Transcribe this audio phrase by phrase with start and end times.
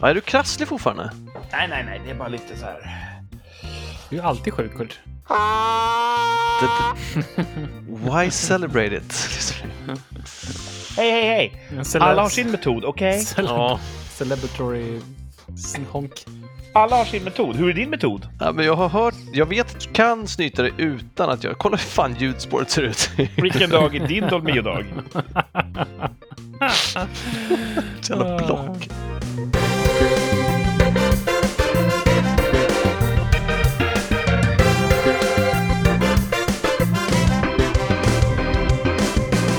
[0.00, 1.10] Ja, är du krasslig fortfarande?
[1.52, 3.10] Nej, nej, nej, det är bara lite så här.
[4.10, 4.98] Du är alltid sjuk, Kurt.
[7.88, 9.14] Why celebrate it?
[10.96, 11.52] Hej, hej, hej!
[12.00, 13.24] Alla har sin metod, okej?
[13.36, 13.80] ja.
[14.10, 15.00] Celebratory
[15.90, 16.24] honk.
[16.72, 17.56] Alla har sin metod.
[17.56, 18.28] Hur är din metod?
[18.40, 21.58] ja, men jag har hört, jag vet att du kan snyta dig utan att jag...
[21.58, 23.10] Kolla hur fan ljudspåret ser ut.
[23.36, 24.86] Vilken dag är din Dolmio-dag?
[28.08, 28.88] Jävla block.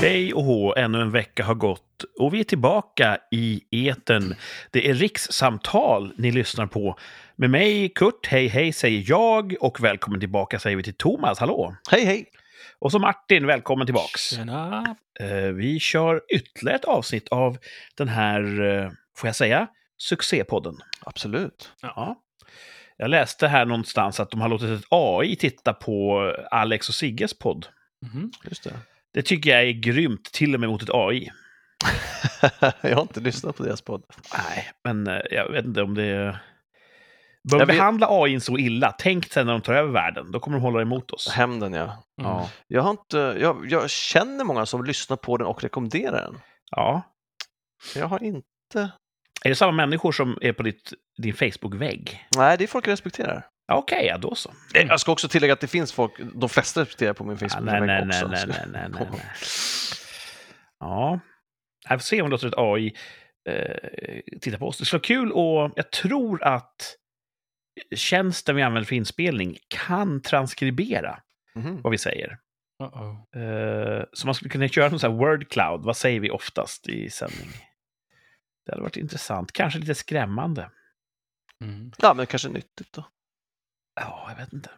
[0.00, 4.34] Hej och hå, ännu en vecka har gått och vi är tillbaka i eten.
[4.70, 6.98] Det är rikssamtal ni lyssnar på.
[7.36, 11.76] Med mig, Kurt, hej hej säger jag och välkommen tillbaka säger vi till Thomas, hallå!
[11.90, 12.26] Hej, hej!
[12.78, 14.20] Och så Martin, välkommen tillbaks.
[14.30, 14.96] Tjena.
[15.20, 17.58] Eh, vi kör ytterligare ett avsnitt av
[17.96, 19.66] den här, eh, får jag säga,
[19.98, 20.76] succépodden.
[21.00, 21.72] Absolut.
[21.82, 22.16] Ja.
[22.96, 27.38] Jag läste här någonstans att de har låtit ett AI titta på Alex och Sigges
[27.38, 27.66] podd.
[28.02, 28.30] Mhm.
[28.44, 28.72] Just det.
[29.16, 31.30] Det tycker jag är grymt, till och med mot ett AI.
[32.80, 34.02] jag har inte lyssnat på deras podd.
[34.32, 36.02] Nej, men eh, jag vet inte om det...
[37.50, 40.32] Bör vi Jag vet- behandla AI så illa, tänk sen när de tar över världen.
[40.32, 41.28] Då kommer de hålla emot oss.
[41.28, 41.82] Hämnden, ja.
[41.84, 41.94] Mm.
[42.16, 42.50] Ja.
[42.66, 46.40] Jag, har inte, jag, jag känner många som lyssnar på den och rekommenderar den.
[46.70, 47.02] ja.
[47.94, 48.90] Jag har inte...
[49.44, 52.26] Är det samma människor som är på ditt, din Facebook-vägg?
[52.36, 53.46] Nej, det är folk jag respekterar.
[53.66, 54.50] Ja, Okej, ja, då så.
[54.74, 57.48] Eh, Jag ska också tillägga att det finns folk, de flesta respekterar på min Ja,
[57.48, 58.28] Facebook nej, nej, också.
[58.28, 59.20] nej, nej, nej, nej, nej.
[60.80, 61.20] Ja,
[61.88, 62.96] jag får se om vi låter ett AI
[63.48, 64.78] eh, titta på oss.
[64.78, 66.96] Det skulle vara kul och jag tror att
[67.94, 71.20] tjänsten vi använder för inspelning kan transkribera
[71.54, 71.82] Mhm.
[71.82, 72.38] vad vi säger.
[72.82, 73.98] Uh-oh.
[73.98, 75.80] Eh, så man skulle kunna köra någon sån här word cloud.
[75.84, 77.48] Vad säger vi oftast i sändning?
[78.66, 79.52] Det hade varit intressant.
[79.52, 80.70] Kanske lite skrämmande.
[81.64, 81.92] Mm.
[81.98, 83.04] Ja, men kanske nyttigt då.
[83.96, 84.70] Ja, jag vet inte.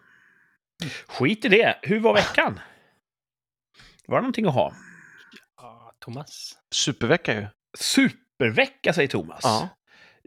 [1.07, 1.79] Skit i det.
[1.83, 2.61] Hur var veckan?
[4.07, 4.73] Var det någonting att ha?
[5.57, 6.59] Ja, Thomas.
[6.71, 7.47] Supervecka ju.
[7.79, 9.41] Supervecka, säger Thomas.
[9.43, 9.69] Ja.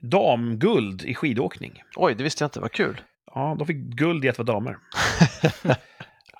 [0.01, 1.83] Damguld i skidåkning.
[1.95, 2.59] Oj, det visste jag inte.
[2.59, 3.01] Vad kul.
[3.35, 4.77] Ja, de fick guld i att vara damer.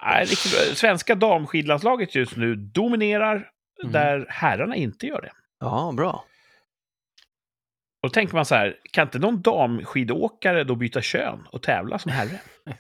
[0.04, 0.76] Nej, riktigt bra.
[0.76, 3.48] Svenska damskidlandslaget just nu dominerar
[3.84, 3.92] Mm.
[3.94, 5.32] där herrarna inte gör det.
[5.60, 6.26] Ja, bra.
[8.02, 12.00] Och då tänker man så här, kan inte någon damskidåkare då byta kön och tävla
[12.00, 12.40] som herre?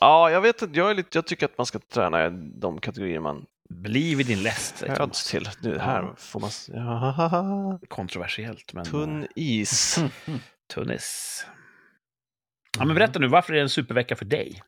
[0.00, 0.78] Ja, jag vet inte.
[0.78, 4.26] Jag, är lite, jag tycker att man ska träna i de kategorier man Bli vid
[4.26, 5.26] din läst, föds Thomas.
[5.26, 5.48] till.
[5.60, 6.50] Nu, här får man...
[6.68, 8.84] Ja, Kontroversiellt, men...
[8.84, 9.98] tunn eh, is.
[10.74, 11.46] Tunnis.
[12.78, 14.62] Ja, men berätta nu, varför är det en supervecka för dig?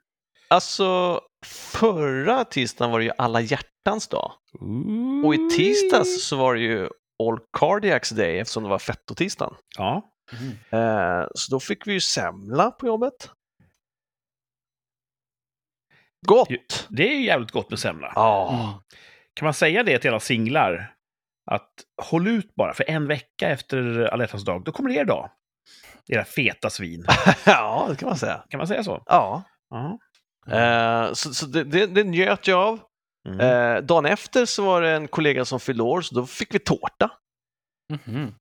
[0.49, 4.33] Alltså, förra tisdagen var det ju alla hjärtans dag.
[5.25, 6.89] Och i tisdags så var det ju
[7.29, 9.55] All Cardiacs Day eftersom det var fettotisdagen.
[9.79, 10.51] Ja, Mm.
[11.21, 13.31] Eh, så då fick vi ju semla på jobbet.
[16.27, 16.87] Gott!
[16.89, 18.13] det är ju jävligt gott med semla.
[18.15, 18.81] Ja, Mm.
[19.35, 20.95] Kan man säga det till alla singlar?
[21.51, 21.71] Att
[22.03, 25.31] håll ut bara, för en vecka efter alla dag, då kommer det er dag.
[26.09, 27.05] Era feta svin.
[27.47, 28.45] ja, det kan man säga.
[28.49, 29.03] Kan man säga så?
[29.07, 29.99] Ja, Ja.
[30.57, 32.81] eh, så, så det, det, det njöt jag av.
[33.33, 33.77] Mm.
[33.77, 36.59] Eh, dagen efter så var det en kollega som fyllde år, så då fick vi
[36.59, 37.11] tårta.
[37.93, 38.35] Mhm.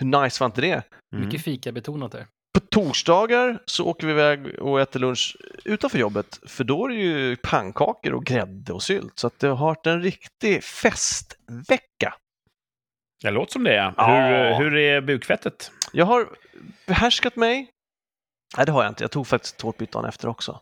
[0.00, 0.82] Hur nice var inte det?
[1.14, 1.24] Mm.
[1.24, 2.26] Mycket fika betonat där.
[2.54, 6.94] På torsdagar så åker vi iväg och äter lunch utanför jobbet, för då är det
[6.94, 9.18] ju pannkakor och grädde och sylt.
[9.18, 12.14] Så att det har varit en riktig festvecka.
[13.22, 13.94] Det låter som det, ja.
[13.96, 14.56] Ja.
[14.58, 15.72] Hur, hur är bukfettet?
[15.92, 16.28] Jag har
[16.86, 17.70] behärskat mig.
[18.56, 19.04] Nej, det har jag inte.
[19.04, 20.60] Jag tog faktiskt tårtbit dagen efter också.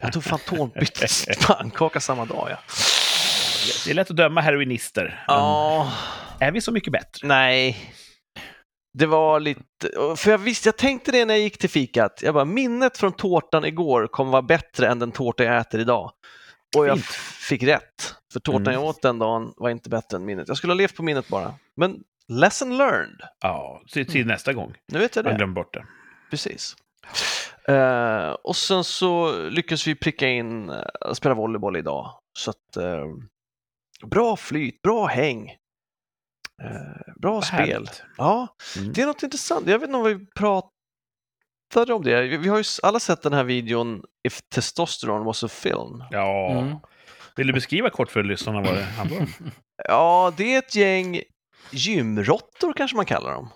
[0.00, 1.00] Jag tog fan tårtbit
[1.46, 2.58] pannkaka samma dag, ja.
[3.84, 5.24] Det är lätt att döma heroinister.
[5.26, 5.92] Ja,
[6.40, 7.28] Är vi så mycket bättre?
[7.28, 7.92] nej.
[8.98, 9.62] Det var lite,
[10.16, 12.20] för jag visste, jag tänkte det när jag gick till fikat.
[12.22, 16.12] Jag bara, minnet från tårtan igår kommer vara bättre än den tårta jag äter idag.
[16.76, 17.06] Och jag Fint.
[17.48, 18.14] fick rätt.
[18.32, 18.72] För tårtan Mm.
[18.74, 20.48] jag åt den dagen var inte bättre än minnet.
[20.48, 21.54] Jag skulle ha levt på minnet bara.
[21.76, 21.96] Men
[22.28, 23.20] lesson learned.
[23.40, 24.74] Ja, till, till nästa gång.
[24.92, 25.36] Nu vet jag Jag det.
[25.36, 25.84] glömde bort det.
[26.30, 26.76] Precis.
[27.68, 32.12] Eh, och sen så lyckades vi pricka in uh, spela volleyboll idag.
[32.38, 33.04] Så att, eh,
[34.06, 35.48] bra flyt, bra häng.
[36.62, 37.58] Eh, bra Vad spel.
[37.58, 38.02] härligt.
[38.16, 38.92] Ja, Mm.
[38.92, 39.66] det är något intressant.
[39.68, 42.22] Jag vet inte om vi pratade om det.
[42.22, 46.04] Vi- Vi har ju alla sett den här videon If Testosterone was a film.
[46.10, 46.50] Ja.
[46.50, 46.76] Mm.
[47.36, 49.26] Vill du beskriva kort för lyssnarna vad det handlar om?
[49.88, 51.20] Ja, det är ett gäng
[51.70, 53.48] gymråttor kanske man kallar dem.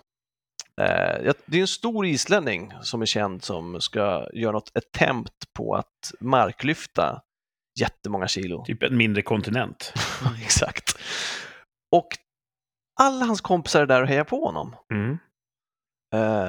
[0.81, 5.75] Eh, Det är en stor islänning som är känd som ska göra något attempt på
[5.75, 7.21] att marklyfta
[7.79, 8.65] jättemånga kilo.
[8.65, 9.93] typ en mindre kontinent.
[10.43, 10.97] Exakt.
[11.91, 12.07] Och
[12.99, 14.75] alla hans kompisar är där och hejar på honom.
[14.93, 15.17] Mm.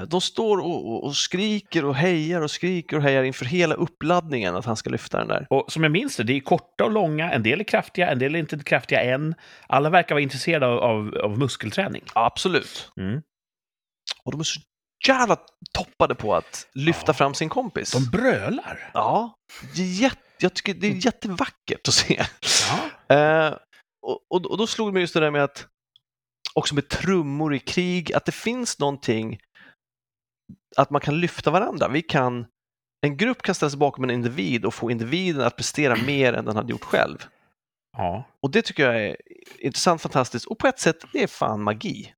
[0.09, 4.57] de står och, och, och skriker och hejar och skriker och hejar inför hela uppladdningen
[4.57, 5.47] att han ska lyfta den där.
[5.51, 8.19] Och som jag minns det, det är korta och långa, en del är kraftiga, en
[8.19, 9.35] del är inte kraftiga än.
[9.67, 12.03] Alla verkar vara intresserade av, av, av muskelträning.
[12.15, 12.93] Absolut.
[12.97, 13.23] Mm.
[14.25, 14.61] Och de är så
[15.09, 15.37] jävla
[15.73, 17.15] toppade på att lyfta Ja.
[17.15, 17.93] fram sin kompis.
[17.93, 18.91] De brölar.
[18.95, 19.35] Ja,
[19.75, 22.25] jätte, jag tycker det är jättevackert att se.
[23.09, 23.17] Ja.
[23.17, 23.55] Eh,
[24.07, 25.67] och, och, och då slog det mig just det där med att
[26.55, 29.39] också med trummor i krig, att det finns någonting
[30.77, 31.89] att man kan lyfta varandra.
[31.89, 32.47] Vi kan,
[33.07, 36.45] en grupp kan ställa sig bakom en individ och få individen att prestera mer än
[36.45, 37.27] den hade gjort själv.
[37.97, 38.25] ja.
[38.43, 39.17] Och det tycker jag är
[39.59, 42.15] intressant, fantastiskt och på ett sätt, det är fan magi.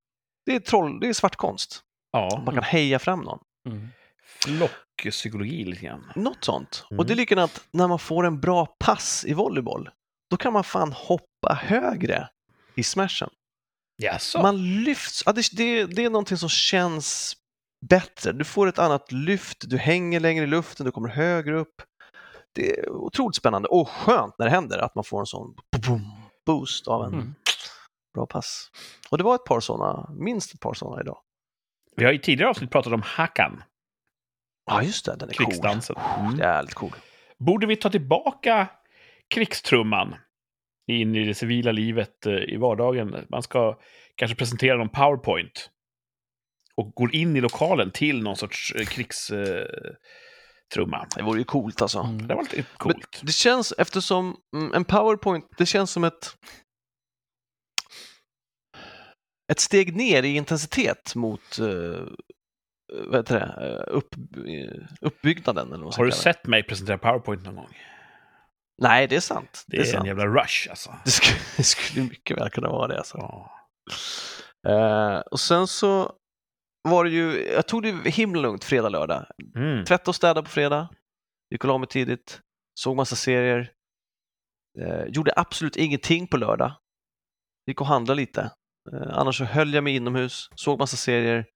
[0.46, 1.82] Det är troll, det är svart konst.
[2.16, 2.42] Ja.
[2.44, 3.38] Man kan heja fram någon.
[3.68, 3.88] Mm.
[4.44, 6.12] Flockpsykologi lite grann.
[6.14, 6.84] Något sånt.
[6.90, 6.98] Mm.
[6.98, 9.90] Och det är likadant när man får en bra pass i volleyboll.
[10.30, 12.28] Då kan man fan hoppa högre
[12.74, 13.30] i smashen.
[14.02, 14.42] Jaså?
[14.42, 15.22] Man lyfts.
[15.26, 17.36] Ja, det, det, det är någonting som känns
[17.88, 18.32] bättre.
[18.32, 21.82] Du får ett annat lyft, du hänger längre i luften, du kommer högre upp.
[22.54, 25.54] Det är otroligt spännande och skönt när det händer att man får en sån
[25.86, 26.12] boom,
[26.46, 27.34] boost av en Mm.
[28.14, 28.70] bra pass.
[29.10, 31.18] Och det var ett par sådana, minst ett par sådana idag.
[31.96, 33.62] Vi har i tidigare avsnitt pratat om Hakan,
[34.66, 35.46] Ja, just det, den är cool.
[35.46, 35.96] krigsdansen.
[36.18, 36.38] Mm.
[36.38, 36.92] Jävligt cool.
[37.38, 38.68] Borde vi ta tillbaka
[39.34, 40.14] krigstrumman
[40.86, 43.26] in i det civila livet eh, i vardagen?
[43.28, 43.78] Man ska
[44.16, 45.70] kanske presentera någon powerpoint
[46.76, 49.76] och går in i lokalen till någon sorts eh, krigstrumma.
[51.16, 51.98] Det vore ju coolt alltså.
[51.98, 52.26] Mm.
[52.26, 53.20] Det var lite coolt.
[53.22, 56.36] Det känns eftersom mm, en powerpoint, det känns som ett
[59.52, 62.08] ett steg ner i intensitet mot uh,
[63.06, 64.14] vad heter det, Eh, upp,
[64.46, 65.72] eh, uppbyggnaden.
[65.72, 67.76] Eller vad Har du sett mig presentera powerpoint någon gång?
[68.82, 69.64] Nej, det är sant.
[69.66, 70.06] Det Det är, är, en sant.
[70.06, 70.94] jävla rush alltså.
[71.04, 72.98] Det, skulle, det skulle mycket väl kunna vara det.
[72.98, 73.18] Alltså.
[73.18, 73.52] Ja.
[74.68, 76.12] Eh, och sen så
[76.88, 79.26] var det ju, jag tog det himla lugnt fredag, lördag.
[79.56, 79.84] Mm.
[79.84, 80.88] Tvätta och städa på fredag.
[81.50, 82.40] Gick och la mig tidigt.
[82.80, 83.72] Såg massa serier.
[84.80, 86.72] Eh, gjorde absolut ingenting på lördag.
[87.66, 88.50] Gick och handlade lite.
[88.92, 91.46] Eh, annars så höll jag mig inomhus, såg massa serier.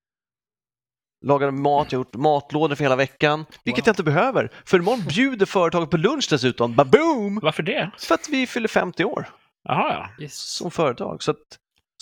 [1.27, 3.45] Lagade mat, jag har gjort matlådor för hela veckan.
[3.65, 3.89] Vilket Wow.
[3.89, 4.51] jag inte behöver.
[4.65, 6.75] För imorgon bjuder företaget på lunch dessutom.
[6.75, 7.39] Baboom!
[7.43, 7.91] Varför det?
[7.99, 9.29] För att vi fyller 50 år
[9.63, 10.25] Jaha, ja.
[10.25, 10.35] Yes.
[10.35, 11.23] som företag.
[11.23, 11.37] Så att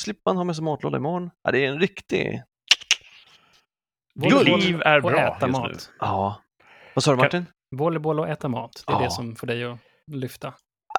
[0.00, 1.30] slipper man ha med sig matlåda imorgon.
[1.42, 2.42] Ja, det är en riktig...
[4.14, 5.70] Volleyboll liv är och bra äta just mat.
[5.72, 5.76] nu.
[6.00, 6.42] Ja.
[6.94, 7.46] Vad sa du Martin?
[7.76, 8.84] Volleyboll och äta mat.
[8.86, 9.02] Det är Ja.
[9.04, 10.54] det som får dig att lyfta.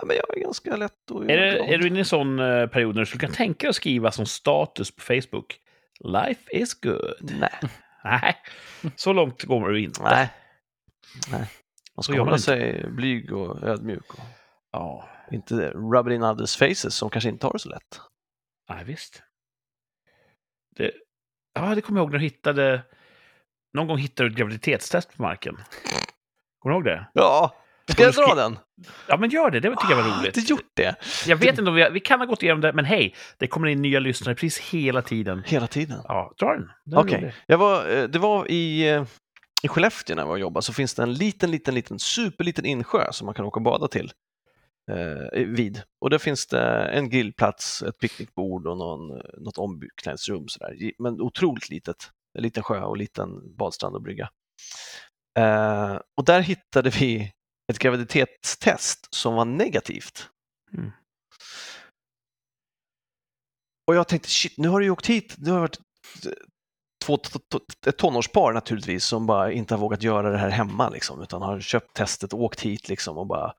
[0.06, 2.68] Men jag är ganska lätt att Är, det, är du inne i en sån eh,
[2.68, 5.60] period när du skulle kunna tänka dig att skriva som status på Facebook?
[6.00, 7.32] Life is good.
[7.40, 7.60] Nej.
[8.04, 8.36] Nej,
[8.96, 10.04] så långt går du inte.
[10.04, 10.30] Nej.
[11.32, 11.50] Nej.
[11.96, 14.20] Man ska hålla sig blyg och ödmjuk och
[14.72, 18.00] Ja, inte rub it in others faces som kanske inte har det så lätt.
[18.70, 19.24] nej visst.
[20.76, 20.92] Det,
[21.54, 22.82] ja, det kommer jag ihåg när du hittade...
[23.74, 25.58] Någon gång hittade du ett graviditetstest på marken.
[26.60, 27.08] Kommer du ihåg det?
[27.14, 27.56] Ja,
[27.92, 28.58] ska jag du dra den?
[29.08, 29.60] Ja, men gör det.
[29.60, 30.38] Det tycker jag var har roligt.
[30.38, 30.96] inte gjort det
[31.28, 33.68] Jag vet inte om vi, vi kan ha gått igenom det, men hej, det kommer
[33.68, 35.44] in nya lyssnare precis hela tiden.
[35.46, 36.02] hela tiden.
[36.04, 36.70] Ja, dra den.
[37.00, 39.04] Okej, jag var, eh, det var i, eh,
[39.64, 42.66] i Skellefteå när jag var och jobbade så finns det en liten, liten, liten, superliten
[42.66, 44.12] insjö som man kan åka och bada till.
[44.92, 45.82] Eh, vid.
[46.02, 50.48] Och där finns det en grillplats, ett picknickbord och någon, eh, något ombyggnadsrum.
[50.48, 50.92] Sådär.
[51.00, 52.10] Men otroligt litet.
[52.38, 54.30] En liten sjö och liten badstrand och brygga.
[55.40, 57.32] Eh, och där hittade vi
[57.70, 60.30] ett graviditetstest som var negativt.
[60.74, 60.92] Mm.
[63.88, 65.80] Och jag tänkte, shit, nu har du ju åkt hit, det har varit
[66.26, 66.32] eh,
[67.06, 67.20] två,
[67.88, 71.60] ett tonårspar naturligtvis som bara inte har vågat göra det här hemma liksom, utan har
[71.60, 73.54] köpt testet och åkt hit liksom och bara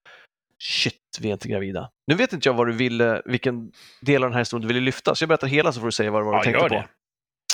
[0.62, 1.90] shit, vi är inte gravida.
[2.07, 4.85] Nu vet inte jag vad du ville, vilken del av den här historien du ville
[4.85, 6.87] lyfta, så jag berättar hela så får du säga vad, vad du Ja, tänkte gör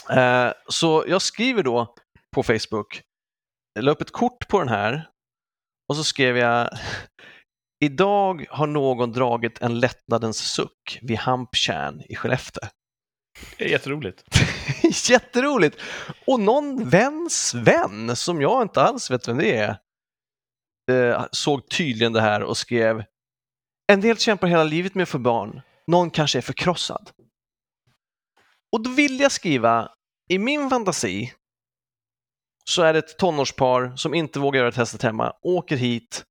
[0.08, 0.20] på.
[0.20, 1.94] Eh, så jag skriver då
[2.34, 3.02] på Facebook,
[3.74, 5.08] jag la upp ett kort på den här
[5.88, 6.68] och så skrev jag
[7.84, 12.68] Idag har någon dragit en lättnadens suck vid Hamptjärn i Skellefteå.
[13.58, 14.24] Det är jätteroligt.
[15.10, 15.80] Jätteroligt!
[16.26, 19.78] Och någon väns vän, som jag inte alls vet vem det är,
[20.90, 23.04] eh, såg tydligen det här och skrev
[23.92, 27.10] En del kämpar hela livet med att få barn, någon kanske är förkrossad.
[28.72, 29.90] Och då vill jag skriva,
[30.28, 31.32] i min fantasi
[32.70, 36.24] så är det ett tonårspar som inte vågar göra testet hemma, åker hit,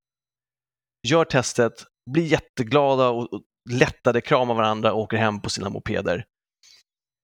[1.07, 1.73] gör testet,
[2.11, 3.29] blir jätteglada och
[3.69, 6.25] lättade, kramar varandra och åker hem på sina mopeder.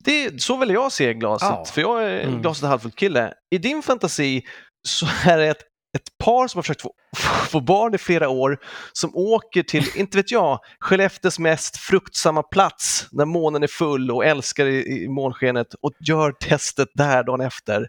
[0.04, 1.66] Det är, så vill jag se glaset, Ja.
[1.66, 2.42] för jag är en Mm.
[2.42, 3.34] glaset halvfullt kille.
[3.56, 4.44] I din fantasi
[4.88, 5.62] så är det ett,
[5.98, 6.94] ett par som har försökt få,
[7.50, 8.58] få barn i flera år
[8.94, 14.26] som åker till, inte vet jag, Skellefteås mest fruktsamma plats när månen är full och
[14.26, 17.88] älskar i, i månskenet och gör testet där dagen efter.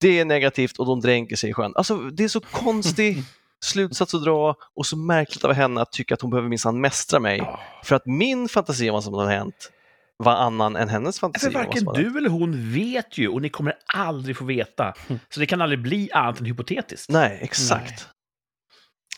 [0.00, 1.72] Det är negativt och de dränker sig i sjön.
[1.76, 3.22] Alltså, det är så konstig
[3.64, 7.20] slutsats att dra och så märkligt av henne att tycka att hon behöver minsann mästra
[7.20, 7.42] mig.
[7.84, 9.70] För att min fantasi om vad som har hänt
[10.16, 11.46] var annan än hennes fantasi.
[11.46, 14.94] Vad varken du eller hon vet ju och ni kommer aldrig få veta.
[15.28, 17.10] Så det kan aldrig bli annat än hypotetiskt.
[17.10, 18.08] Nej, exakt.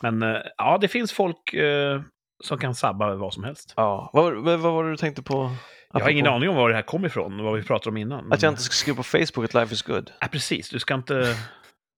[0.03, 2.01] Men eh, ja, det finns folk eh,
[2.45, 3.75] som kan sabba vad som helst.
[3.77, 4.11] Ja.
[4.13, 5.51] Vad, vad, vad var det du tänkte på?
[5.93, 8.25] Jag har ingen aning om var det här kom ifrån, vad vi pratade om innan.
[8.25, 8.33] Men...
[8.33, 10.13] Att jag inte ska skriva på Facebook att life is good.
[10.21, 10.69] Ja, precis.
[10.71, 11.37] Du ska inte...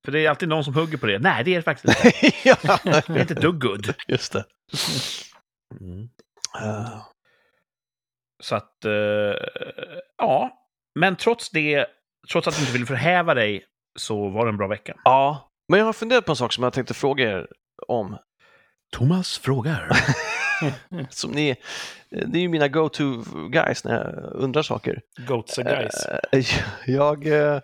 [0.05, 1.19] För det är alltid någon som hugger på det.
[1.19, 2.33] Nej, det är det faktiskt inte.
[2.45, 2.57] ja,
[3.07, 3.95] Det är inte dugg good.
[4.09, 4.45] just det.
[5.81, 6.09] Mm.
[6.63, 7.03] Eh,
[8.43, 8.93] Så att, eh,
[10.19, 10.51] ja.
[11.01, 11.87] Men trots det,
[12.33, 13.65] trots att du inte vill förhäva dig,
[13.99, 14.95] så var det en bra vecka.
[15.05, 17.47] ja, men jag har funderat på en sak som jag tänkte fråga er
[17.89, 18.17] om.
[18.97, 19.89] Thomas frågar.
[21.11, 21.57] Som ni,
[22.11, 25.01] det är ju mina go-to guys när jag undrar saker.
[25.29, 26.07] Goats and guys.
[26.33, 26.45] Eh,
[26.87, 27.61] Jag, eh,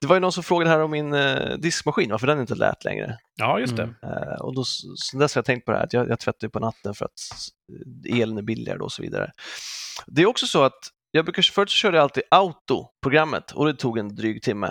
[0.00, 2.84] det var ju någon som frågade här om min eh, diskmaskin, varför den inte lät
[2.84, 3.18] längre.
[3.36, 3.82] Ja, just det.
[3.82, 3.94] Mm.
[4.02, 4.64] Eh, Och då,
[5.10, 7.04] sen dess har jag tänkt på det här, att jag, jag tvättar på natten för
[7.04, 7.12] att
[8.08, 9.30] elen är billigare då och så vidare.
[10.06, 10.78] Det är också så att
[11.10, 14.66] jag brukar, förut så körde jag alltid auto-programmet och det tog en dryg timme.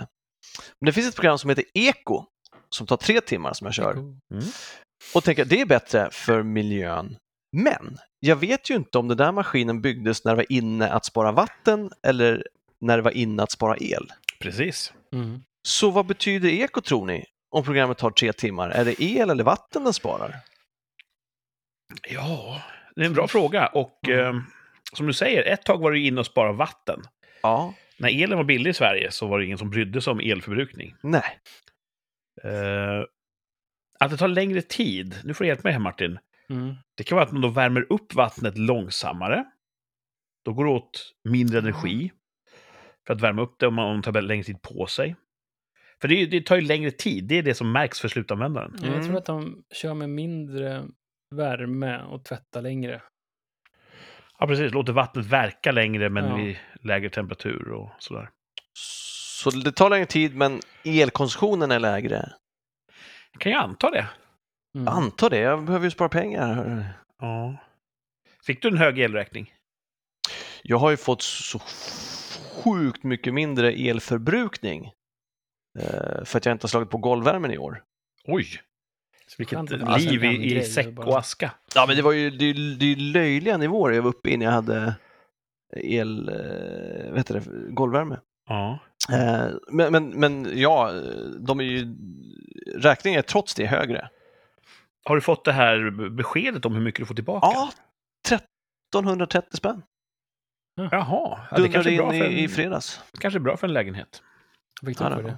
[0.80, 2.24] Men det finns ett program som heter Eko
[2.68, 4.18] som tar tre timmar som jag kör Mm.
[5.14, 7.16] och tänker att det är bättre för miljön.
[7.52, 11.04] Men jag vet ju inte om den där maskinen byggdes när det var inne att
[11.04, 12.46] spara vatten eller
[12.80, 14.12] när det var inne att spara el.
[14.40, 14.92] Precis.
[15.12, 15.42] Mm.
[15.62, 17.24] Så vad betyder eko tror ni?
[17.50, 20.36] Om programmet tar tre timmar, är det el eller vatten den sparar?
[22.08, 22.62] Ja,
[22.96, 23.66] det är en bra fråga.
[23.66, 24.34] Och eh,
[24.92, 27.02] som du säger, ett tag var du inne och sparade vatten.
[27.42, 30.20] Ja, När elen var billig i Sverige så var det ingen som brydde sig om
[30.20, 30.94] elförbrukning.
[31.02, 31.38] nej.
[32.44, 33.04] Eh,
[34.00, 36.18] att det tar längre tid, nu får du hjälpa mig här Martin.
[36.52, 36.74] Mm.
[36.96, 39.44] Det kan vara att man då värmer upp vattnet långsammare.
[40.44, 42.12] Då går det åt mindre energi
[43.06, 45.16] för att värma upp det om man tar längre tid på sig.
[46.00, 48.74] För det, det tar ju längre tid, det är det som märks för slutanvändaren.
[48.82, 49.06] Jag Mm.
[49.06, 50.82] tror att de kör med mindre
[51.34, 53.02] värme och tvättar längre.
[54.38, 54.72] Ja, precis.
[54.72, 56.36] Låter vattnet verka längre men Ja.
[56.36, 58.30] vid lägre temperatur och sådär.
[59.42, 62.32] Så det tar längre tid men elkonsumtionen är lägre.
[63.38, 64.08] Kan jag anta det?
[64.74, 64.84] Mm.
[64.86, 66.84] Jag antar det, jag behöver ju spara pengar.
[67.18, 67.56] Ja.
[68.46, 69.54] Fick du en hög elräkning?
[70.62, 71.58] Jag har ju fått så
[72.64, 74.92] sjukt mycket mindre elförbrukning
[75.78, 77.82] eh, för att jag inte har slagit på golvvärmen i år.
[78.24, 78.46] Oj!
[79.38, 81.52] Vilket Skönt att det är liv i, i säck och aska.
[81.74, 84.52] Ja, men det var ju det, det löjliga nivåer jag var uppe i när jag
[84.52, 84.94] hade
[85.76, 88.20] el, eh, vad heter det, golvvärme.
[88.48, 88.78] Ja.
[89.12, 90.92] Eh, men, men, men ja,
[91.40, 91.94] de är ju,
[92.76, 94.08] räkningen är trots det högre.
[95.04, 97.46] Har du fått det här beskedet om hur mycket du får tillbaka?
[97.46, 97.72] Ja,
[98.26, 99.82] 1330 spänn.
[100.90, 103.02] Jaha, ja, det kanske är, in bra för i, i en, fredags.
[103.20, 104.22] kanske är bra för en lägenhet.
[104.82, 105.36] Vad fick Ja, för det?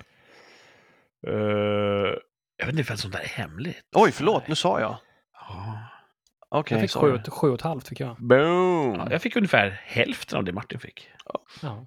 [1.33, 2.17] Uh,
[2.57, 3.83] jag vet inte ifall sånt där är hemligt.
[3.97, 4.97] Oj, förlåt, nu sa jag.
[5.33, 5.89] Ja.
[6.49, 7.13] Okej, Jag fick sorry.
[7.13, 8.17] sju, och- sju och ett halvt fick jag.
[8.17, 8.95] Boom!
[8.95, 11.09] Ja, jag fick ungefär hälften av det Martin fick.
[11.63, 11.87] Ja.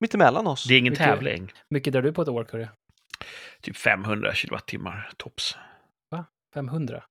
[0.00, 0.64] Mittemellan oss.
[0.64, 1.52] Det är ingen Mycket- tävling.
[1.70, 2.66] Mycket drar du på ett år, Curry?
[3.62, 5.56] Typ 500 kilowattimmar tops.
[6.54, 7.04] 500?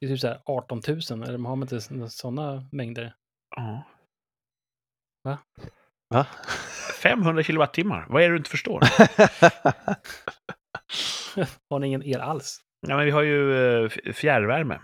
[0.00, 3.14] Det är typ så här 18 000, eller har man inte sådana mängder?
[3.56, 3.82] Ja.
[6.08, 6.26] Va?
[7.02, 8.80] 500 kilowattimmar, vad är det du inte förstår?
[11.70, 12.60] Har ni ingen el alls?
[12.88, 14.80] Ja, men vi har ju eh, fjärrvärme.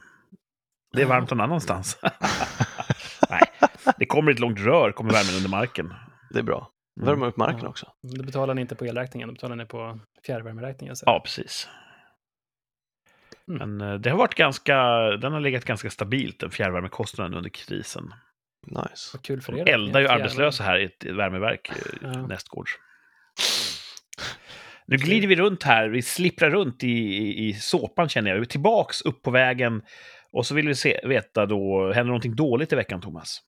[0.93, 1.99] Det är varmt någon annanstans.
[3.31, 3.43] Nej,
[3.99, 5.95] det kommer ett långt rör, kommer värmen under marken.
[6.31, 6.71] det är bra.
[7.01, 7.07] Mm.
[7.09, 7.69] Värma upp marken Ja.
[7.69, 7.93] också.
[8.03, 10.97] Det betalar ni inte på elräkningen, det betalar ni på fjärrvärmeräkningen.
[10.97, 11.05] Så.
[11.07, 11.69] Ja, precis.
[13.51, 13.77] Mm.
[13.79, 14.77] Men eh, det har varit ganska,
[15.17, 18.15] den har legat ganska stabilt, den fjärrvärmekostnaden under krisen.
[18.67, 19.11] Nice.
[19.13, 19.69] Vad kul för De er.
[19.69, 22.27] eldar ju arbetslösa här i ett värmeverk eh, Ja.
[22.27, 22.71] nästgårds.
[24.87, 28.37] Nu glider vi runt här, vi slipprar runt i, i, i såpan känner jag.
[28.37, 29.83] Vi är tillbaks upp på vägen.
[30.33, 33.41] Och så vill vi se, veta då, händer någonting dåligt i veckan, Thomas?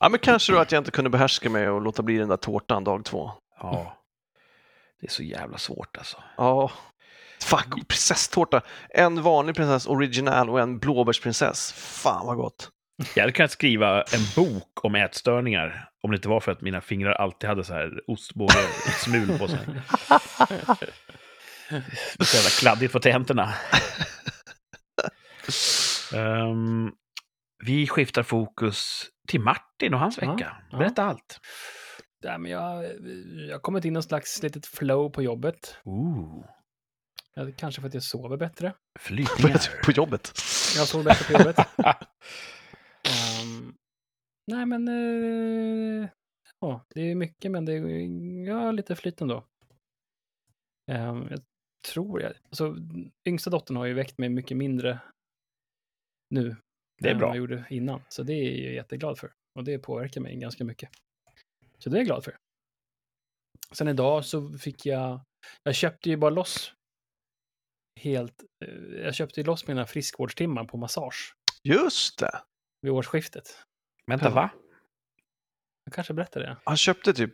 [0.00, 2.36] Ja, men kanske då att jag inte kunde behärska mig och låta bli den där
[2.36, 3.30] tårtan dag två.
[3.58, 3.96] Ja.
[5.00, 6.22] Det är så jävla svårt alltså.
[6.36, 6.70] Ja.
[7.56, 8.60] Fuck, prinsesstårta.
[8.90, 11.72] En vanlig prinsess original och en blåbärsprinsess.
[11.72, 12.68] Fan vad gott.
[13.14, 16.80] Jag hade kunnat skriva en bok om ätstörningar om det inte var för att mina
[16.80, 19.58] fingrar alltid hade så här ostbåge-smul på sig.
[22.20, 23.54] Så jävla kladdigt på tänderna.
[26.14, 26.90] Ehm,
[27.64, 30.56] vi skiftar fokus till Martin och hans Ja, vecka.
[30.70, 30.78] ja.
[30.78, 31.40] Berätta allt.
[32.24, 32.84] Nej, men jag,
[33.48, 35.76] jag har kommit in i någon slags litet flow på jobbet.
[35.84, 36.44] Ooh,
[37.34, 38.74] Ja, Kanske för att jag sover bättre.
[39.00, 39.82] flytningar.
[39.84, 40.32] På jobbet.
[40.76, 41.56] Jag sover bättre på jobbet.
[43.08, 43.74] Ehm,
[44.46, 44.88] nej, men...
[44.88, 46.08] eh,
[46.60, 47.72] ja, det är mycket, men det
[48.50, 49.44] ja, lite flyt ändå.
[50.92, 51.40] Ehm, jag
[51.92, 52.76] tror jag, alltså
[53.28, 54.98] yngsta dottern har ju väckt mig mycket mindre
[56.30, 56.56] nu.
[57.02, 57.26] Det är än bra.
[57.28, 58.02] vad jag gjorde innan.
[58.08, 59.32] Så det är jag jätteglad för.
[59.58, 60.90] Och det påverkar mig ganska mycket.
[61.78, 62.36] Så det är jag glad för.
[63.72, 65.20] Sen idag så fick jag,
[65.62, 66.72] jag köpte ju bara loss
[68.00, 68.34] helt,
[68.64, 71.34] eh, jag köpte ju loss mina friskvårdstimmar på massage
[71.64, 72.40] Just det!
[72.82, 73.44] vid årsskiftet.
[74.06, 74.30] Vänta, Ja.
[74.34, 74.50] va?
[75.84, 76.56] Jag kanske berättade det.
[76.64, 77.32] Han köpte typ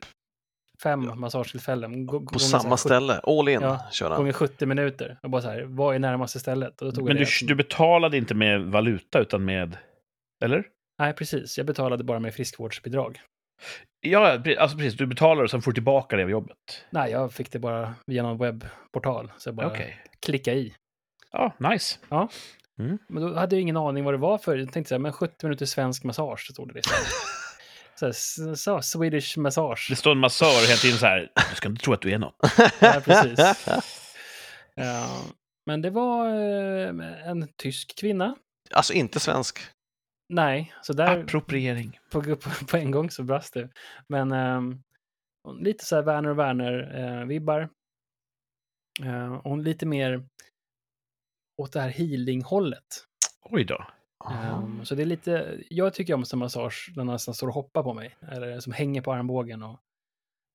[0.83, 2.07] Fem massagetillfällen.
[2.07, 4.17] gå- på gånger här samma 70 ställe, all in, Ja, han.
[4.17, 5.19] Gånger 70 minuter.
[5.23, 6.83] Och bara så här, vad är närmaste stället?
[6.83, 9.77] Och då tog Men du, du betalade inte med valuta, utan med...
[10.45, 10.65] Eller?
[10.99, 11.59] Nej, precis.
[11.59, 13.21] Jag betalade bara med friskvårdsbidrag.
[14.01, 14.95] Ja, alltså precis.
[14.95, 16.85] Du betalar och sen får du tillbaka det av jobbet.
[16.91, 19.33] Nej, jag fick det bara via någon webbportal.
[19.39, 20.05] Så jag bara Okej.
[20.21, 20.75] klicka i.
[21.33, 21.99] Ja, nice.
[23.09, 24.57] Men då hade jag ingen aning vad det var för.
[24.57, 26.97] Jag tänkte så här, men 70 minuter svensk massage, så stod det liksom.
[27.95, 29.87] så, här, så, Swedish massage.
[29.91, 31.31] Det står en massör hela tiden så här.
[31.51, 32.37] Du ska inte tro att du är något.
[32.81, 33.39] Ja, precis.
[34.75, 35.23] Ja,
[35.67, 38.35] men det var eh, en tysk kvinna.
[38.71, 39.59] Alltså inte svensk.
[40.29, 41.99] Nej, så där Appropriering.
[42.11, 43.69] på, på, på en gång så brast det.
[44.09, 44.83] Men ehm,
[45.61, 47.69] lite så här Werner och Werner-vibbar.
[49.05, 50.27] Eh, och hon lite mer
[51.63, 52.87] åt det här healing-hållet.
[53.43, 53.87] Oj då.
[54.31, 57.55] Ehm, så det är lite, jag tycker om som massage där någon nästan står och
[57.55, 58.17] hoppar på mig.
[58.33, 59.81] Eller som hänger på armbågen och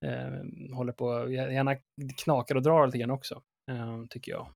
[0.05, 0.31] eh,
[0.75, 1.75] håller på, gärna
[2.23, 3.41] knakar och drar lite grann också.
[3.71, 4.47] eh, tycker jag.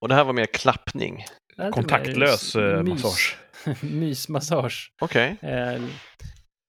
[0.00, 1.16] Och det här var mer klappning.
[1.48, 3.38] Lite mer Kontaktlös eh, mys- massage.
[3.82, 4.92] Mysmassage.
[5.00, 5.36] Okej.
[5.42, 5.82] Eh,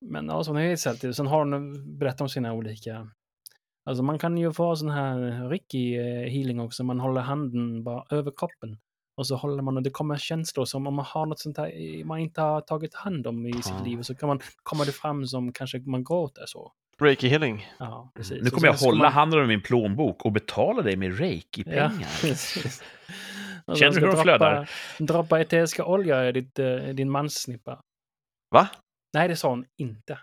[0.06, 1.14] men ja, så hon har ju sett det.
[1.14, 3.08] Sen har hon berättat om sina olika...
[3.90, 6.84] Alltså man kan ju få sån här Ricky eh, healing också.
[6.84, 8.78] Man håller handen bara över kroppen.
[9.18, 12.04] Och så håller man och det kommer känslor som om man har något sånt här
[12.04, 13.84] man inte har tagit hand om i sitt Ah.
[13.86, 14.02] liv.
[14.02, 16.72] Så kan man, kommer det fram som kanske man gråter så.
[17.02, 17.68] Reiki healing.
[17.80, 18.44] Ja, precis.
[18.44, 22.22] Nu kommer jag hålla man- handen över min plånbok och betala dig med Ja, reiki-pengar.
[22.22, 22.84] precis.
[23.72, 24.70] Och Känner du hur de flödar?
[25.00, 27.82] Droppa, eteriska olja i ditt, eh, din manssnippa.
[28.52, 28.70] Va?
[29.14, 30.20] Nej, det sa hon inte.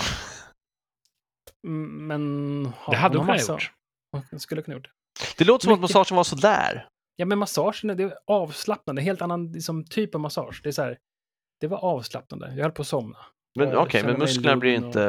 [1.62, 2.64] Men...
[2.86, 3.72] ja, Det hade hon har kunnat gjort.
[4.30, 4.90] Hon skulle kunna gjort det.
[5.38, 6.88] Det låter som att Mycket- massagen var sådär.
[7.16, 9.02] Ja, men massagen, är- det är avslappnande.
[9.02, 10.60] Helt annan liksom, typ av massage.
[10.62, 10.98] Det är så här,
[11.60, 12.54] det var avslappnande.
[12.56, 13.18] Jag höll på att somna.
[13.58, 15.02] Men okej, känner men musklerna blir inte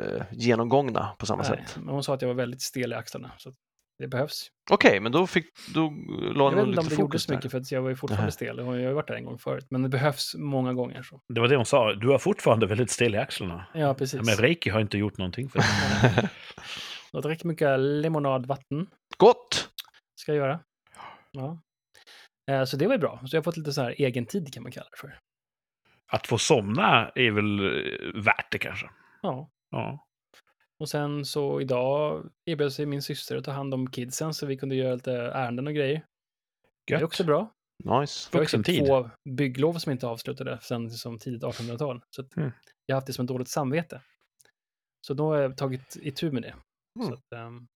[0.00, 1.76] eh, genomgångna på samma Nej, sätt.
[1.76, 3.30] men hon sa att jag var väldigt stel i axlarna.
[3.38, 3.54] Så att
[3.98, 4.48] det behövs.
[4.70, 5.90] Okej, men då fick, då
[6.34, 8.22] la Jag vet inte om det gjorde så mycket för att jag var ju fortfarande
[8.24, 8.32] Nähä.
[8.32, 8.56] stel.
[8.58, 9.66] Jag har ju varit där en gång förut.
[9.70, 11.02] Men det behövs många gånger.
[11.02, 11.20] Så.
[11.28, 11.94] Det var det hon sa.
[11.94, 13.66] Du har fortfarande väldigt stel i axlarna.
[13.74, 14.14] Ja, precis.
[14.16, 16.28] Ja, men reiki har inte gjort någonting för dig.
[17.12, 18.86] Jag dricker mycket limonadvatten.
[19.16, 19.68] Gott!
[20.20, 20.60] Ska jag göra.
[21.32, 21.58] Ja.
[22.50, 23.20] Eh, Så det var ju bra.
[23.26, 25.18] Så jag har fått lite så här egen tid kan man kalla det för.
[26.12, 28.90] Att få somna är väl eh, värt det kanske.
[29.22, 29.50] Ja.
[29.70, 30.03] Ja.
[30.84, 34.56] Och sen så idag erbjöd sig min syster att ta hand om kidsen så vi
[34.56, 36.04] kunde göra lite ärenden och grejer.
[36.86, 37.04] Det är Gött.
[37.06, 37.52] också bra.
[38.00, 38.30] Nice.
[38.32, 38.74] Ju Vuxentid.
[38.78, 42.00] typ två bygglov som inte avslutade sen som tidigt 1800-tal.
[42.16, 42.52] Så Mm.
[42.86, 44.00] jag har haft det som ett dåligt samvete.
[45.06, 46.54] Så då har jag tagit itu med det.
[46.98, 47.08] Mm.
[47.08, 47.66] Så att, ehm,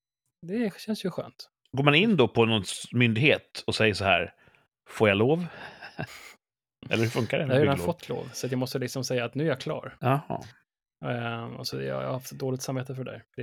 [0.47, 1.49] det känns ju skönt.
[1.77, 4.35] Går man in då på någon myndighet och säger så här,
[4.91, 5.47] får jag lov?
[6.91, 7.45] Eller hur funkar det?
[7.45, 9.97] Jag har redan fått lov, så jag måste liksom säga att nu är jag klar.
[10.01, 10.45] Jaha.
[11.05, 13.25] Ehm, och så jag har haft dåligt samvete för det där.
[13.37, 13.43] Det,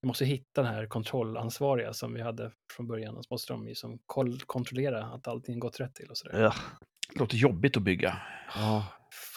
[0.00, 3.16] jag måste hitta den här kontrollansvariga som vi hade från början.
[3.16, 6.42] Och så måste de ju som koll, kontrollera att allting gått rätt till och sådär.
[6.42, 6.54] Ja.
[7.12, 8.22] Det låter jobbigt att bygga.
[8.54, 8.86] Ja.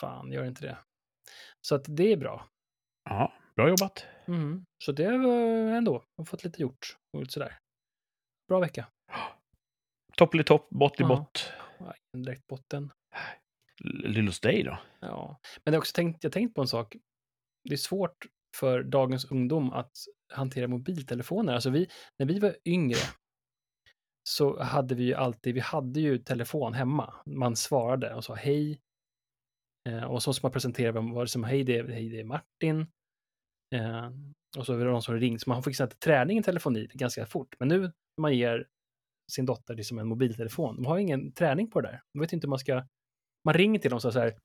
[0.00, 0.78] Fan, gör inte det.
[1.60, 2.46] Så att det är bra.
[3.04, 4.06] Ja, bra jobbat.
[4.26, 4.64] Mm.
[4.84, 5.36] Så det var
[5.76, 7.58] ändå, har fått lite gjort och lite sådär.
[8.48, 8.86] Bra vecka.
[10.16, 11.08] Topp i topp, bott i Ja.
[11.08, 11.52] bott.
[11.78, 12.92] Ja, Direkt botten.
[13.84, 14.78] Lille hos dig då?
[15.00, 15.40] Ja.
[15.64, 16.96] Men jag har också tänkt, jag tänkt på en sak.
[17.64, 19.92] Det är svårt för dagens ungdom att
[20.32, 21.54] hantera mobiltelefoner.
[21.54, 23.00] Alltså vi, när vi var yngre
[24.22, 27.14] så hade vi ju alltid, vi hade ju telefon hemma.
[27.26, 28.80] Man svarade och sa hej.
[29.88, 32.20] Eh, och så ska man presentera vem var det som hej, det är, hej, det
[32.20, 32.80] är Martin.
[33.74, 34.10] Eh,
[34.58, 37.54] och så var det någon som ringde, så man fick träning i telefoni ganska fort.
[37.58, 38.66] Men nu när man ger
[39.32, 42.02] sin dotter liksom en mobiltelefon, de har ingen träning på det där.
[42.12, 42.86] De vet inte hur man ska,
[43.44, 44.36] man ringer till dem så här,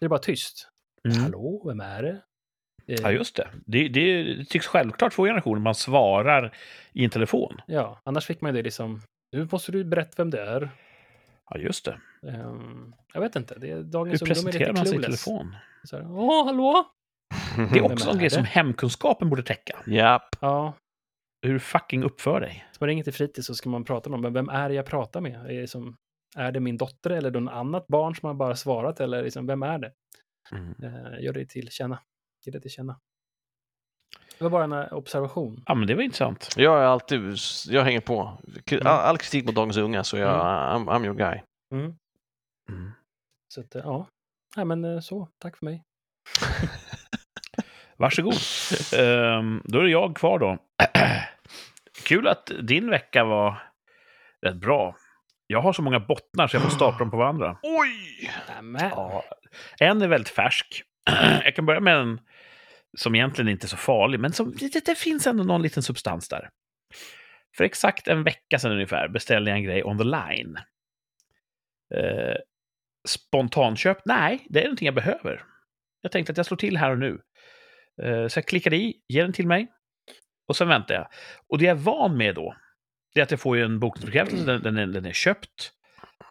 [0.00, 0.68] det är bara tyst.
[1.08, 1.22] Mm.
[1.22, 2.22] Hallå, vem är det?
[2.86, 3.48] Eh, Ja, just det.
[3.66, 3.88] det.
[3.88, 5.60] Det tycks självklart för generationer.
[5.60, 6.56] Man svarar
[6.92, 7.60] i en telefon.
[7.66, 9.00] ja, annars fick man ju det liksom,
[9.32, 10.70] nu måste du berätta vem det är.
[11.50, 12.00] Ja, just det.
[12.28, 15.56] Ehm, jag vet inte, det är, Hur dagens är presenterar man sig i telefon?
[15.84, 16.84] Så här, Åh, hallå?
[17.72, 18.34] Det är också en grej det?
[18.34, 19.78] som hemkunskapen borde täcka.
[19.86, 20.36] Japp.
[20.40, 20.72] Ja,
[21.42, 22.64] Hur fucking uppför dig.
[22.72, 24.74] så man ringer till fritids så ska man prata med dem, men vem är det
[24.74, 25.46] jag pratar med?
[25.50, 25.96] Är det, som,
[26.36, 29.62] är det min dotter eller någon annat barn som har bara svarat eller liksom, vem
[29.62, 29.92] är det?
[30.52, 30.74] Mm.
[30.82, 31.98] Eh, gör det till känna.
[32.44, 33.00] Ge det till känna.
[34.38, 35.62] Det var bara en eh, observation.
[35.66, 36.48] Ja, men det var intressant.
[36.56, 37.36] Jag är alltid,
[37.68, 38.20] jag hänger på.
[38.22, 38.38] All,
[38.72, 38.86] Mm.
[38.86, 40.40] all kritik mot dagens unga så jag,
[40.76, 41.40] I'm, I'm your guy.
[41.72, 41.84] Mm.
[42.68, 42.90] Mm.
[43.48, 44.06] Så att, eh, ja.
[44.56, 45.28] Nej, men eh, så.
[45.38, 45.84] Tack för mig.
[47.96, 48.34] Varsågod.
[48.98, 50.58] Ehm, då är det jag kvar då.
[52.04, 53.62] Kul att din vecka var
[54.42, 54.96] rätt bra.
[55.46, 57.58] Jag har så många bottnar så jag får stapla dem på varandra.
[57.62, 58.30] Oj!
[58.48, 58.90] Nämen.
[58.90, 59.24] Ja,
[59.80, 60.82] en är väldigt färsk.
[61.44, 62.20] Jag kan börja med en
[62.96, 66.28] som egentligen inte är så farlig, men som, det, det finns ändå någon liten substans
[66.28, 66.50] där.
[67.56, 70.58] För exakt en vecka sedan ungefär beställde jag en grej on the line.
[71.94, 72.36] Eh,
[73.08, 73.98] spontanköp?
[74.04, 75.42] Nej, det är någonting jag behöver.
[76.00, 77.20] Jag tänkte att jag slår till här och nu.
[78.02, 79.68] Eh, så jag klickade i, ger den till mig.
[80.48, 81.08] Och sen väntar jag.
[81.48, 82.56] Och det jag är van med då,
[83.14, 85.72] det är att jag får ju en bokningsbekräftelse, den, den, är, den är köpt.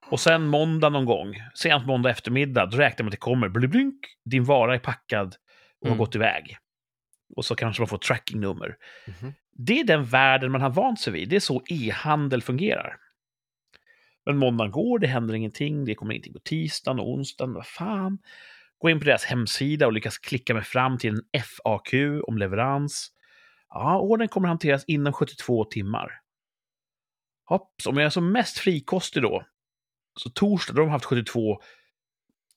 [0.09, 3.99] Och sen måndag någon gång, sent måndag eftermiddag, då räknar man att det kommer, blink,
[4.25, 5.35] din vara är packad
[5.83, 5.97] och har Mm.
[5.97, 6.57] gått iväg.
[7.35, 8.77] Och så kanske man får trackingnummer.
[9.07, 9.33] Mhm.
[9.51, 11.29] Det är den världen man har vant sig vid.
[11.29, 12.97] Det är så e-handel fungerar.
[14.25, 18.17] Men måndagen går, det händer ingenting, det kommer ingenting på tisdagen och onsdagen, vad fan.
[18.77, 21.93] Gå in på deras hemsida och lyckas klicka mig fram till en FAQ
[22.27, 23.09] om leverans.
[23.69, 26.19] Ja, ordern kommer hanteras inom 72 timmar.
[27.45, 29.45] Hopp, så om jag är som mest frikostig då,
[30.19, 31.61] så torsdag, då har de haft 72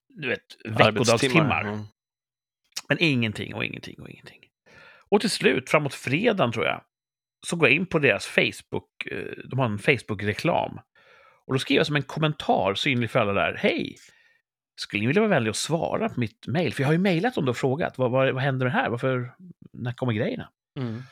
[0.08, 1.60] du vet, veckodagstimmar.
[1.64, 1.84] Mm.
[2.88, 4.40] Men ingenting och ingenting och ingenting.
[5.08, 6.82] Och till slut, framåt fredagen tror jag,
[7.46, 10.80] så går jag in på deras Facebook, eh, de har en Facebook-reklam.
[11.46, 13.96] Och då skriver jag som en kommentar synlig för alla där, hej!
[14.78, 16.74] Skulle ni vilja vara vänlig och svara på mitt mejl?
[16.74, 18.90] För jag har ju mejlat dem och frågat, vad, vad, vad händer med det här?
[18.90, 19.34] Varför,
[19.72, 20.48] när kommer grejerna?
[20.78, 21.02] Mm.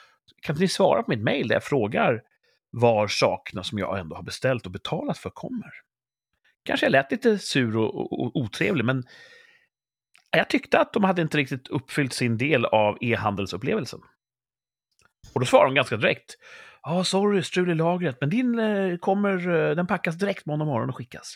[0.43, 2.23] Kan inte ni svara på mitt mejl där jag frågar
[2.71, 5.71] var sakerna som jag ändå har beställt och betalat för kommer?
[6.65, 9.05] Kanske jag lät lite sur och, och, och otrevlig, men
[10.37, 14.01] jag tyckte att de hade inte riktigt uppfyllt sin del av e-handelsupplevelsen.
[15.35, 16.37] Och då svarade de ganska direkt.
[16.83, 20.65] Ja, ah, sorry, strul i lagret, men din eh, kommer, eh, den packas direkt måndag
[20.65, 21.35] morgon och skickas.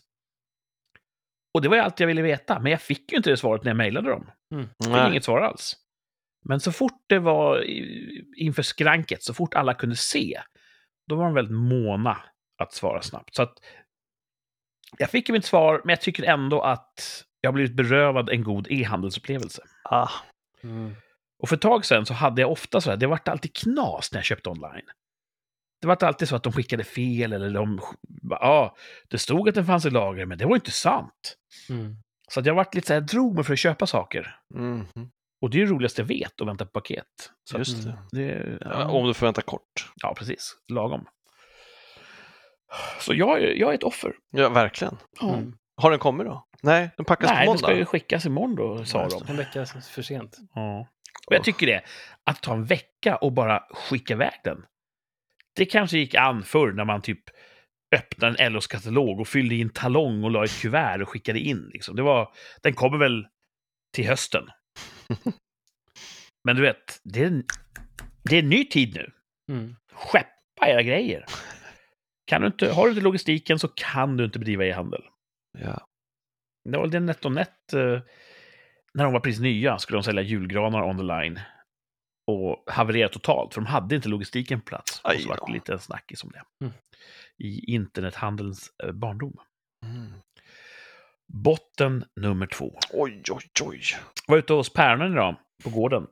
[1.54, 3.64] Och det var ju allt jag ville veta, men jag fick ju inte det svaret
[3.64, 4.30] när jag mejlade dem.
[4.54, 4.66] Mm.
[4.66, 5.10] Fick Nej.
[5.10, 5.76] inget svar alls.
[6.44, 7.64] Men så fort det var
[8.36, 10.40] inför skranket, så fort alla kunde se,
[11.08, 12.16] då var de väldigt måna
[12.62, 13.34] att svara snabbt.
[13.34, 13.54] Så att
[14.98, 18.42] jag fick ju mitt svar, men jag tycker ändå att jag har blivit berövad en
[18.44, 19.62] god e-handelsupplevelse.
[19.84, 20.08] Ah.
[20.62, 20.94] Mm.
[21.42, 24.12] Och för ett tag sedan så hade jag ofta så här, det vart alltid knas
[24.12, 24.86] när jag köpte online.
[25.80, 27.80] Det var alltid så att de skickade fel eller de...
[28.30, 28.76] Ja,
[29.08, 31.36] det stod att den fanns i lager, men det var inte sant.
[31.70, 31.96] Mm.
[32.30, 34.36] Så att jag vart lite så här, drog mig för att köpa saker.
[34.54, 34.86] Mm.
[35.40, 37.04] Och det är det roligaste jag vet, att vänta på paket.
[37.50, 37.98] Så att Just det.
[38.12, 39.92] det Ja, ja, om du får vänta kort.
[39.96, 40.56] ja, precis.
[40.72, 41.06] Lagom.
[43.00, 44.12] Så jag, är- jag är ett offer.
[44.30, 44.96] Ja, verkligen.
[45.22, 45.54] Mm.
[45.78, 46.46] Har den kommit då?
[46.62, 47.66] Nej, den packas Nej, på den måndag.
[47.66, 49.24] ska ju skickas imorgon då, sa de.
[49.28, 50.36] En vecka för sent.
[50.54, 50.88] Ja.
[51.26, 51.82] Och jag tycker det,
[52.24, 54.64] att ta en vecka och bara skicka iväg den.
[55.56, 57.20] Det kanske gick an förr när man typ
[57.96, 61.38] öppnade en LOs katalog och fyllde i en talong och la ett kuvert och skickade
[61.38, 61.70] in.
[61.72, 61.96] Liksom.
[61.96, 63.26] Det var, den kommer väl
[63.94, 64.44] till hösten.
[66.44, 67.44] Men du vet, det är, en,
[68.22, 69.12] det är en ny tid nu.
[69.54, 69.76] Mm.
[69.92, 71.24] Skeppa era grejer.
[72.26, 75.02] Kan du inte, har du inte logistiken så kan du inte bedriva e-handel.
[75.62, 75.86] Ja.
[76.64, 78.00] Det var det NetOnNet, eh,
[78.94, 81.40] när de var precis nya, skulle de sälja julgranar on the line.
[82.30, 85.00] Och havererade totalt, för de hade inte logistiken på plats.
[85.00, 86.42] Och Aj så var det lite en snackis om det.
[86.64, 86.74] Mm.
[87.38, 89.36] I internethandelns eh, barndom.
[89.86, 90.12] Mm.
[91.32, 92.78] Botten nummer två.
[92.92, 93.80] Oj, oj, oj.
[94.26, 96.06] Jag var ute hos päronen idag, på gården.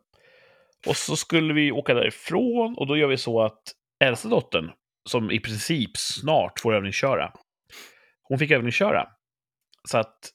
[0.87, 3.63] Och så skulle vi åka därifrån och då gör vi så att
[4.05, 4.73] äldsta dottern,
[5.09, 7.33] som i princip snart får övningsköra,
[8.23, 9.09] hon fick övningsköra.
[9.89, 10.31] Så att,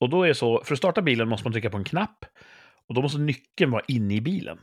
[0.00, 2.24] och då är det så, för att starta bilen måste man trycka på en knapp
[2.88, 4.58] och då måste nyckeln vara inne i bilen.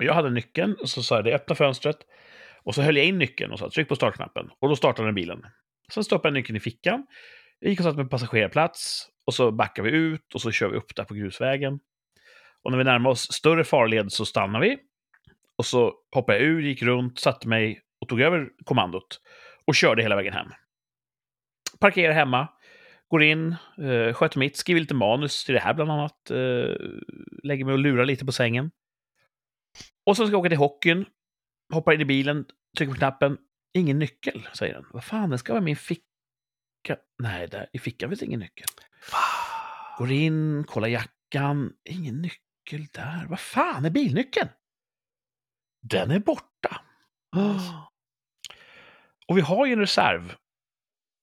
[0.00, 1.96] Och jag hade nyckeln och så sa jag det, öppna fönstret.
[2.62, 4.50] Och så höll jag in nyckeln och sa tryck på startknappen.
[4.58, 5.46] Och då startade den bilen.
[5.92, 7.06] Sen stoppade jag nyckeln i fickan.
[7.58, 9.08] Jag gick och satte mig på passagerarplats.
[9.26, 11.80] Och så backar vi ut och så kör vi upp där på grusvägen.
[12.62, 14.78] Och när vi närmar oss större farled så stannar vi.
[15.58, 19.20] Och så hoppade jag ur, gick runt, satte mig och tog över kommandot.
[19.66, 20.48] Och körde hela vägen hem.
[21.80, 22.48] Parkerar hemma.
[23.14, 26.30] Går in, eh, sköter mitt, skriver lite manus till det här bland annat.
[26.30, 26.76] Eh,
[27.42, 28.70] lägger mig och lurar lite på sängen.
[30.06, 31.06] Och så ska jag åka till hockeyn.
[31.72, 32.44] Hoppar in i bilen,
[32.76, 33.38] trycker på knappen.
[33.74, 34.84] Ingen nyckel, säger den.
[34.90, 36.02] Vad fan, den ska vara i min ficka.
[37.18, 38.66] Nej, där i fickan finns ingen nyckel.
[39.98, 41.72] Går in, kollar jackan.
[41.84, 43.26] Ingen nyckel där.
[43.28, 44.48] Vad fan är bilnyckeln?
[45.82, 46.80] Den är borta.
[49.28, 50.34] Och vi har ju en reserv.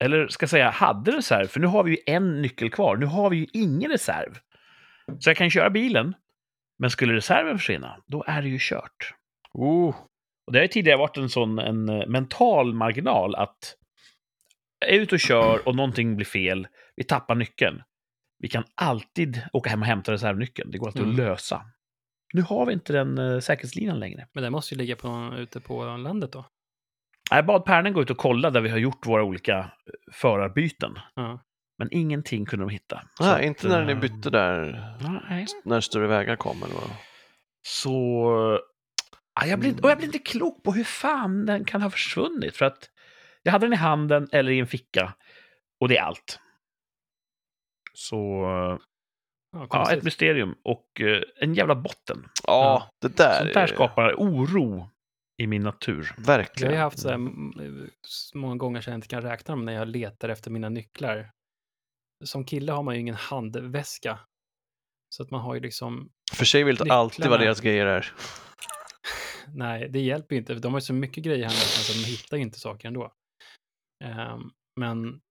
[0.01, 1.47] Eller ska jag säga, hade reserv.
[1.47, 2.97] För nu har vi ju en nyckel kvar.
[2.97, 4.37] Nu har vi ju ingen reserv.
[5.19, 6.13] Så jag kan köra bilen.
[6.79, 9.13] Men skulle reserven försvinna, då är det ju kört.
[9.53, 9.95] Oh,
[10.47, 13.75] Och det har ju tidigare varit en sån en eh, mental marginal att
[14.79, 17.83] jag är ute och kör och någonting blir fel, vi tappar nyckeln.
[18.39, 20.71] Vi kan alltid åka hem och hämta reservnyckeln.
[20.71, 21.11] Det går alltid Mm.
[21.11, 21.65] att lösa.
[22.33, 24.27] Nu har vi inte den uh, säkerhetslinan längre.
[24.33, 26.45] Men den måste ju ligga på, ute på landet då.
[27.35, 29.65] Jag bad Pernen gå ut och kolla där vi har gjort våra olika eh,
[30.11, 30.99] förarbyten.
[31.15, 31.39] Ja.
[31.77, 33.01] Men ingenting kunde de hitta.
[33.19, 34.85] Nej, att, inte när ni eh, bytte där,
[35.29, 35.45] Nej.
[35.63, 36.89] när större vägar kom eller vad?
[37.67, 37.89] Så...
[39.39, 42.57] Ja, jag, blir, och jag blir inte klok på hur fan den kan ha försvunnit.
[42.57, 42.89] För att
[43.43, 45.13] jag hade den i handen eller i en ficka.
[45.79, 46.39] Och det är allt.
[47.93, 48.43] Så...
[48.43, 48.79] Ja,
[49.53, 49.97] Ja, konstigt.
[49.97, 52.25] ett mysterium och eh, en jävla botten.
[52.47, 54.89] Ja, det där Sånt där är skapar oro
[55.41, 56.13] i min natur.
[56.17, 56.71] Jag verkligen.
[56.71, 57.17] har ju haft så här,
[58.37, 61.31] många gånger så jag inte kan räkna dem när jag letar efter mina nycklar.
[62.23, 64.19] Som kille har man ju ingen handväska.
[65.15, 67.43] Så att man har ju liksom, För sig vet inte alltid Nycklarna.
[67.43, 68.13] deras grejer är.
[69.53, 70.53] nej, det hjälper ju inte.
[70.55, 73.13] för De har ju så mycket grejer handväskan så de hittar ju inte saker ändå.
[74.03, 75.21] Ehm, men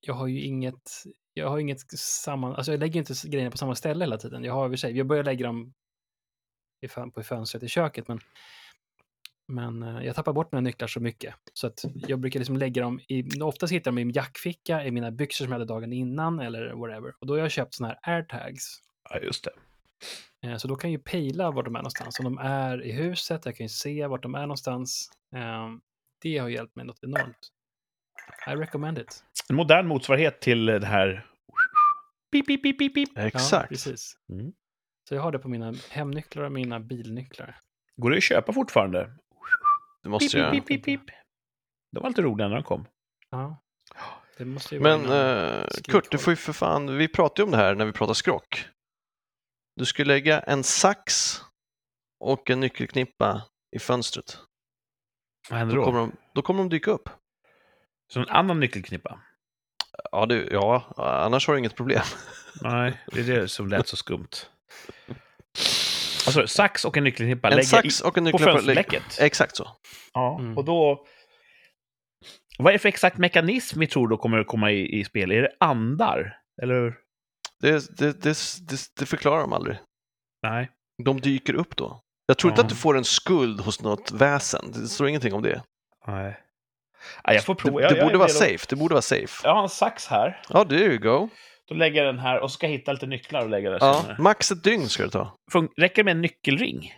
[0.00, 3.74] jag har ju inget, jag har inget samman, alltså jag lägger inte grejerna på samma
[3.74, 4.44] ställe hela tiden.
[4.44, 5.74] Jag har i och för sig, jag börjar lägga dem
[6.80, 8.20] i, fön- på fönstret i köket, men
[9.48, 11.34] men eh, jag tappar bort mina nycklar så mycket.
[11.52, 14.84] Så att jag brukar liksom lägga dem i, oftast hittar jag dem i min jackficka,
[14.84, 17.14] i mina byxor som jag hade dagen innan eller whatever.
[17.20, 18.80] Och då har jag köpt såna här airtags.
[19.10, 19.50] Ja, just det.
[20.48, 22.18] Eh, Så då kan jag ju pejla var de är någonstans.
[22.18, 25.10] Om de är i huset, jag kan ju se vart de är någonstans.
[25.36, 25.68] Eh,
[26.22, 27.38] Det har hjälpt mig något enormt.
[28.46, 29.24] I recommend it.
[29.48, 31.26] En modern motsvarighet till det här...
[32.32, 33.08] Pip, pip, pip, pip, pip.
[33.14, 33.68] Ja, Exakt.
[33.68, 34.16] precis.
[34.32, 34.52] Mm.
[35.08, 37.56] Så jag har det på mina hemnycklar och mina bilnycklar.
[37.96, 39.10] Går det att köpa fortfarande?
[40.02, 40.52] Det måste Pip, jag.
[40.52, 41.00] pip, pip, pip.
[41.92, 42.86] De var lite roliga när de kom.
[43.30, 43.56] Ja.
[44.38, 46.02] Det måste ju vara Men någon eh, skrivkorg.
[46.02, 48.14] Kurt, du får ju för fan, vi pratade ju om det här när vi pratade
[48.14, 48.66] skrock.
[49.76, 51.34] Du skulle lägga en sax
[52.20, 53.42] och en nyckelknippa
[53.76, 54.38] i fönstret.
[55.50, 55.86] Vad händer Då då?
[55.86, 57.10] kommer de, då kommer de dyka upp.
[58.12, 59.20] Som en annan nyckelknippa?
[60.12, 62.02] Ja, det, ja, annars har du inget problem.
[62.62, 64.28] Nej, det är det som lät så skumt.
[66.28, 68.52] Alltså, sax och en nyckelknippa En sax och en på nyckelknippa.
[68.52, 69.20] fönsterblecket.
[69.20, 69.68] Exakt så.
[70.14, 70.58] Ja, Mm.
[70.58, 71.06] och då...
[72.58, 75.30] Vad är det för exakt mekanism vi tror då kommer att komma i, i spel?
[75.32, 76.36] Är det andar?
[76.62, 76.94] Eller?
[77.60, 78.38] Det, det, det,
[78.68, 79.78] det, det förklarar de aldrig.
[80.42, 80.70] Nej.
[81.04, 82.00] De dyker upp då.
[82.26, 82.64] Jag tror inte Ja.
[82.64, 84.72] att du får en skuld hos något väsen.
[84.72, 85.62] Det står ingenting om det.
[86.06, 86.40] Nej.
[87.24, 87.78] Ja, jag får Det, prova.
[87.80, 88.38] det Jag- jag borde vara redo.
[88.38, 88.66] safe.
[88.68, 89.40] Det borde vara safe.
[89.44, 90.42] Jag har en sax här.
[90.48, 91.28] Ja, there you go.
[91.68, 93.94] Då lägger jag den här och ska jag hitta lite nycklar och lägga där Ja,
[94.02, 94.16] senare.
[94.22, 95.36] max ett dygn ska det ta.
[95.52, 96.92] Fun- Räcker det med en nyckelring?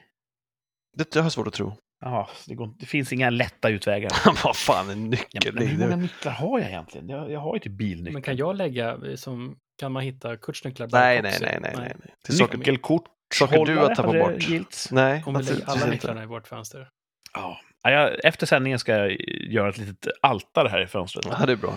[0.97, 1.77] Det jag har svårt att tro.
[2.01, 4.11] Ja, det, går, det finns inga lätta utvägar.
[4.45, 5.55] Vad fan, en Ja, nyckel?
[5.55, 7.09] men hur många nycklar har jag egentligen?
[7.09, 8.13] Jag, jag har ju typ bilnyckel.
[8.13, 11.93] Men kan jag lägga som, kan man hitta Kurts nycklar Nej, nej, nej, nej, nej.
[12.05, 12.15] nej.
[12.25, 13.05] Till Nyckelkort.
[13.35, 14.49] saker du har tappat bort.
[14.49, 14.93] gilts.
[14.93, 16.89] nej, lägger naturligtvis alla nycklarna i vårt fönster.
[17.35, 17.61] Ja.
[17.83, 19.13] Ja, jag, efter sändningen ska jag
[19.51, 21.27] göra ett litet altare här i fönstret.
[21.41, 21.75] Ja, det är bra.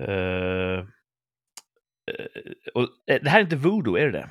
[0.00, 0.84] Eh,
[2.74, 4.30] och, eh, det här är inte voodoo, är det det?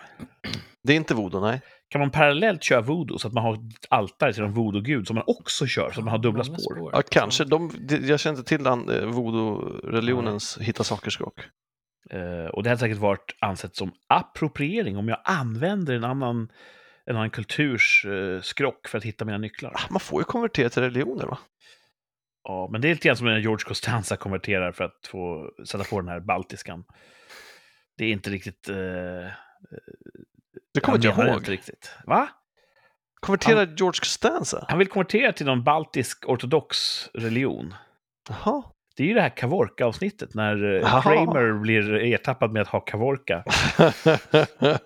[0.84, 1.62] Det är inte voodoo, nej.
[1.90, 5.16] Kan man parallellt köra voodoo så att man har ett altare till en voodoo-gud som
[5.16, 6.90] man också kör, så att man har dubbla spår?
[6.94, 7.44] Ja, kanske.
[7.44, 8.74] De, jag känner inte till eh,
[9.06, 11.40] voodoo-religionens hitta saker-skrock.
[12.10, 16.52] Eh, och det hade säkert varit ansett som appropriering om jag använder en annan,
[17.06, 19.72] en annan kulturs eh, skrock för att hitta mina nycklar.
[19.76, 21.38] Ah, Man får ju konvertera till religioner, va?
[22.44, 25.84] Ja, men det är lite grann som när George Costanza konverterar för att få sätta
[25.84, 26.84] på den här baltiskan.
[27.98, 28.70] Det är inte riktigt...
[28.70, 28.76] Eh,
[30.74, 31.38] Det kommer inte jag ihåg.
[31.38, 31.92] Inte riktigt.
[32.06, 32.30] Va?
[33.20, 34.66] Konvertera George Costanza?
[34.70, 36.78] Han vill konvertera till någon baltisk ortodox
[37.14, 37.74] religion.
[38.30, 38.64] Jaha.
[38.98, 41.02] Det är ju det här Kavorka-avsnittet när eh, Jaha.
[41.02, 43.44] Kramer blir ertappad med att ha Kavorka.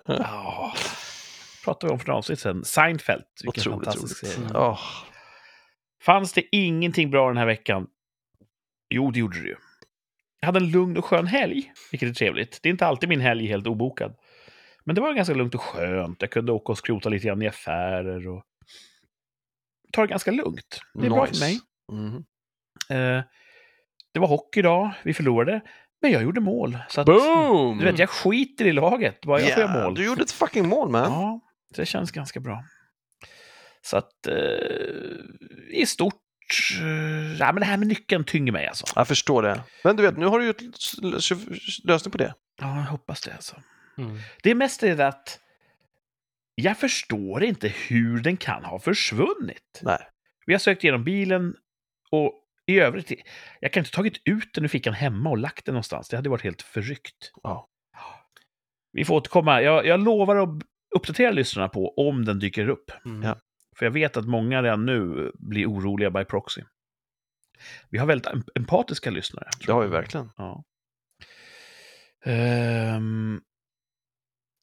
[0.04, 0.74] Ja.
[1.64, 2.64] Pratade vi om för några avsnitt sedan.
[2.64, 3.22] Seinfeld.
[3.44, 4.34] Vilken Otroligt fantastisk roligt.
[4.36, 4.50] serie.
[4.54, 4.80] Åh,
[6.02, 7.86] Fanns det ingenting bra den här veckan?
[8.94, 9.56] Jo, det gjorde det ju.
[10.40, 12.58] Jag hade en lugn och skön helg, vilket är trevligt.
[12.62, 14.16] Det är inte alltid min helg helt obokad.
[14.84, 16.22] Men det var ganska lugnt och skönt.
[16.22, 18.44] Jag kunde åka och skrota lite grann i affärer och
[19.92, 20.80] ta det ganska lugnt.
[20.94, 21.44] Det är bra för nice.
[21.44, 21.60] mig.
[21.92, 22.24] Mhm.
[22.90, 23.24] Eh,
[24.12, 25.60] det var hockey idag, vi förlorade.
[26.02, 26.78] Men jag gjorde mål.
[26.88, 27.78] Så att, Boom!
[27.78, 29.94] Du vet, jag skiter i laget, bara jag får göra Ja, mål.
[29.94, 31.12] Du gjorde ett fucking mål, man.
[31.12, 31.40] Ja,
[31.74, 32.64] det känns ganska bra.
[33.82, 34.34] Så att eh,
[35.70, 36.14] i stort...
[36.80, 38.86] Eh, ja, men det här med nyckeln tynger mig alltså.
[38.94, 39.62] Jag förstår det.
[39.84, 40.54] Men du vet, nu har du ju
[41.84, 42.34] lösning på det.
[42.60, 43.56] Ja, jag hoppas det alltså.
[43.98, 44.18] Mm.
[44.42, 45.38] Det är mest det att
[46.54, 49.80] jag förstår inte hur den kan ha försvunnit.
[49.82, 49.98] Nej.
[50.46, 51.54] Vi har sökt igenom bilen
[52.10, 52.32] och
[52.66, 53.12] i övrigt,
[53.60, 56.08] jag kan inte tagit ut den ur fickan hemma och lagt den någonstans.
[56.08, 57.32] Det hade varit helt förryckt.
[57.42, 57.68] Ja.
[58.92, 59.62] Vi får återkomma.
[59.62, 60.62] Jag, jag lovar att
[60.96, 62.90] uppdatera lyssnarna på om den dyker upp.
[63.04, 63.22] Mm.
[63.22, 63.40] Ja.
[63.80, 66.62] För jag vet att många redan nu blir oroliga by proxy.
[67.90, 69.48] Vi har väldigt em- empatiska lyssnare.
[69.66, 70.30] Det har vi verkligen.
[70.36, 70.64] Ja.
[72.24, 73.40] Ehm,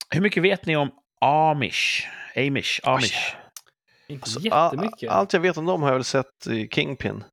[0.10, 2.08] hur mycket vet ni om Amish?
[2.36, 2.80] Amish?
[2.84, 3.36] Amish?
[4.08, 5.10] Inte Alltså, jättemycket.
[5.10, 7.24] allt jag vet om dem har jag väl sett i Kingpin.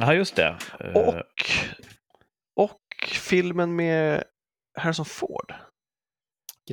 [0.00, 0.58] Ja, just det.
[0.80, 1.14] Eh, Och,
[2.56, 4.24] och filmen med
[4.78, 5.54] Harrison Ford.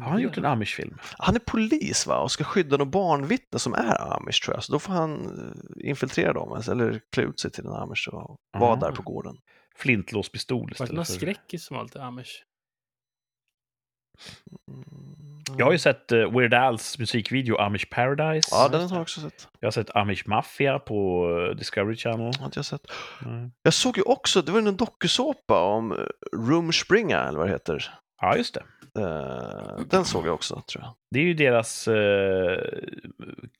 [0.01, 0.97] Har han gjort en Amish-film?
[1.17, 2.17] Han är polis va?
[2.19, 4.63] och ska skydda några barnvittnen som är amish tror jag.
[4.63, 5.13] Så då får han
[5.81, 8.75] eh, infiltrera dem alltså, eller klä ut sig till en amish och vara Ah.
[8.75, 9.37] där på gården.
[9.75, 11.13] Flintlåspistol Var det någon istället för...
[11.13, 12.43] skräckis som var lite amish?
[14.71, 14.83] Mm.
[15.57, 18.47] Jag har ju sett eh, Weird Al's musikvideo Amish Paradise.
[18.51, 19.47] Ja, den har jag också sett.
[19.59, 22.33] Jag har sett Amish Mafia på eh, Discovery Channel.
[22.39, 22.81] Har inte jag sett.
[23.25, 23.51] Nej.
[23.63, 25.97] Jag såg ju också, det var en dokusåpa om
[26.35, 27.93] Room Springa eller vad det heter.
[28.21, 28.63] Ja, just det.
[29.01, 30.93] Eh, den såg jag också tror jag.
[31.11, 32.59] Det är ju deras eh,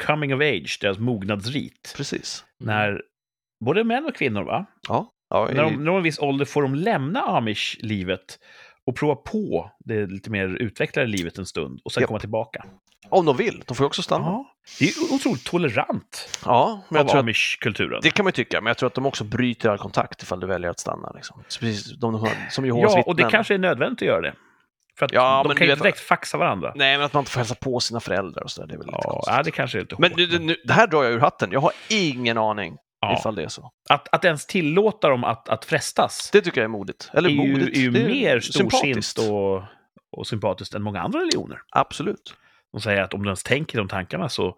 [0.06, 1.94] coming of age, deras mognadsrit.
[1.98, 2.46] Precis.
[2.62, 2.76] Mm.
[2.76, 3.02] När
[3.66, 4.66] både män och kvinnor, va?
[4.88, 5.12] Ja.
[5.30, 8.40] ja När i, de når en viss ålder får de lämna amish-livet
[8.86, 12.08] och prova på det lite mer utvecklade livet en stund och sen Japp.
[12.08, 12.66] komma tillbaka.
[13.10, 14.26] Om de vill, de får ju också stanna.
[14.26, 16.30] Ja, Ja, det är otroligt tolerant
[16.90, 18.00] men jag av amish-kulturen.
[18.04, 20.40] det kan man ju tycka, men jag tror att de också bryter all kontakt ifall
[20.40, 21.12] du väljer att stanna.
[21.16, 21.44] Liksom.
[21.44, 23.32] Precis, de, de, som Jehovas Ja, och det vittnen.
[23.32, 24.34] kanske är nödvändigt att göra det.
[25.00, 26.74] För att Ja, de men kan ju inte direkt faxa varandra.
[26.76, 28.86] Nej, men att man inte får hälsa på sina föräldrar och sådär, det är väl
[28.88, 29.34] lite Ja, konstigt.
[29.38, 30.18] ja, det kanske är lite Men hårt.
[30.18, 31.52] nu, det- nu, det här drar jag ur hatten.
[31.52, 33.18] Jag har ingen aning Ja.
[33.20, 33.72] ifall det är så.
[33.90, 37.10] att, att ens tillåta dem att, att frestas Det tycker jag är modigt.
[37.14, 37.78] Eller är ju, modigt.
[37.78, 39.64] är ju det är mer storsint och,
[40.18, 41.60] och sympatiskt än många andra religioner.
[41.70, 42.36] Absolut.
[42.72, 44.58] De säger att om du ens tänker de tankarna så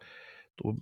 [0.63, 0.75] då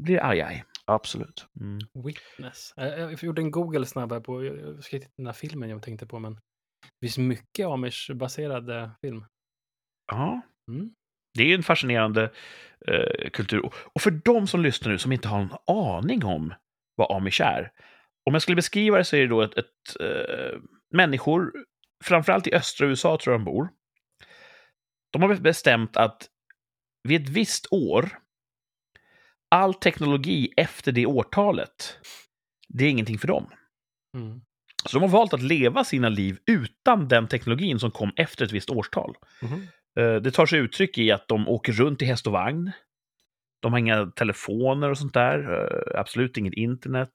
[0.00, 0.64] blir det aj, aj.
[0.84, 1.46] Absolut.
[1.60, 1.78] Mm.
[2.06, 2.72] Witness.
[2.76, 6.06] Jag, jag gjorde en Google snabbare på, jag ska hitta den här filmen jag tänkte
[6.06, 6.38] på, men
[7.00, 9.24] det finns mycket amish-baserad film.
[10.12, 10.40] Ja.
[10.70, 10.90] Mm.
[11.38, 12.32] Det är en fascinerande
[12.86, 13.64] eh, kultur.
[13.66, 16.54] Och- Och för de som lyssnar nu som inte har en aning om
[16.96, 17.72] vad amish är.
[18.26, 20.58] Om jag skulle beskriva det så är det då ett, ett eh,
[20.94, 21.52] människor,
[22.04, 23.68] framförallt i östra USA tror jag de bor.
[25.12, 26.28] De har bestämt att
[27.08, 28.18] vid ett visst år,
[29.50, 31.98] all teknologi efter det årtalet,
[32.68, 33.50] det är ingenting för dem.
[34.16, 34.40] Mm.
[34.86, 38.52] Så de har valt att leva sina liv utan den teknologin som kom efter ett
[38.52, 39.14] visst årstal.
[39.42, 39.66] Mhm.
[39.98, 42.72] Eh, Det tar sig uttryck i att de åker runt i häst och vagn.
[43.62, 45.38] De har inga telefoner och sånt där.
[45.38, 47.10] eh, Absolut inget internet.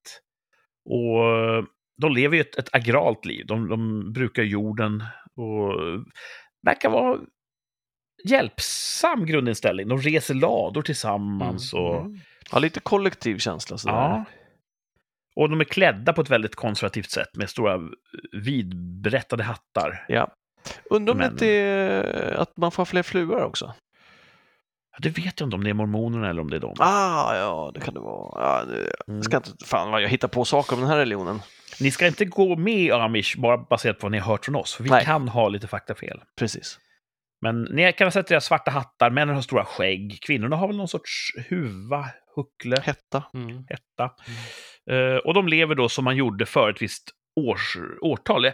[0.90, 1.64] Och eh,
[2.02, 3.46] de lever ju ett, ett agralt liv.
[3.48, 5.04] De, de brukar jorden
[5.36, 5.74] och
[6.66, 7.20] verkar vara
[8.30, 9.88] hjälpsam grundinställning.
[9.88, 11.74] De reser lador tillsammans.
[11.74, 11.96] och...
[12.02, 12.20] Mm.
[12.52, 13.78] Ja, lite kollektiv känsla.
[13.78, 13.96] Sådär.
[13.96, 14.26] Ja.
[15.40, 17.80] Och de är klädda på ett väldigt konservativt sätt med stora
[18.32, 20.06] vidberättade hattar.
[20.08, 20.34] ja.
[20.90, 23.74] Undrar om det Men- inte är att man får fler fruar också?
[25.02, 26.76] Det vet jag inte om det är mormonerna eller om det är de.
[26.80, 28.44] Ah, ja, det kan det vara.
[28.44, 29.18] Ja, det, Mm.
[29.18, 31.40] jag ska inte, fan vad jag hittar på saker om den här religionen.
[31.80, 34.74] Ni ska inte gå med Amish bara baserat på vad ni har hört från oss,
[34.76, 35.06] för vi Nej.
[35.06, 36.22] kan ha lite faktafel.
[36.40, 36.80] Precis.
[37.42, 40.78] Men ni kan ha sett deras svarta hattar, männen har stora skägg, kvinnorna har väl
[40.78, 42.06] någon sorts huva,
[42.40, 43.24] huckle, Hetta.
[43.34, 43.66] Mm.
[43.70, 44.12] hetta.
[44.92, 48.46] Eh, och de lever då som man gjorde för ett visst års, årtal.
[48.46, 48.54] Jag,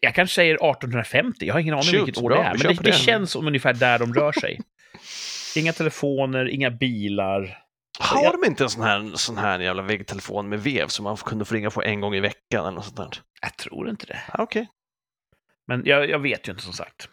[0.00, 2.52] jag kanske säger 1850, jag har ingen aning om Shoot, vilket år bra, det är,
[2.68, 4.60] men det, det känns som ungefär där de rör sig.
[5.56, 7.58] Inga telefoner, inga bilar.
[8.00, 11.16] Har jag- de inte en sån här, sån här jävla väggtelefon med vev som man
[11.16, 13.08] kunde få ringa på en gång i veckan eller något sånt där?
[13.42, 14.20] Jag tror inte det.
[14.28, 14.68] Ah, Okej.
[15.66, 17.08] Men jag, jag vet ju inte som sagt.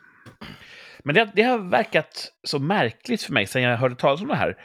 [1.03, 4.35] Men det, det har verkat så märkligt för mig sen jag hörde talas om det
[4.35, 4.57] här.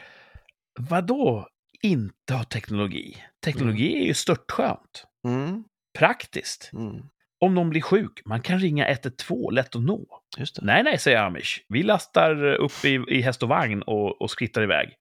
[0.78, 1.48] Vadå
[1.82, 3.16] inte ha teknologi?
[3.44, 5.06] Teknologi är ju störtskönt.
[5.24, 5.64] Mm.
[5.98, 6.70] Praktiskt.
[6.72, 7.02] Mm.
[7.38, 10.22] Om någon blir sjuk, man kan ringa 112, lätt att nå.
[10.38, 10.64] Just det.
[10.64, 11.64] Nej, nej, säger Amish.
[11.68, 14.96] Vi lastar upp i, i häst och vagn och, och skrittar iväg.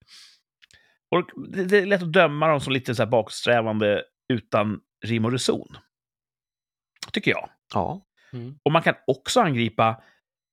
[1.11, 5.25] Och det, det är lätt att döma dem som lite så här baksträvande utan rim
[5.25, 5.77] och reson.
[7.11, 7.49] Tycker jag.
[7.73, 8.05] Ja.
[8.33, 8.59] Mm.
[8.63, 10.03] Och man kan också angripa,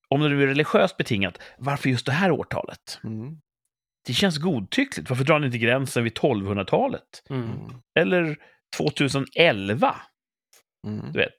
[0.08, 3.00] om det nu är religiöst betingat, varför just det här årtalet?
[3.04, 3.40] Mm.
[4.06, 5.10] Det känns godtyckligt.
[5.10, 7.22] Varför drar ni inte gränsen vid 1200-talet?
[7.30, 7.42] Mm.
[7.50, 7.82] Mm.
[7.98, 8.36] Eller
[8.76, 9.96] 2011?
[10.86, 11.12] Mm.
[11.12, 11.32] Du vet,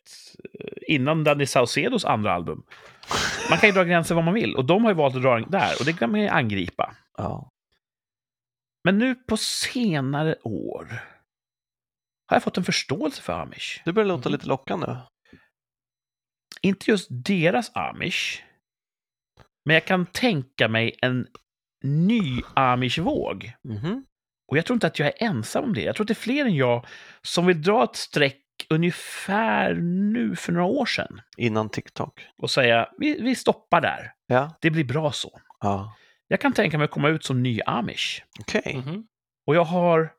[0.60, 2.64] eh, innan Danny Saucedos andra album.
[3.50, 4.56] Man kan ju dra gränser vad man vill.
[4.56, 5.74] Och de har ju valt att dra den där.
[5.80, 6.96] Och det kan man ju angripa.
[7.18, 7.50] Ja.
[8.84, 10.86] Men nu på senare år
[12.28, 13.82] har jag fått en förståelse för amish.
[13.86, 14.34] Det börjar låta Mhm.
[14.34, 14.96] lite lockande.
[16.62, 18.42] Inte just deras amish.
[19.66, 21.28] Men jag kan tänka mig en
[21.84, 23.54] ny amish-våg.
[23.64, 24.06] Mhm.
[24.48, 25.82] Och jag tror inte att jag är ensam om det.
[25.82, 26.86] Jag tror att det är fler än jag
[27.22, 29.74] som vill dra ett streck ungefär
[30.14, 31.22] nu för några år sedan.
[31.38, 32.28] Innan TikTok.
[32.38, 34.12] Och säga, vi, vi stoppar där.
[34.28, 34.58] Ja.
[34.62, 35.40] Det blir bra så.
[35.60, 35.96] Ja.
[36.28, 38.24] Jag kan tänka mig att komma ut som ny amish.
[38.40, 38.84] Okej.
[38.86, 39.08] Mhm.
[39.48, 40.12] Och jag har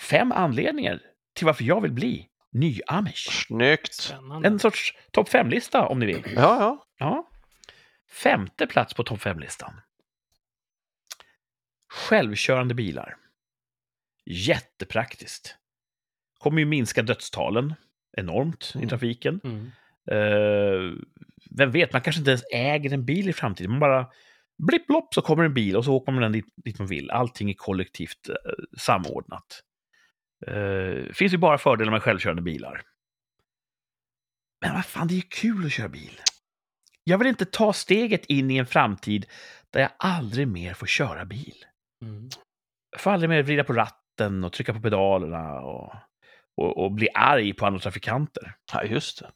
[0.00, 1.00] fem anledningar
[1.34, 3.46] till varför jag vill bli ny amish.
[3.46, 3.94] Snyggt.
[3.94, 4.48] Spännande.
[4.48, 6.22] En sorts topp fem-lista om ni vill.
[6.34, 6.84] Ja, ja.
[6.98, 7.28] Ja.
[8.10, 9.80] Femte plats på topp fem-listan.
[11.94, 13.16] Självkörande bilar.
[14.26, 15.56] Jättepraktiskt.
[16.38, 17.74] Kommer ju minska dödstalen
[18.16, 18.88] enormt i Mm.
[18.88, 19.40] trafiken.
[19.44, 19.66] Mm.
[20.10, 20.98] Eh,
[21.50, 23.70] vem vet, man kanske inte ens äger en bil i framtiden.
[23.70, 24.10] Man bara
[24.68, 27.10] blipp blopp så kommer en bil och så åker man den dit, dit man vill.
[27.10, 28.34] Allting är kollektivt eh,
[28.78, 29.62] samordnat.
[30.46, 32.82] Eh, finns ju bara fördelar med självkörande bilar.
[34.60, 36.20] Men vad fan, det är ju kul att köra bil.
[37.04, 39.26] Jag vill inte ta steget in i en framtid
[39.70, 41.54] där jag aldrig mer får köra bil.
[42.06, 42.28] Mm.
[42.90, 45.94] Jag får aldrig mer vrida på ratten och trycka på pedalerna och,
[46.56, 48.54] och, och bli arg på andra trafikanter.
[48.72, 49.30] ja just det.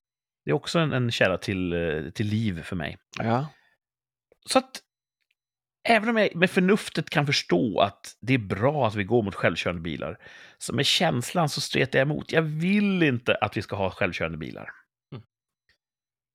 [0.44, 2.98] Det är också en, en källa till, eh, till liv för mig.
[3.18, 3.46] Ja.
[4.48, 4.82] Så att
[5.88, 9.34] även om jag med förnuftet kan förstå att det är bra att vi går mot
[9.34, 10.18] självkörande bilar,
[10.58, 12.32] så med känslan så stretar jag emot.
[12.32, 14.70] Jag vill inte att vi ska ha självkörande bilar.
[15.12, 15.22] Mm.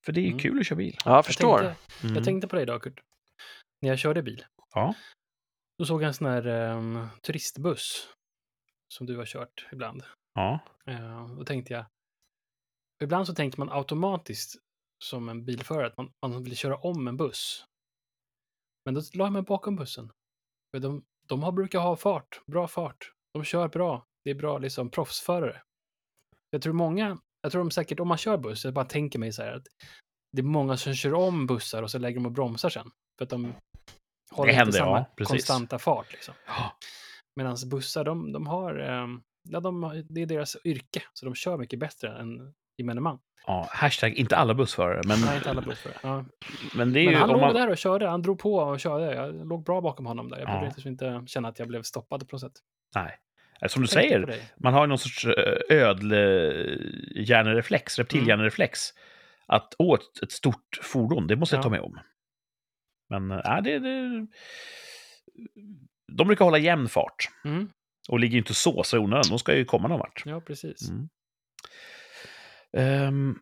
[0.06, 0.40] För det är ju Mm.
[0.40, 0.96] kul att köra bil.
[1.06, 1.60] ja, jag Jag förstår.
[1.60, 2.16] tänkte, Mm.
[2.16, 3.00] jag tänkte på dig idag, Kurt.
[3.82, 4.46] När jag körde bil.
[4.74, 4.94] Ja.
[5.78, 8.08] Då såg jag en sån här ehm, turistbuss.
[8.88, 10.04] Som du har kört ibland.
[10.34, 10.60] Ja.
[10.90, 11.86] Uh, då tänkte jag.
[13.04, 14.56] Ibland så tänker man automatiskt
[15.04, 17.66] som en bilförare att man, man vill köra om en buss.
[18.86, 20.12] Men då la jag mig bakom bussen.
[20.72, 23.12] För de, de har, brukar ha fart, bra fart.
[23.34, 24.08] De kör bra.
[24.24, 25.62] Det är bra liksom proffsförare.
[26.50, 29.34] Jag tror många, jag tror de säkert om man kör buss, jag bara tänker mig
[29.34, 29.68] så här att
[30.32, 32.92] det är många som kör om bussar och så lägger de och bromsar sen.
[33.18, 33.54] För att de
[34.34, 36.12] håller inte händer, samma ja, konstanta fart.
[36.12, 36.34] Liksom.
[37.36, 41.58] Medan bussar, de, de har, ehm, ja, de, det är deras yrke, så de kör
[41.58, 43.20] mycket bättre än gemene man.
[43.48, 43.68] ja.
[43.72, 45.98] Hashtag inte alla bussförare, men, Nej, inte alla bussförare.
[46.04, 46.26] Ja.
[46.76, 47.54] men det är Men ju han om låg man...
[47.54, 49.14] där och körde, han drog på och körde.
[49.16, 50.40] Jag låg bra bakom honom där.
[50.40, 50.60] Jag Ja.
[50.60, 52.54] behövde inte känna att jag blev stoppad på något sätt.
[52.96, 53.18] Nej.
[53.62, 58.80] Eh, Som du säger, man har ju någon sorts eh, ödlehjärnereflex, reptilhjärnereflex.
[59.48, 62.00] Att, åh, ett, stort fordon, det måste jag ta mig om.
[63.10, 64.28] Men, äh, ja, det, det...
[66.12, 67.30] De brukar hålla jämn fart.
[67.46, 67.70] Mm.
[68.10, 70.24] Och ligger ju inte så så i onödan, de ska ju komma någon vart.
[70.26, 70.90] Ja, precis.
[70.90, 71.10] Mm.
[72.78, 73.40] Ehm,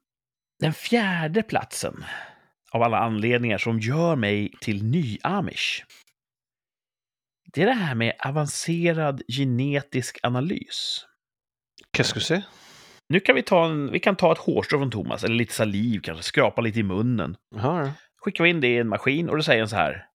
[0.60, 2.06] den fjärde platsen
[2.72, 5.84] av alla anledningar som gör mig till ny-amish.
[7.54, 11.06] Det är det här med avancerad genetisk analys.
[11.98, 12.42] Qu'est-ce?
[13.10, 16.00] Nu kan vi ta, en, vi kan ta ett hårstrå från Thomas, eller lite saliv
[16.00, 17.38] kanske, skrapa lite i munnen.
[17.56, 20.08] Jaha, Skickar vi in det i en maskin och då säger den så här.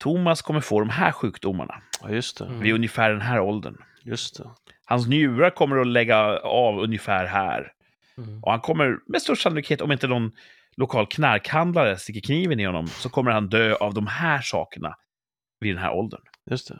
[0.00, 2.44] Thomas kommer få de här sjukdomarna ja just det.
[2.44, 2.60] Mm.
[2.60, 3.76] vid ungefär den här åldern.
[4.02, 4.50] Just det.
[4.84, 7.72] Hans njurar kommer att lägga av ungefär här.
[8.18, 8.42] Mm.
[8.44, 10.32] Och han kommer med största sannolikhet, om inte någon
[10.76, 14.96] lokal knarkhandlare sticker kniven i honom, så kommer han dö av de här sakerna
[15.60, 16.20] vid den här åldern.
[16.50, 16.78] Just det.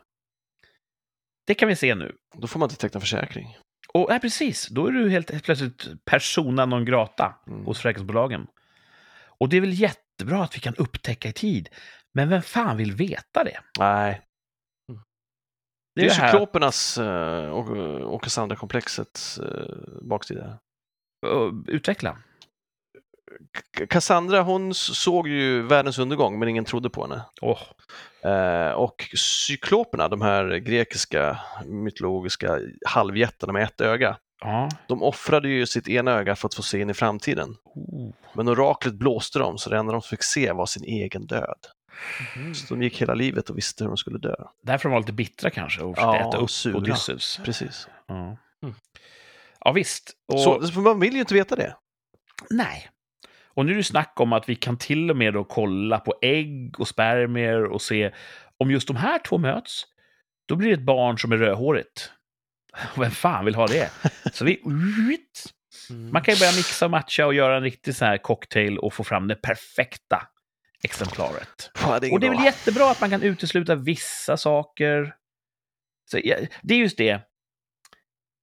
[1.46, 2.16] Det kan vi se nu.
[2.34, 3.56] Då får man inte teckna försäkring.
[3.94, 7.64] Och nej, precis, då är du helt, helt plötsligt persona non grata Mm.
[7.64, 8.46] hos försäkringsbolagen.
[9.38, 9.72] Och det är väl
[10.18, 11.68] jättebra att vi kan upptäcka i tid.
[12.14, 13.60] Men vem fan vill veta det?
[13.78, 14.20] Nej,
[14.88, 14.98] Det
[15.94, 17.68] det är det här- cyklopernas uh, och,
[18.14, 20.58] och Cassandra-komplexets uh, baksida.
[21.66, 22.18] Utveckla.
[23.88, 27.24] Cassandra, hon såg ju världens undergång, men ingen trodde på henne.
[27.40, 27.62] Åh,
[28.24, 29.08] Eh, och
[29.46, 34.68] cykloperna, de här grekiska mytologiska halvjättarna med ett öga, ja.
[34.86, 37.56] de offrade ju sitt ena öga för att få se in i framtiden.
[37.64, 38.12] Oh.
[38.34, 41.58] Men oraklet blåste dem, så det enda de fick se var sin egen död.
[42.36, 42.54] Mhm.
[42.54, 44.34] Så de gick hela livet och visste hur de skulle dö.
[44.62, 46.76] Därför var de lite bittra kanske och försökte Ja, äta upp sura.
[46.76, 47.40] Odysseus.
[47.44, 47.88] Precis.
[48.06, 48.36] Ja.
[48.62, 48.74] Mm.
[49.60, 50.12] ja, visst.
[50.32, 51.76] Och, Så, man vill ju inte veta det.
[52.50, 52.88] Nej.
[53.54, 56.14] Och nu är det snack om att vi kan till och med då kolla på
[56.22, 58.12] ägg och spermier och se
[58.58, 59.84] om just de här två möts,
[60.48, 62.12] då blir det ett barn som är rödhårigt.
[62.96, 63.90] Vem fan vill ha det?
[64.32, 64.60] Så vi...
[65.90, 66.10] Mm.
[66.12, 68.94] Man kan ju börja mixa och matcha och göra en riktig sån här cocktail och
[68.94, 70.22] få fram det perfekta
[70.84, 71.70] exemplaret.
[71.74, 75.14] Fan, det Och det är väl jättebra att man kan utesluta vissa saker.
[76.10, 77.20] Så, ja, det är just det.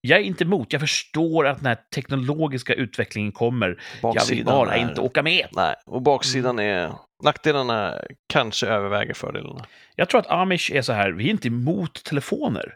[0.01, 3.67] Jag är inte emot, jag förstår att den här teknologiska utvecklingen kommer.
[3.67, 5.47] Jag vill baksidan bara är- inte åka med.
[5.51, 6.91] Nej, och baksidan är...
[7.23, 9.65] Nackdelarna kanske överväger fördelarna.
[9.95, 12.75] Jag tror att Amish är så här, vi är inte emot telefoner.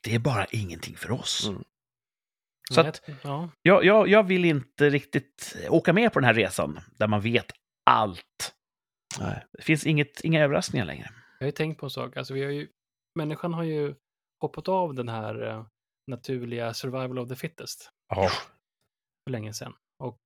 [0.00, 1.48] Det är bara ingenting för oss.
[1.48, 1.64] Mm.
[2.72, 3.50] Så Nej, att ja.
[3.62, 7.46] jag, jag, jag vill inte riktigt åka med på den här resan där man vet
[7.86, 8.54] allt.
[9.20, 9.46] Nej.
[9.52, 11.10] Det finns inget, inga överraskningar längre.
[11.38, 12.16] Jag har ju tänkt på en sak.
[12.16, 12.68] Alltså, vi har ju,
[13.14, 13.94] människan har ju
[14.40, 15.66] hoppat av den här eh,
[16.06, 18.28] naturliga survival of the fittest Ja.
[19.24, 19.72] för länge sedan.
[19.98, 20.20] Och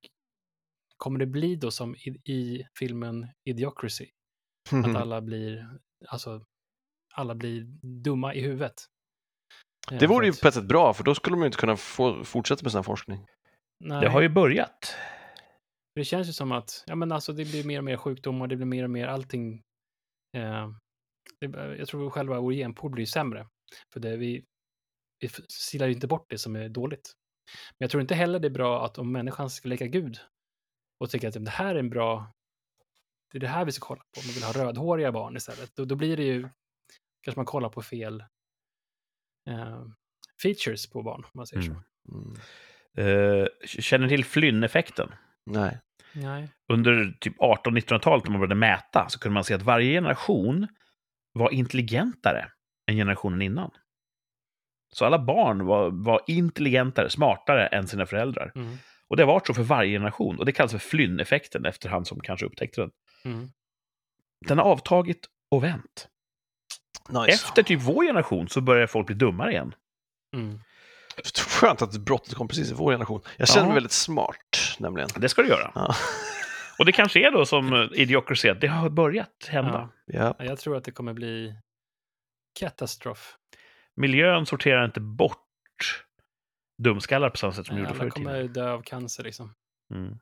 [0.97, 4.11] kommer det bli då som i, i filmen Idiocracy?
[4.71, 6.45] Att alla blir alltså,
[7.15, 7.65] alla blir
[8.03, 8.75] dumma i huvudet.
[9.91, 12.25] Det vore ju på ett sätt bra, för då skulle man ju inte kunna få
[12.25, 13.27] fortsätta med sin forskning.
[13.81, 14.97] nej, Det har ju börjat.
[15.95, 18.57] Det känns ju som att ja, men alltså, det blir mer och mer sjukdomar, det
[18.57, 19.63] blir mer och mer allting.
[20.37, 20.71] Eh,
[21.41, 23.47] det, jag tror själva vår genpool blir sämre.
[23.93, 24.45] För det, vi,
[25.21, 27.13] vi silar ju inte bort det som är dåligt.
[27.79, 30.19] Men jag tror inte heller det är bra att om människan ska leka Gud
[31.01, 32.33] och tycka att det här är en bra,
[33.33, 35.71] det är det här vi ska kolla på, om man vill ha rödhåriga barn istället,
[35.77, 36.49] då, då blir det ju,
[37.23, 38.25] kanske man kollar på fel
[40.43, 41.83] features på barn, om man säger så.
[42.13, 42.35] Mm.
[42.97, 45.15] Eh, känner till Flynn-effekten?
[45.47, 45.81] Nej.
[46.15, 46.49] Nej.
[46.73, 50.69] Under typ 1800-1900-talet när man började mäta så kunde man se att varje generation
[51.33, 52.51] var intelligentare
[52.91, 53.71] än generationen innan.
[54.95, 58.53] Så alla barn var, var intelligentare, smartare än sina föräldrar.
[58.55, 58.77] Mm.
[59.09, 60.39] Och det har varit så för varje generation.
[60.39, 62.91] Och det kallas för Flynn-effekten efter han som kanske upptäckte den.
[63.25, 63.49] Mm.
[64.49, 66.09] Den har avtagit och vänt.
[67.09, 67.31] Nice.
[67.33, 69.75] Efter typ vår generation så börjar folk bli dummare igen.
[70.37, 70.61] Mm.
[71.47, 73.21] Skönt att brottet kom precis i vår generation.
[73.37, 73.67] Jag känner Ja.
[73.67, 75.09] mig väldigt smart, nämligen.
[75.17, 75.73] Det ska du göra.
[75.75, 75.95] Ja.
[76.79, 79.89] Och det kanske är då som eh, Idiocracy, att det har börjat hända.
[80.07, 80.35] Ja.
[80.39, 81.55] Ja, Jag tror att det kommer bli
[82.61, 83.37] katastrof.
[83.97, 85.39] Miljön sorterar inte bort
[86.83, 88.53] dumskallar på samma sätt som de Nej, gjorde förr i kommer tiden.
[88.53, 89.55] dö av cancer liksom.
[89.95, 90.19] Mm.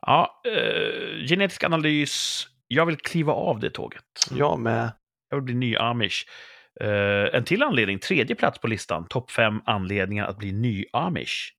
[0.00, 2.46] Ja, eh, genetisk analys.
[2.68, 4.04] Jag vill kliva av det tåget.
[4.30, 4.92] Jag med.
[5.30, 6.26] Jag vill bli ny amish.
[6.80, 9.06] Eh, en till anledning, tredje plats på listan.
[9.08, 11.52] Topp fem anledningar att bli ny amish.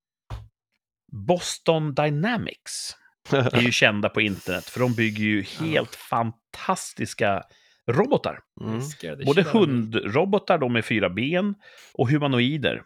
[1.12, 2.96] Boston Dynamics
[3.32, 7.44] är ju kända på internet, för de bygger ju helt fantastiska
[7.92, 8.40] robotar.
[8.62, 8.82] Mm.
[9.02, 11.56] The Både hundrobotar, de med fyra ben,
[11.94, 12.84] och humanoider.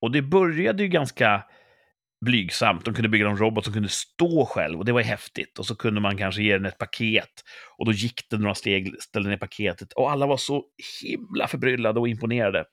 [0.00, 1.44] Och det började ju ganska
[2.24, 2.84] blygsamt.
[2.84, 5.58] De kunde bygga en robot som kunde stå själv och det var häftigt.
[5.58, 7.44] Och så kunde man kanske ge den ett paket
[7.78, 10.64] och då gick det några steg, ställde ner paketet och alla var så
[11.02, 12.64] himla förbryllade och imponerade.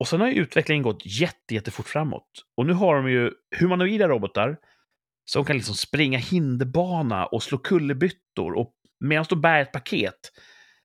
[0.00, 2.28] Och sen har ju utvecklingen gått jätte, jättefort framåt.
[2.56, 4.56] Och nu har de ju humanoida robotar
[5.24, 10.32] som kan liksom springa hinderbana och slå kullerbyttor och medan de bär ett paket.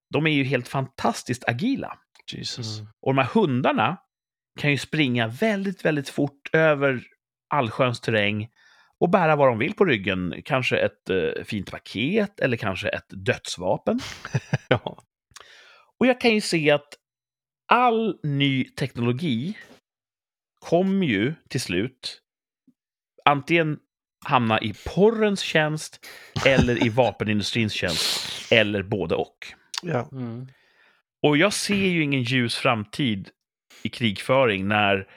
[0.10, 1.98] De är ju helt fantastiskt agila.
[2.34, 2.80] Jesus.
[3.02, 3.98] Och de här hundarna
[4.60, 7.04] kan ju springa väldigt, väldigt fort över
[7.50, 8.50] allsköns terräng
[9.00, 10.42] och bära vad de vill på ryggen.
[10.46, 14.00] Kanske ett eh, fint paket eller kanske ett dödsvapen.
[14.68, 14.98] Ja.
[16.00, 16.88] Och jag kan ju se att
[17.68, 19.58] all ny teknologi
[20.60, 22.22] kommer ju till slut
[23.26, 23.80] antingen
[24.26, 26.06] hamna i porrens tjänst
[26.46, 28.52] eller i vapenindustrins tjänst.
[28.52, 29.38] Eller både och.
[29.82, 30.10] Ja.
[30.12, 30.48] Mm.
[31.24, 33.30] Och jag ser ju ingen ljus framtid
[33.84, 35.08] i krigföring när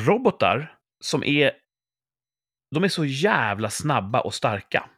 [0.00, 1.52] robotar som är...
[2.74, 4.90] De är så jävla snabba och starka.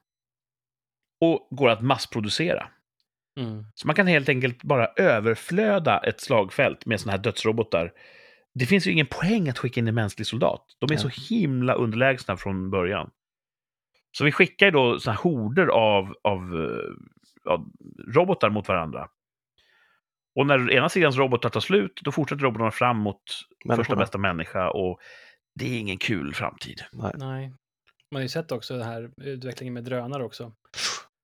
[1.20, 2.68] Och går att massproducera.
[3.40, 3.64] Mm.
[3.74, 7.92] Så man kan helt enkelt bara överflöda ett slagfält med såna här dödsrobotar.
[8.54, 10.64] Det finns ju ingen poäng att skicka in en mänsklig soldat.
[10.80, 11.00] De är Ja.
[11.00, 13.10] så himla underlägsna från början.
[14.12, 17.70] Så vi skickar ju då såna här horder av, av, eh, av
[18.14, 19.08] robotar mot varandra.
[20.34, 23.22] Och när ena sidans robotar tar slut, då fortsätter robotarna fram mot
[23.76, 24.70] första bästa människa.
[24.70, 25.00] Och
[25.54, 26.82] det är ingen kul framtid.
[26.92, 27.48] Nej.
[28.10, 30.52] Man har ju sett också den här utvecklingen med drönare också.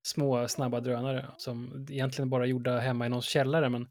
[0.07, 3.87] Små, snabba drönare som egentligen bara är gjorda hemma i någons källare, men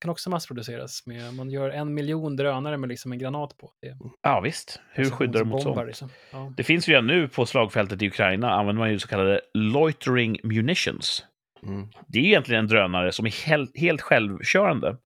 [0.00, 1.06] kan också massproduceras.
[1.06, 3.72] Med, man gör en miljon drönare med liksom en granat på.
[3.80, 4.80] Det Ja, visst.
[4.92, 5.86] Hur skyddar du mot sånt?
[5.86, 6.08] Liksom.
[6.32, 6.52] Ja.
[6.56, 10.38] Det finns ju redan nu på slagfältet i Ukraina använder man ju så kallade loitering
[10.42, 11.24] munitions.
[11.62, 11.88] Mm.
[12.06, 14.96] Det är egentligen en drönare som är helt, helt självkörande.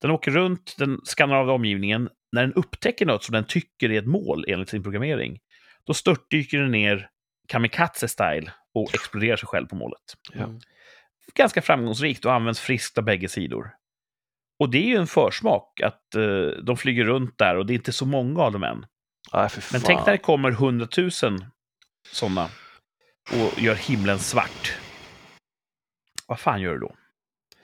[0.00, 2.08] Den åker runt, den skannar av omgivningen.
[2.32, 5.38] När den upptäcker något som den tycker är ett mål enligt sin programmering,
[5.84, 7.10] då störtdyker den ner
[7.48, 10.02] kamikaze-style och exploderar sig själv på målet.
[10.32, 10.44] Ja.
[10.44, 10.60] Mm.
[11.34, 13.70] Ganska framgångsrikt och används friskt av bägge sidor.
[14.58, 17.74] Och det är ju en försmak att eh, de flyger runt där och det är
[17.74, 18.86] inte så många av dem än.
[19.30, 19.80] Aj, för fan.
[19.80, 21.44] Men tänk när det kommer hundratusen
[22.12, 22.50] sådana
[23.32, 24.78] och gör himlen svart.
[26.26, 26.96] Vad fan gör du då?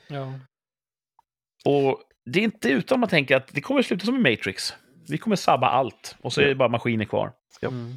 [0.07, 0.33] Ja.
[1.65, 4.75] Och det är inte utan man tänker att det kommer sluta som i Matrix.
[5.09, 7.33] Vi kommer sabba allt och så är det bara maskiner kvar.
[7.61, 7.69] Ja.
[7.69, 7.93] Mm.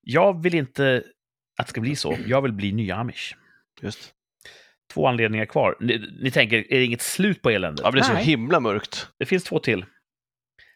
[0.00, 1.02] Jag vill inte
[1.58, 2.16] att det ska bli så.
[2.26, 3.36] Jag vill bli nya amish.
[3.82, 4.14] Just.
[4.92, 5.76] Två anledningar kvar.
[5.80, 7.80] Ni, ni tänker, är det inget slut på eländet?
[7.84, 9.08] Ja, men det är så Nej, himla mörkt.
[9.18, 9.84] det finns två till.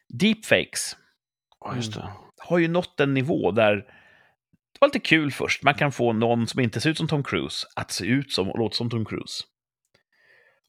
[0.09, 0.97] Deepfakes
[1.61, 2.09] Ja, just det.
[2.39, 5.63] har ju nått en nivå där det var lite kul först.
[5.63, 8.51] Man kan få någon som inte ser ut som Tom Cruise att se ut som
[8.51, 9.45] och låta som Tom Cruise.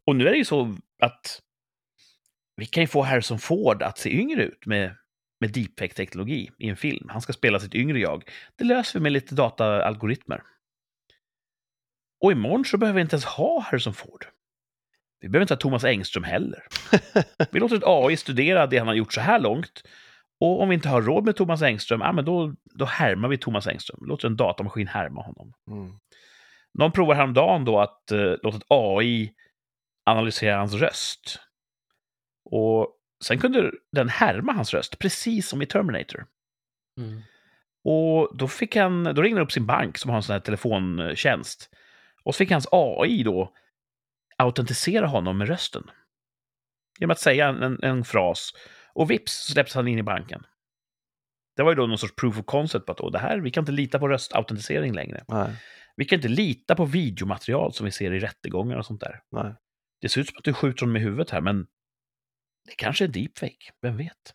[0.05, 1.41] Och nu är det ju så att
[2.57, 4.95] vi kan ju få Harrison Ford att se yngre ut med,
[5.39, 7.09] med deepfake-teknologi i en film.
[7.09, 8.29] Han ska spela sitt yngre jag.
[8.55, 10.43] Det löser vi med lite dataalgoritmer.
[12.23, 14.25] Och imorgon så behöver vi inte ens ha Harrison Ford.
[15.19, 16.63] Vi behöver inte ha Thomas Engström heller.
[17.51, 19.83] Vi låter ett AI studera det han har gjort så här långt.
[20.39, 23.37] Och om vi inte har råd med Thomas Engström, ja, men då, då härmar vi
[23.37, 23.99] Thomas Engström.
[24.05, 25.53] Låter en datamaskin härma honom.
[25.71, 25.99] Mm.
[26.73, 29.33] Någon provar häromdagen då att uh, låta ett AI
[30.05, 31.39] analysera hans röst.
[32.51, 32.93] Och
[33.23, 36.25] sen kunde den härma hans röst, precis som i Terminator.
[36.97, 37.21] Mm.
[37.83, 40.39] Och då, fick han, då ringde han upp sin bank som har en sån här
[40.39, 41.69] telefontjänst.
[42.23, 43.53] Och så fick hans AI då
[44.37, 45.83] autentisera honom med rösten.
[46.99, 48.53] Genom att säga en, en, fras.
[48.93, 50.43] Och vips släpps han in i banken.
[51.55, 53.61] Det var ju då någon sorts proof of concept på att det här, vi kan
[53.61, 55.23] inte lita på röstautentisering längre.
[55.27, 55.49] Nej,
[55.95, 59.21] Vi kan inte lita på videomaterial som vi ser i rättegångar och sånt där.
[59.31, 59.55] nej.
[60.01, 61.67] Det ser ut som att du skjuter honom i huvudet här, men
[62.67, 63.71] det kanske är deepfake.
[63.81, 64.33] Vem vet?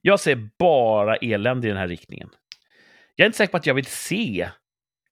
[0.00, 2.30] Jag ser bara elände i den här riktningen.
[3.14, 4.48] Jag är inte säker på att jag vill se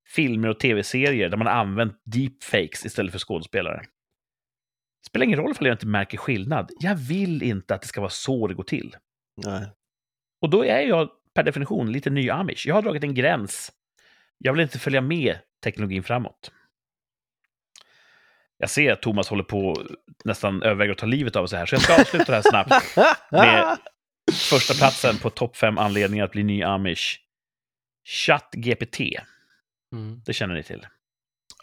[0.06, 3.82] filmer och tv-serier där man har använt deepfakes istället för skådespelare.
[5.06, 6.70] Spelar ingen roll ifall jag inte märker skillnad.
[6.80, 8.96] Jag vill inte att det ska vara så det går till.
[9.36, 9.70] nej.
[10.40, 12.66] Och då är jag per definition lite ny amish.
[12.66, 13.72] Jag har dragit en gräns.
[14.38, 16.52] Jag vill inte följa med teknologin framåt.
[18.58, 19.82] Jag ser att Thomas håller på
[20.24, 22.96] nästan överväger att ta livet av sig här, så jag ska avsluta det här snabbt.
[23.30, 23.78] Med
[24.32, 27.18] första platsen på topp fem anledningar att bli ny amish.
[28.26, 29.00] ChatGPT,
[29.92, 30.22] Mm.
[30.26, 30.86] det känner ni till.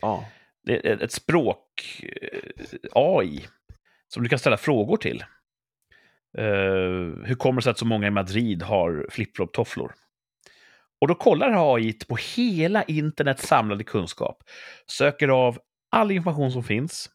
[0.02, 0.26] Ja.
[0.64, 3.48] Det är ett språk, eh, AI,
[4.08, 5.24] som du kan ställa frågor till.
[6.38, 6.46] Eh,
[7.26, 9.94] hur kommer det sig att så många i Madrid har flip-flop-tofflor?
[11.02, 14.44] Och då kollar AI på hela internets samlade kunskap,
[14.88, 15.60] söker av
[15.96, 17.10] all information som finns.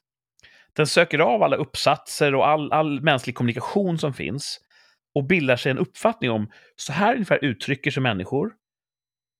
[0.72, 4.60] Den söker av alla uppsatser och all, all mänsklig kommunikation som finns
[5.14, 8.52] och bildar sig en uppfattning om så här ungefär uttrycker sig människor.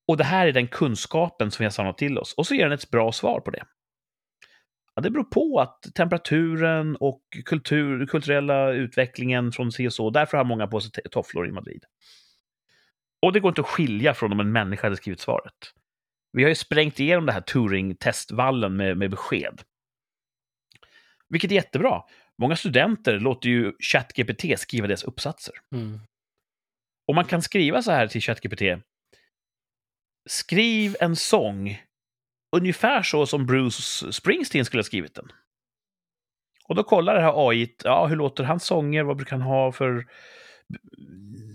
[0.09, 2.35] Och det här är den kunskapen som vi har samlat till oss.
[2.35, 3.65] Och så ger den ett bra svar på det.
[4.95, 10.37] Ja, det beror på att temperaturen och kultur, kulturella utvecklingen från si och så, därför
[10.37, 11.85] har många på sig tofflor i Madrid.
[13.23, 15.75] Och det går inte att skilja från om en människa hade skrivit svaret.
[16.33, 19.63] Vi har ju sprängt igenom det här Turing-testvallen med, med besked.
[21.29, 22.03] Vilket är jättebra.
[22.39, 25.55] Många studenter låter ju ChatGPT skriva deras uppsatser.
[25.75, 26.01] Mm.
[27.09, 28.63] Och man kan skriva så här till ChatGPT.
[30.29, 31.83] Skriv en sång
[32.57, 35.33] ungefär så som Bruce Springsteen skulle ha skrivit den.
[36.69, 39.73] Och då kollar det här AI, ja, hur låter hans sånger, vad brukar han ha
[39.73, 40.07] för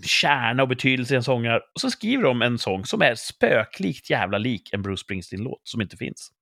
[0.02, 1.60] kärna och betydelse i en sångare.
[1.74, 5.80] Och så skriver de en sång som är spöklikt jävla lik en Bruce Springsteen-låt som
[5.80, 6.32] inte finns.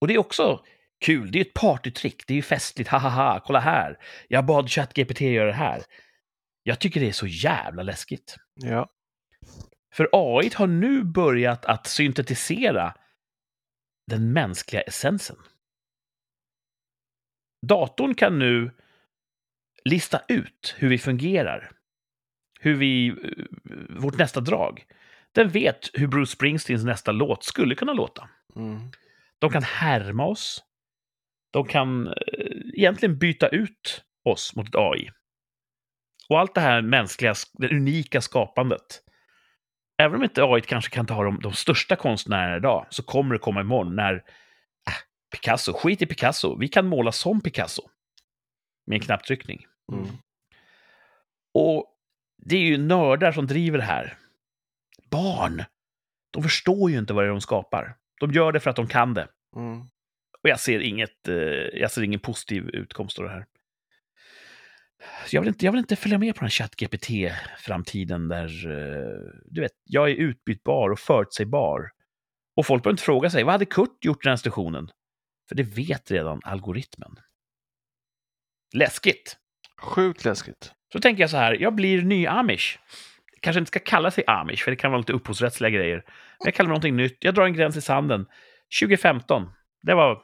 [0.00, 0.64] Och det är också
[1.04, 3.96] kul, det är ett partytrick, det är ju festligt, ha kolla här,
[4.28, 5.82] jag bad ChatGPT göra det här.
[6.62, 8.36] Jag tycker det är så jävla läskigt.
[8.54, 8.90] Ja.
[9.94, 12.94] För AI har nu börjat att syntetisera
[14.06, 15.36] den mänskliga essensen.
[17.66, 18.70] Datorn kan nu
[19.88, 21.70] lista ut hur vi fungerar.
[22.60, 23.44] Hur vi, eh,
[23.88, 24.84] vårt nästa drag.
[25.32, 28.28] Den vet hur Bruce Springsteens nästa låt skulle kunna låta.
[28.56, 28.80] Mm.
[29.38, 30.64] De kan härma oss.
[31.52, 32.12] De kan eh,
[32.74, 35.10] egentligen byta ut oss mot ett AI.
[36.28, 39.02] Och allt det här mänskliga, det unika skapandet.
[40.02, 43.38] Även om inte AI kanske kan ta de, de största konstnärerna idag, så kommer det
[43.38, 44.20] komma imorgon när äh,
[45.32, 47.82] Picasso, skit i Picasso, vi kan måla som Picasso.
[48.86, 49.66] Med en knapptryckning.
[49.92, 50.06] Mm.
[51.54, 51.94] Och
[52.36, 54.18] det är ju nördar som driver det här.
[55.10, 55.64] Barn!
[56.30, 57.96] De förstår ju inte vad det är de skapar.
[58.20, 59.28] De gör det för att de kan det.
[59.56, 59.80] Mm.
[60.42, 61.34] Och jag ser, inget, eh,
[61.72, 63.46] jag ser ingen positiv utkomst av det här.
[65.26, 69.60] Så jag, vill inte, jag vill inte följa med på den ChatGPT-framtiden där, eh, du
[69.60, 71.90] vet, jag är utbytbar och förutsägbar.
[72.56, 74.90] Och folk behöver inte fråga sig, vad hade Kurt gjort i den här stationen?
[75.48, 77.16] För det vet redan algoritmen.
[78.74, 79.38] Läskigt!
[79.80, 80.72] Sjukt läskigt.
[80.92, 82.78] Så tänker jag så här, jag blir ny amish.
[83.40, 85.96] Kanske inte ska kalla sig amish, för det kan vara lite upphovsrättsliga grejer.
[86.38, 87.16] Men jag kallar mig någonting nytt.
[87.20, 88.26] Jag drar en gräns i sanden.
[88.80, 89.50] 2015,
[89.82, 90.22] det var,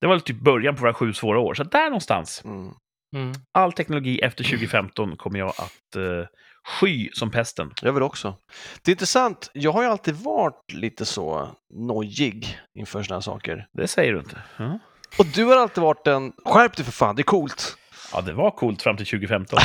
[0.00, 1.54] det var typ början på våra sju svåra år.
[1.54, 2.42] Så där någonstans.
[2.44, 2.72] Mm.
[3.14, 3.32] Mm.
[3.52, 6.26] All teknologi efter 2015 kommer jag att uh,
[6.64, 7.70] sky som pesten.
[7.82, 8.36] Jag vill också.
[8.82, 13.66] Det är intressant, jag har ju alltid varit lite så nojig inför sådana här saker.
[13.72, 14.42] Det säger du inte.
[14.56, 14.78] Ja.
[15.18, 17.76] Och du har alltid varit en, skärp dig för fan, det är coolt.
[18.12, 19.58] Ja, det var coolt fram till 2015.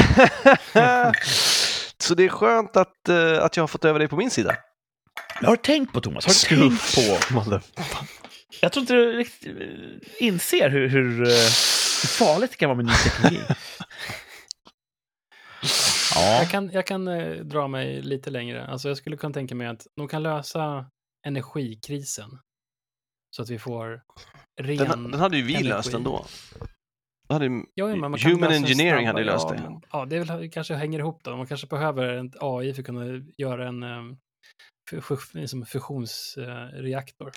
[1.97, 4.55] så det är skönt att, eh, att jag har fått över dig på min sida.
[5.41, 7.01] Jag har tänkt på, Thomas, har du tänkt på...
[8.61, 11.27] Jag tror inte du riktigt eh, inser hur, hur, eh,
[12.01, 13.41] hur farligt det kan vara med ny teknologi.
[16.15, 16.37] Ja.
[16.39, 17.05] Jag kan, jag kan
[17.49, 18.67] dra mig lite längre.
[18.67, 20.85] Alltså jag skulle kunna tänka mig att de kan lösa
[21.25, 22.29] energikrisen
[23.29, 24.01] Så att vi får
[24.61, 24.77] ren...
[24.77, 25.69] Den, den hade ju vi energi.
[25.69, 26.25] löst ändå.
[27.29, 29.61] Hade, ja, men man human engineering hade löst ja, det.
[29.61, 31.37] men- Ja, det väl, kanske hänger ihop då.
[31.37, 33.05] Man kanske behöver en AI för att kunna
[33.37, 34.17] göra en um,
[35.33, 37.31] liksom fusionsreaktor.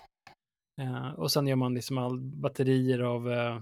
[0.81, 3.61] Eh, och sen gör man liksom all batterier av uh,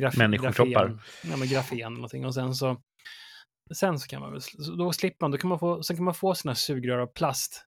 [0.00, 0.88] graf Människokroppar.
[0.88, 1.00] grafen.
[1.30, 2.26] Ja, men grafen eller någonting.
[2.26, 2.80] Och sen så,
[3.74, 4.40] sen så kan man väl,
[4.78, 7.64] då slipper man, då kan man få, sen kan man få sina sugrör av plast.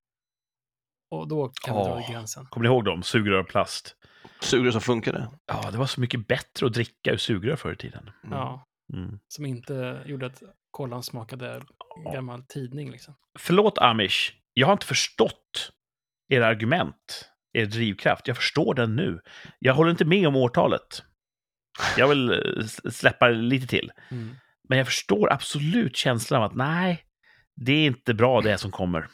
[1.12, 2.12] Och då kan man dra Åh.
[2.12, 2.46] gränsen.
[2.46, 3.04] Kommer ni ihåg dem?
[3.04, 3.96] Sugrör av plast.
[4.40, 5.28] Sugrör som funkade.
[5.46, 8.10] Ja, det var så mycket bättre att dricka ur sugrör förr i tiden.
[8.24, 8.38] Mm.
[8.38, 9.20] Ja, Mm.
[9.28, 11.62] som inte gjorde att kolan smakade
[12.14, 13.14] gammal tidning liksom.
[13.40, 15.72] Förlåt Amish, jag har inte förstått
[16.30, 18.28] era argument, er drivkraft.
[18.28, 19.20] Jag förstår den nu.
[19.60, 21.04] Jag håller inte med om årtalet.
[21.98, 23.92] Jag vill eh, släppa det lite till.
[24.12, 24.36] Mm.
[24.70, 27.04] Men jag förstår absolut känslan av att nej,
[27.56, 29.08] det är inte bra det som kommer.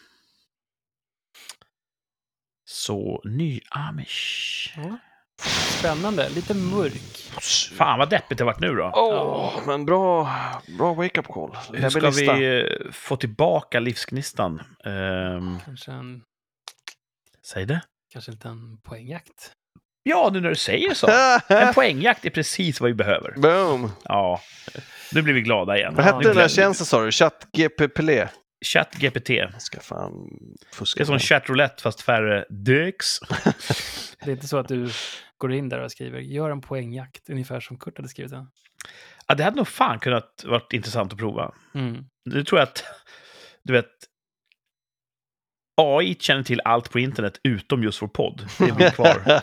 [2.71, 4.73] Så ny Amish.
[4.77, 4.97] Ja.
[5.79, 7.31] Spännande, lite mörk.
[7.77, 8.91] Fan vad deppigt det varit nu då.
[8.95, 10.29] Åh, men bra,
[10.77, 11.57] bra wake-up call.
[11.73, 12.33] Hur ska lista.
[12.33, 14.61] vi eh, få tillbaka livsgnistan?
[14.85, 16.21] Ehm, Kanske en,
[17.45, 17.81] säg det.
[18.13, 19.51] kanske en liten poängjakt.
[20.03, 21.07] Ja, nu när du säger så.
[21.53, 23.33] En poängjakt är precis vad vi behöver.
[23.37, 23.91] Boom!
[24.03, 24.41] Ja,
[25.11, 25.95] nu blir vi glada igen.
[25.95, 27.11] Vad hette den där tjänsten sa du?
[27.11, 27.99] ChatGPT?
[28.65, 29.29] ChatGPT.
[29.57, 30.29] Ska fan
[30.73, 30.97] fuska.
[30.97, 33.19] Det är som chatroulette fast färre dicks.
[34.19, 34.89] Det är inte så att du
[35.37, 38.47] går in där och skriver gör en poängjakt, ungefär som Kurt hade skrivit den.
[39.27, 41.53] Ja, det hade nog fan kunnat varit intressant att prova.
[41.73, 42.05] Mm.
[42.25, 42.83] Nu tror jag att,
[43.63, 43.91] du vet,
[45.81, 48.47] AI känner till allt på internet utom just vår podd.
[48.59, 49.41] Det blir kvar.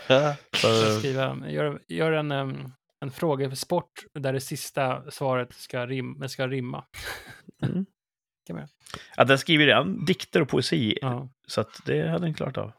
[0.57, 6.47] Så, Skriva, gör, gör en, em, en frågesport där det sista svaret ska, rim, ska
[6.47, 6.85] rimma.
[7.63, 7.85] mm.
[8.47, 8.67] Kan
[9.17, 11.29] ja, den skriver redan dikter och poesi, Ja.
[11.47, 12.71] så det hade den klarat av.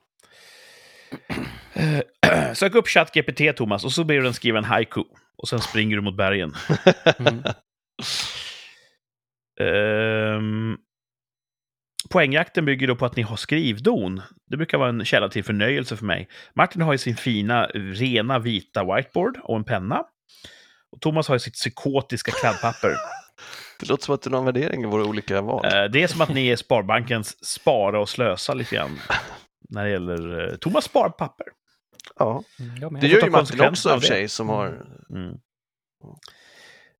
[1.73, 5.05] Eh, Sök upp ChatGPT, Thomas, och så ber du den skriva en haiku.
[5.37, 6.55] Och sen springer du mot bergen.
[7.19, 7.43] Mm.
[9.61, 10.77] Ehm,
[12.11, 14.23] poängjakten bygger då på att ni har skrivdon.
[14.47, 16.29] Det brukar vara en källa till förnöjelse för mig.
[16.55, 20.05] Martin har ju sin fina, rena vita whiteboard och en penna.
[20.91, 22.95] Och Thomas har ju sitt psykotiska kladdpapper.
[23.81, 25.65] Det låter som att det är någon värdering i våra olika val.
[25.65, 28.99] Eh, det är som att ni är Sparbankens spara och slösa lite grann.
[29.69, 30.51] När det gäller...
[30.53, 31.47] eh, Thomas sparar papper.
[32.19, 32.43] ja.
[32.61, 33.01] Mm.
[33.01, 34.67] Det gör ju Martin också av sig som har...
[35.11, 35.35] Mm.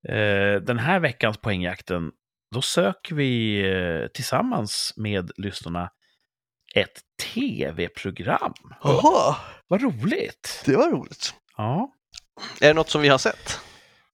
[0.09, 2.11] Eh, den här veckans poängjakten,
[2.55, 5.91] då söker vi tillsammans med lyssnarna
[6.75, 7.01] ett
[7.35, 8.55] tv-program.
[8.83, 9.37] Jaha,
[9.69, 10.63] Vad roligt!
[10.67, 11.35] det var roligt.
[11.57, 11.93] Ja,
[12.61, 13.61] Är det något som vi har sett?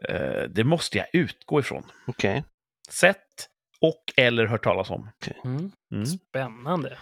[0.09, 1.83] Eh, det måste jag utgå ifrån.
[2.07, 2.45] Okej.
[2.89, 3.49] Sett
[3.81, 5.11] och eller hört talas om.
[5.45, 5.71] Mm.
[5.93, 6.07] Mm.
[6.07, 6.99] Spännande.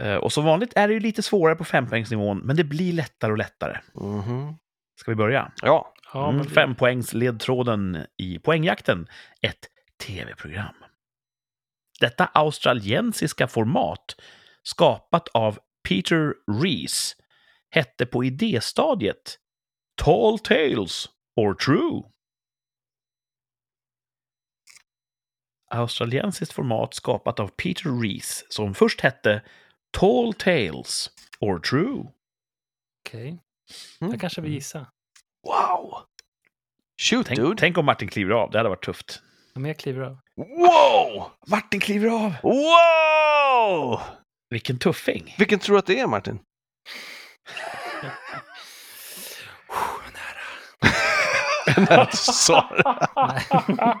[0.00, 3.32] Eh, och som vanligt är det ju lite svårare på fempoängsnivån, men det blir lättare
[3.32, 3.78] och lättare.
[3.94, 4.54] Mhm.
[5.00, 5.52] Ska vi börja?
[5.62, 5.92] Ja.
[6.12, 9.06] Ja, Mm, men- fem poängs ledtråden i poängjakten.
[9.42, 9.68] Ett
[10.06, 10.74] tv-program.
[12.00, 14.16] Detta australiensiska format,
[14.62, 17.16] skapat av Peter Rees,
[17.70, 19.38] hette på idéstadiet
[20.02, 22.02] Tall Tales or True.
[25.70, 29.42] Australiensiskt format skapat av Peter Rees, som först hette
[29.90, 31.10] Tall Tales
[31.40, 32.04] or True.
[33.06, 33.38] Okej,
[34.00, 34.10] Mm.
[34.12, 34.86] jag kanske vill gissa.
[35.46, 35.94] Wow!
[37.02, 37.56] Shoot, Tänk, dude!
[37.58, 39.22] tänk om Martin kliver av, det hade varit tufft.
[39.54, 40.18] Ja, Men jag kliver av.
[40.36, 41.30] Wow!
[41.46, 42.32] Martin kliver av!
[42.42, 44.00] Wow!
[44.50, 45.34] Vilken tuffing!
[45.38, 46.38] Vilken tror du att det är, Martin?
[51.76, 53.96] När du sa det.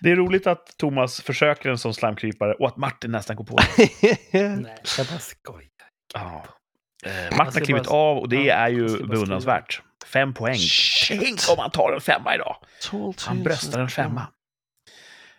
[0.00, 3.56] Det är roligt att Thomas försöker en sån slamkrypare och att Martin nästan går på
[3.56, 3.88] det.
[4.56, 5.70] Nej, jag bara skojar.
[6.14, 6.44] Ja.
[7.06, 9.82] Eh, Martin har ska klivit bara- av och det ja, är ju beundransvärt.
[10.06, 10.56] Fem poäng.
[10.58, 11.20] Shit.
[11.22, 12.56] Tänk om han tar en femma idag!
[13.26, 14.26] Han bröstar en femma.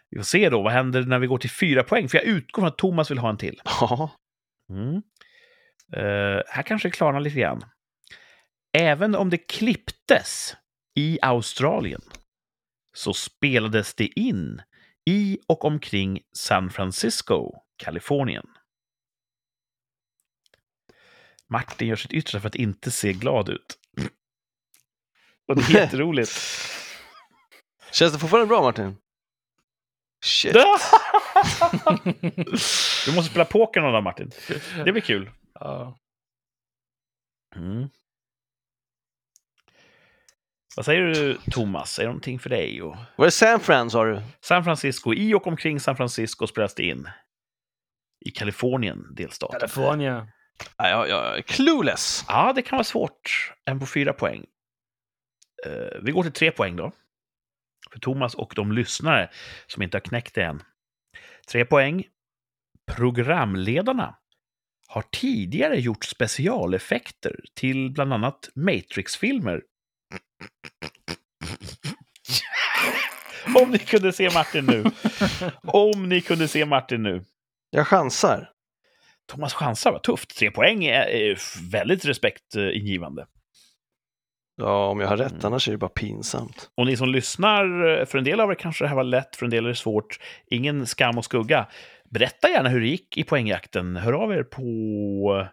[0.10, 2.10] Vi får se då, vad händer när vi går till fyra poäng?
[2.10, 3.62] För jag utgår från att Thomas vill ha en till.
[3.66, 4.12] Ja.
[4.70, 4.94] Mm.
[5.94, 7.66] Eh, här kanske det klarnar lite grann.
[8.78, 10.56] Även om det klipptes
[10.98, 12.02] i Australien
[12.94, 14.62] så spelades det in
[15.06, 18.48] i och omkring San Francisco, Kalifornien.
[21.50, 23.80] Martin gör sitt yttersta för att inte se glad ut.
[25.48, 26.32] Och det är jätteroligt.
[27.92, 28.98] Känns det fortfarande bra, Martin?
[30.26, 30.54] Shit.
[33.06, 34.32] du måste spela poker någon dag, Martin.
[34.86, 35.32] Det blir kul.
[35.54, 35.98] Ja.
[37.56, 37.90] Mm.
[40.78, 42.00] Vad säger du, Thomas?
[42.00, 42.82] Är det någonting för dig?
[42.82, 44.22] Och Var är San Fran, sa du?
[44.42, 47.10] San Francisco, i och omkring San Francisco spelas det in.
[48.26, 49.60] I Kalifornien, delstaten.
[49.60, 50.28] California.
[50.80, 52.26] Nej, jag, jag är clueless.
[52.28, 53.54] Ja, det kan vara svårt.
[53.66, 54.46] En på fyra poäng.
[55.66, 56.92] Eh, vi går till tre poäng då.
[57.92, 59.30] För Thomas och de lyssnare
[59.68, 60.64] som inte har knäckt det än.
[61.52, 62.04] Tre poäng.
[62.92, 64.16] Programledarna
[64.88, 69.62] har tidigare gjort specialeffekter till bland annat Matrix-filmer.
[73.64, 74.84] Om ni kunde se Martin nu.
[75.64, 77.24] Om ni kunde se Martin nu.
[77.70, 78.50] Jag chansar.
[79.32, 80.38] Thomas chansar, vad tufft.
[80.38, 81.38] Tre poäng är, är
[81.72, 83.26] väldigt respektingivande.
[84.56, 85.46] Ja, om jag har rätt, Mm.
[85.46, 86.70] annars är det bara pinsamt.
[86.78, 87.64] Och ni som lyssnar,
[88.06, 89.76] för en del av er kanske det här var lätt, för en del är det
[89.76, 90.20] svårt.
[90.52, 91.68] Ingen skam och skugga.
[92.10, 93.96] Berätta gärna hur det gick i poängjakten.
[93.96, 95.48] Hör av er på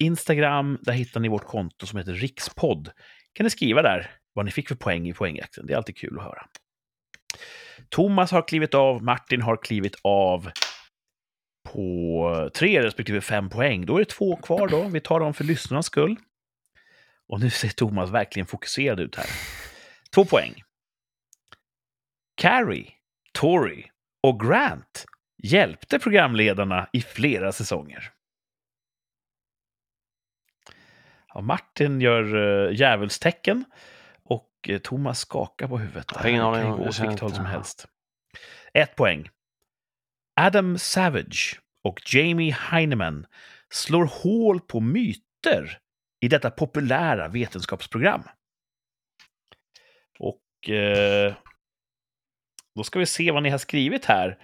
[0.00, 0.78] Instagram.
[0.82, 2.90] Där hittar ni vårt konto som heter Rikspodd.
[3.32, 5.66] kan ni skriva där vad ni fick för poäng i poängjakten.
[5.66, 6.46] Det är alltid kul att höra.
[7.88, 10.50] Thomas har klivit av, Martin har klivit av
[11.72, 13.86] på tre respektive fem poäng.
[13.86, 14.82] Då är det två kvar då.
[14.82, 16.16] Vi tar dem för lyssnarnas skull.
[17.28, 19.26] Och nu ser Thomas verkligen fokuserad ut här.
[20.14, 20.62] Två poäng.
[22.36, 22.92] Carrie,
[23.32, 23.90] Tori
[24.22, 25.06] och Grant
[25.42, 28.12] hjälpte programledarna i flera säsonger.
[31.34, 33.64] Ja, Martin gör uh, djävulstecken
[34.66, 36.06] och eh, Thomas skakar på huvudet.
[36.14, 37.86] Jag har ingen aning kan om- gå åt vilket håll som helst.
[38.74, 39.28] Ett poäng.
[40.40, 43.26] Adam Savage och Jamie Heineman
[43.70, 45.78] slår hål på myter
[46.20, 48.22] i detta populära vetenskapsprogram.
[50.18, 51.34] Och eh,
[52.74, 54.38] då ska vi se vad ni har skrivit här.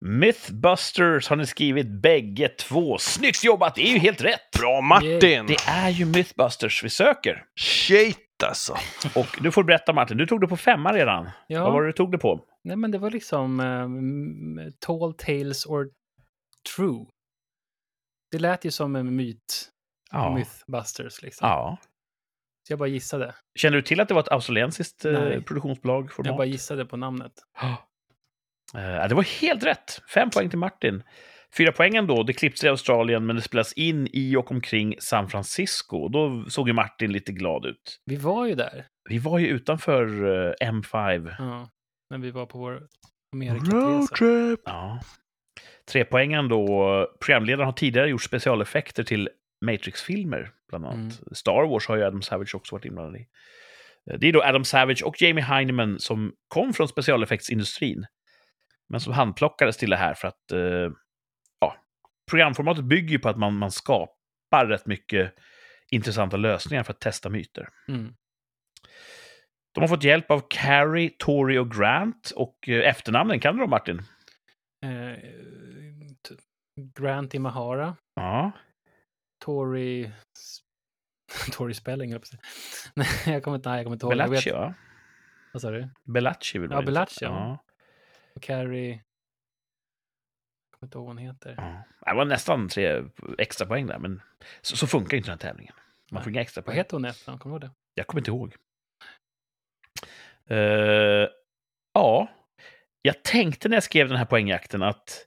[0.00, 2.98] Mythbusters har ni skrivit bägge två.
[2.98, 3.74] Snyggt jobbat!
[3.74, 4.50] Det är ju helt rätt!
[4.58, 5.46] Bra Martin!
[5.46, 7.44] Det är ju Mythbusters vi söker.
[7.60, 8.76] Shit alltså!
[9.14, 11.30] Och du får berätta Martin, du tog det på femma redan.
[11.46, 11.64] Ja.
[11.64, 12.44] Vad var det du tog det på?
[12.64, 15.90] Nej, men det var liksom um, Tall Tales or
[16.76, 17.06] True.
[18.30, 19.70] Det lät ju som en myt.
[20.10, 20.34] Ja.
[20.34, 21.48] Mythbusters liksom.
[21.48, 21.78] ja.
[22.66, 23.34] Så jag bara gissade.
[23.58, 25.42] Känner du till att det var ett australiensiskt eh, Nej.
[25.42, 26.12] produktionsbolag?
[26.12, 26.26] Format?
[26.26, 27.32] Jag bara gissade på namnet.
[28.74, 30.02] Eh, det var helt rätt!
[30.14, 31.02] Fem poäng till Martin.
[31.56, 35.28] Fyra poängen då, det klipptes i Australien men det spelas in i och omkring San
[35.28, 36.08] Francisco.
[36.08, 38.00] Då såg ju Martin lite glad ut.
[38.04, 38.86] Vi var ju där.
[39.08, 41.34] Vi var ju utanför eh, M5.
[41.38, 41.70] Ja,
[42.10, 42.82] när vi var på vår
[43.32, 43.76] Amerikaresa.
[43.76, 44.60] Roadtrip!
[44.64, 45.00] Ja.
[45.92, 47.06] Tre poängen då.
[47.20, 49.28] Programledaren har tidigare gjort specialeffekter till
[49.64, 51.20] Matrix-filmer, bland annat.
[51.32, 53.26] Star Wars har ju Adam Savage också varit inblandad i.
[54.10, 58.06] Eh, Det är då Adam Savage och Jamie Heineman som kom från specialeffektsindustrin.
[58.88, 60.90] Men som handplockades till det här för att eh,
[62.30, 65.34] programformatet bygger ju på att man, man skapar rätt mycket
[65.90, 67.68] intressanta lösningar för att testa myter.
[67.88, 68.14] Mm.
[69.74, 72.32] De har fått hjälp av Carrie, Tori och Grant.
[72.36, 74.02] Och eh, efternamnen, kan du dem Martin?
[74.84, 75.18] Eh,
[76.94, 77.96] Grant i Mahara.
[78.14, 78.52] Ja.
[79.44, 80.10] Tory...
[81.52, 82.22] Tory Spelling, jag.
[82.94, 84.12] Nej, jag kommer inte, nej, jag kommer inte ihåg.
[84.12, 84.74] Bellacci, vet- va?
[85.52, 85.88] Vad sa du?
[86.04, 87.64] Bellacci vill Ja, Bellacci, ja.
[88.34, 89.02] Och Carrie...
[90.86, 91.54] Kommer inte ihåg vad hon heter.
[92.02, 92.10] Ja.
[92.12, 93.02] Det var nästan tre
[93.38, 94.22] extra poäng där, men
[94.60, 95.74] så, så funkar inte den här tävlingen.
[96.10, 96.76] Man får inga extra Vad poäng.
[96.76, 97.38] heter hon i efternamn?
[97.38, 97.78] Kommer du ihåg det?
[97.94, 98.54] Jag kommer inte ihåg.
[100.50, 101.28] Eh,
[101.94, 102.28] ja,
[103.02, 105.26] jag tänkte när jag skrev den här poängjakten att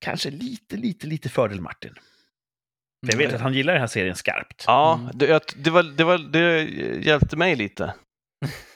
[0.00, 1.94] kanske lite, lite, lite fördel Martin.
[3.06, 3.34] För jag vet Mm.
[3.36, 4.64] att han gillar den här serien skarpt.
[4.66, 5.10] Ja, Mm.
[5.18, 6.62] det, det, var, det, var, det
[7.06, 7.94] hjälpte mig lite.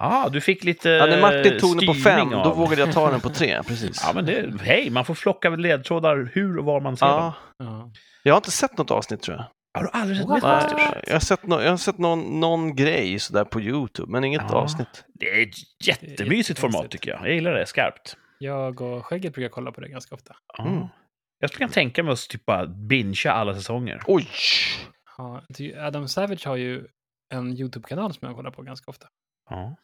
[0.00, 2.80] Ja, du fick lite Ja, när Martin tog den på styrning fem, då av- vågade
[2.82, 3.62] jag ta den på tre.
[3.66, 4.02] Precis.
[4.06, 7.16] Ja, men det, hej, man får flocka ledtrådar hur och var man ser dem.
[7.16, 7.90] Ja, Ja.
[8.22, 9.44] jag har inte sett något avsnitt tror jag.
[9.74, 10.42] Har du aldrig sett What?
[10.42, 10.72] Mythbusters?
[10.94, 14.24] Nej, jag har sett, no, jag har sett någon, någon grej sådär på YouTube, men
[14.24, 14.54] inget Ja.
[14.54, 15.04] avsnitt.
[15.14, 15.54] Det är ett
[15.86, 17.20] jättemysigt format tycker jag.
[17.26, 18.16] Jag gillar det skarpt.
[18.38, 20.34] Jag och Skägget brukar kolla på det ganska ofta.
[20.58, 20.86] Mm.
[21.40, 24.02] Jag skulle kunna tänka mig att typ bara bingea alla säsonger.
[24.06, 24.28] Oj!
[25.18, 25.42] Ja,
[25.80, 26.84] Adam Savage har ju
[27.34, 29.06] en YouTube-kanal som jag kollar på ganska ofta.
[29.50, 29.76] Ja.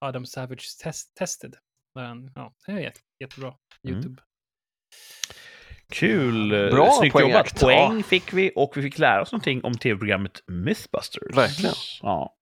[0.00, 1.54] Adam Savage test Tested.
[1.94, 3.54] Där han, ja, det är jätte, jättebra.
[3.84, 3.96] Mm.
[3.96, 4.22] YouTube.
[5.92, 6.52] Kul!
[6.52, 7.62] eh, Bra Snyggt poängjakt.
[7.62, 7.76] jobbat.
[7.88, 8.02] Poäng Ja.
[8.02, 11.36] fick vi och vi fick lära oss någonting om tv-programmet Mythbusters.
[11.36, 11.74] Verkligen.
[12.02, 12.36] Ja.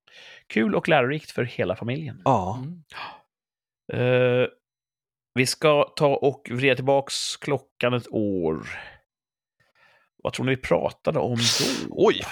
[0.46, 2.22] Kul och lärorikt för hela familjen.
[2.24, 2.58] Ja.
[2.62, 2.82] Mm.
[3.92, 4.46] Eh,
[5.34, 8.68] vi ska ta och vrida tillbaks klockan ett år.
[10.22, 11.86] Vad tror ni vi pratade om då?
[11.90, 12.22] Oj!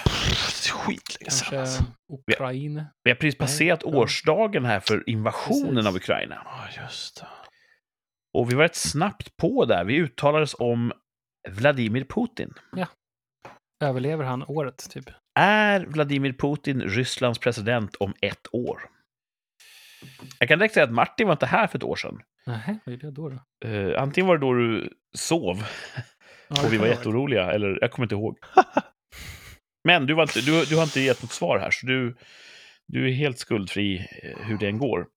[0.71, 1.83] Skitlänge sedan Kanske alltså.
[2.13, 2.85] Ukraina.
[3.03, 3.89] Vi har precis passerat ja.
[3.89, 5.87] årsdagen här för invasionen Precis.
[5.87, 6.41] av Ukraina.
[6.45, 7.27] Ja, just det.
[8.33, 9.83] Och vi var rätt snabbt på där.
[9.83, 10.91] Vi uttalades om
[11.49, 12.53] Vladimir Putin.
[13.83, 15.09] Överlever han året, typ?
[15.39, 18.81] Är Vladimir Putin Rysslands president om ett år?
[20.39, 22.21] Jag kan direkt säga att Martin var inte här för ett år sedan.
[22.45, 23.29] Nej, vad är det då?
[23.29, 23.67] då?
[23.67, 25.63] Uh, antingen var det då du sov
[26.47, 28.37] Ja, det och vi var det jätteoroliga, eller jag kommer inte ihåg.
[29.83, 32.15] Men du, var inte, du, du har inte gett något svar här, så du,
[32.87, 35.07] du är helt skuldfri eh, hur det än går.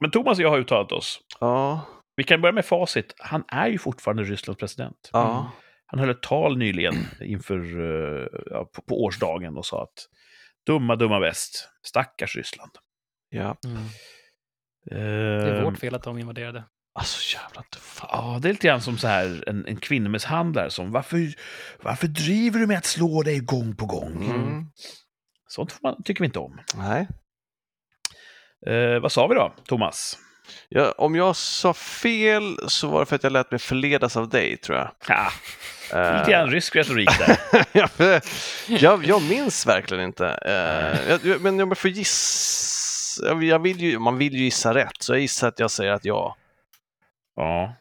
[0.00, 1.20] Men Thomas och jag har uttalat oss.
[1.40, 3.14] Ja, Vi kan börja med facit.
[3.18, 5.10] Han är ju fortfarande Rysslands president.
[5.12, 5.52] ja.
[5.86, 10.08] Han höll ett tal nyligen inför, eh, ja, på, på årsdagen och sa att
[10.66, 12.70] dumma, dumma väst, stackars Ryssland.
[13.30, 13.56] ja.
[13.66, 13.78] Mm.
[14.84, 16.64] Det Eh, är vårt fel att de invaderade.
[16.94, 18.08] Alltså jävlar inte fan.
[18.12, 21.34] Ja, det är lite grann som så här en, en kvinnomisshandlare som varför,
[21.82, 24.30] varför driver du med att slå dig gång på gång?
[24.30, 24.66] Mm.
[25.48, 26.60] Sånt man, tycker vi inte om.
[26.74, 27.08] Nej.
[28.66, 30.18] Eh, vad sa vi då, Thomas?
[30.68, 34.28] Ja, om jag sa fel så var det för att jag lät mig förledas av
[34.28, 34.90] dig, tror jag.
[35.08, 35.30] Ja,
[35.92, 37.36] Eh, lite grann rysk retorik där.
[38.66, 40.26] jag, jag, minns verkligen inte.
[40.26, 43.26] Eh, jag, men jag får gissa...
[43.26, 45.92] Jag, jag vill ju, man vill ju gissa rätt, så jag gissar att jag säger
[45.92, 46.36] att ja.
[47.36, 47.74] Ja,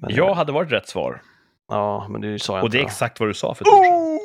[0.00, 1.22] Men, jag hade varit rätt svar.
[1.68, 2.90] Ja, men det sa jag Och det är inte.
[2.92, 4.18] exakt vad du sa för ett år sedan.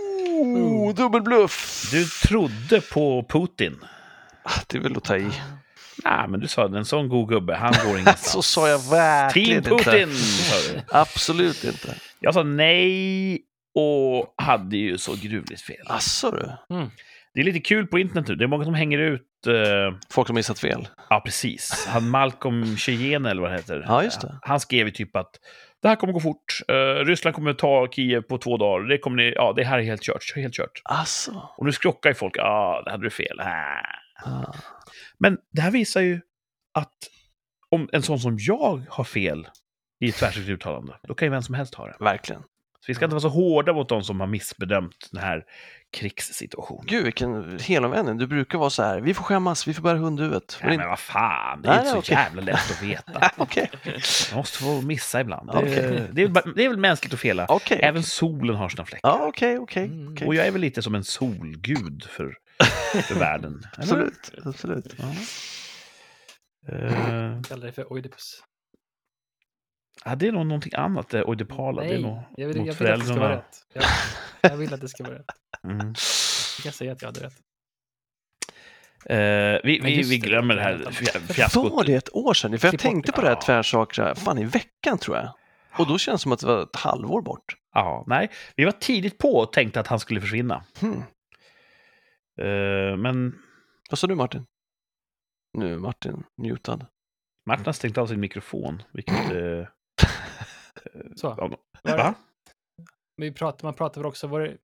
[0.54, 1.88] Oh, dubbelbluff!
[1.92, 3.80] Du trodde på Putin.
[4.68, 5.30] Det är väl att ta i.
[6.04, 8.32] Nej, men du sa en sån god gubbe, han går ingenstans.
[8.32, 9.90] Så sa jag verkligen Team inte.
[9.92, 10.10] Putin!
[10.10, 10.82] Du.
[10.98, 11.96] Absolut inte.
[12.20, 13.42] Jag sa nej
[13.76, 15.86] och hade ju så gruvligt fel.
[15.88, 16.52] Asså du?
[17.38, 18.36] Det är lite kul på internet nu.
[18.36, 19.48] Det är många som hänger ut...
[19.48, 20.88] eh, Folk som missat fel.
[21.10, 21.86] ja, precis.
[21.90, 23.84] Han Malcolm Cheyenne, eller vad det heter.
[23.88, 24.40] Ja, just det.
[24.42, 25.30] Han skrev ju typ att
[25.82, 26.60] det här kommer gå fort.
[26.68, 28.88] Eh, Ryssland kommer ta Kiev på två dagar.
[28.88, 30.36] Det, kommer ni, ja, det här är helt kört.
[30.36, 30.82] Helt kört.
[30.84, 31.50] Asså?
[31.58, 32.38] Och nu skrockar ju folk.
[32.38, 33.40] Ja, ah, det hade du fel.
[33.40, 34.30] Ah.
[34.30, 34.54] Ah.
[35.20, 36.22] Men det här visar ju
[36.74, 36.94] att
[37.70, 39.48] om en sån som jag har fel
[40.00, 41.96] i ett tvärsäkert uttalande, då kan ju vem som helst ha det.
[42.00, 42.42] Verkligen.
[42.88, 45.44] Så vi ska inte vara så hårda mot de som har missbedömt den här
[45.98, 46.86] krigssituationen.
[46.88, 48.18] Gud, vilken helomvändning.
[48.18, 50.58] Du brukar vara så här, vi får skämmas, vi får bära hundhuvudet.
[50.62, 52.14] Nej, Men men vad fan, det är Nej, inte så okej.
[52.16, 53.32] jävla lätt att veta.
[53.38, 53.70] Okej,
[54.32, 55.48] Man måste få missa ibland.
[55.52, 56.08] Det, Okej.
[56.12, 57.46] det, är, det är väl mänskligt att fela.
[57.50, 57.80] okej.
[57.84, 59.10] Även solen har sina fläckar.
[59.10, 59.86] Ja, okej, okej.
[59.86, 60.14] Mm.
[60.14, 60.28] okej.
[60.28, 62.34] Och jag är väl lite som en solgud för,
[63.02, 63.62] för världen.
[63.78, 64.96] Absolut, absolut.
[64.98, 65.06] Ja.
[66.74, 68.44] Eh, Kallar det för Oidipus.
[70.08, 71.82] Ja, det är nog någonting annat, det Oidipala.
[71.82, 73.66] Det är Nej, nog jag vill, mot jag vill att det ska vara rätt.
[73.74, 73.84] Jag,
[74.52, 75.26] jag vill att det ska vara rätt.
[75.64, 75.78] Mm.
[76.58, 77.34] Jag kan säga att jag hade rätt.
[79.06, 80.92] Eh, vi, vi, vi glömmer det det här
[81.34, 81.72] fiaskot.
[81.72, 82.60] Var det ett år sedan?
[82.60, 85.34] För jag tänkte på det här tvärsaker, fan i veckan tror jag.
[85.78, 87.56] Och då känns det som att det var ett halvår bort.
[87.74, 90.64] Ja, nej, vi var tidigt på och tänkte att han skulle försvinna.
[90.80, 91.04] Hmm.
[92.42, 93.36] Eh, men
[93.90, 94.46] Vad sa du Martin?
[95.58, 96.86] Nu är Martin mutad.
[97.46, 99.32] Martin har stängt av sin mikrofon, vilket...
[99.32, 99.68] Eh,
[101.16, 101.30] Så.
[101.84, 102.14] Var va?
[103.18, 104.58] Vi pratar, man pratar väl också, var det,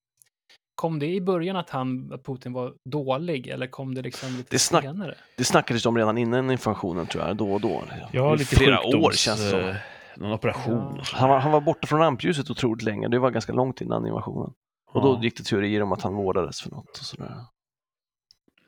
[0.76, 4.48] kom det i början att han, att Putin var dålig eller kom det liksom lite
[4.50, 5.16] Det snack- senare?
[5.38, 7.84] Det snackades om redan innan informationen tror jag, då och då.
[8.14, 9.60] Ja, I lite flera sjukdoms, år känns det som.
[9.60, 9.76] eh,
[10.18, 10.96] Någon operation.
[10.98, 11.04] Ja.
[11.14, 14.54] Han var, han var borta från rampljuset otroligt länge, det var ganska långt innan invasionen.
[14.92, 17.36] Och då gick det teorier om att han vårdades för något och sådär.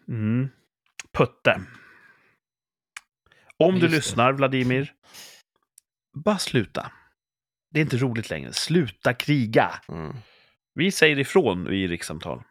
[0.07, 0.49] Mm.
[1.18, 1.61] Putte.
[3.57, 3.95] Om du Just det.
[3.95, 4.93] lyssnar, Vladimir,
[6.18, 6.91] bara sluta.
[7.76, 8.53] Det är inte roligt längre.
[8.53, 9.71] Sluta kriga.
[9.89, 10.15] Mm.
[10.76, 12.41] Vi säger ifrån i rikssamtal.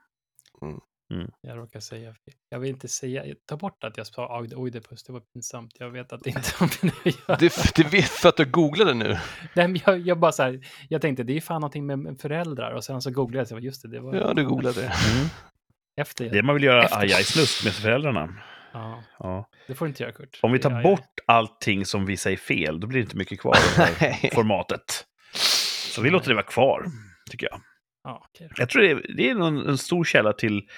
[1.41, 2.15] Jag råkar säga.
[2.49, 5.73] Jag vill inte säga, ta bort att jag sa Oid- Oidipus, det var pinsamt.
[5.79, 7.91] Jag vet att det inte om det nu gör.
[7.91, 9.19] Vet för att du googlade nu.
[9.55, 12.71] Nej, men jag, jag bara så här, jag tänkte det är fan någonting med föräldrar
[12.73, 14.87] och sen så googlade jag, så just det, det var Ja, du googlade det.
[14.87, 15.29] Mm.
[16.01, 16.31] efter.
[16.31, 16.99] Det man vill göra Efter.
[16.99, 18.35] ajaj-snusk med föräldrarna.
[18.73, 19.49] Ja, Ja.
[19.67, 20.39] det får du inte göra Kurt.
[20.43, 23.41] Om vi tar är- bort allting som vi säger fel, då blir det inte mycket
[23.41, 25.05] kvar av det här formatet.
[25.95, 26.87] Så vi låter det vara kvar,
[27.31, 27.61] tycker jag.
[28.05, 28.49] Ja, då.
[28.57, 30.69] Jag tror det är, det är nog en, stor källa till,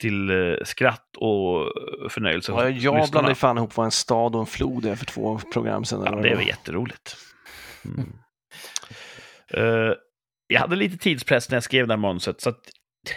[0.00, 1.72] till eh, skratt och
[2.10, 5.06] förnöjelse hos Ja, jag blandade fan ihop vad en stad och en flod är för
[5.06, 6.02] två program sedan.
[6.04, 6.42] Ja, det var.
[6.42, 7.16] jätteroligt.
[7.84, 8.12] Mm.
[9.50, 9.92] Eh,
[10.46, 12.70] jag hade lite tidspress när jag skrev det här manuset, så att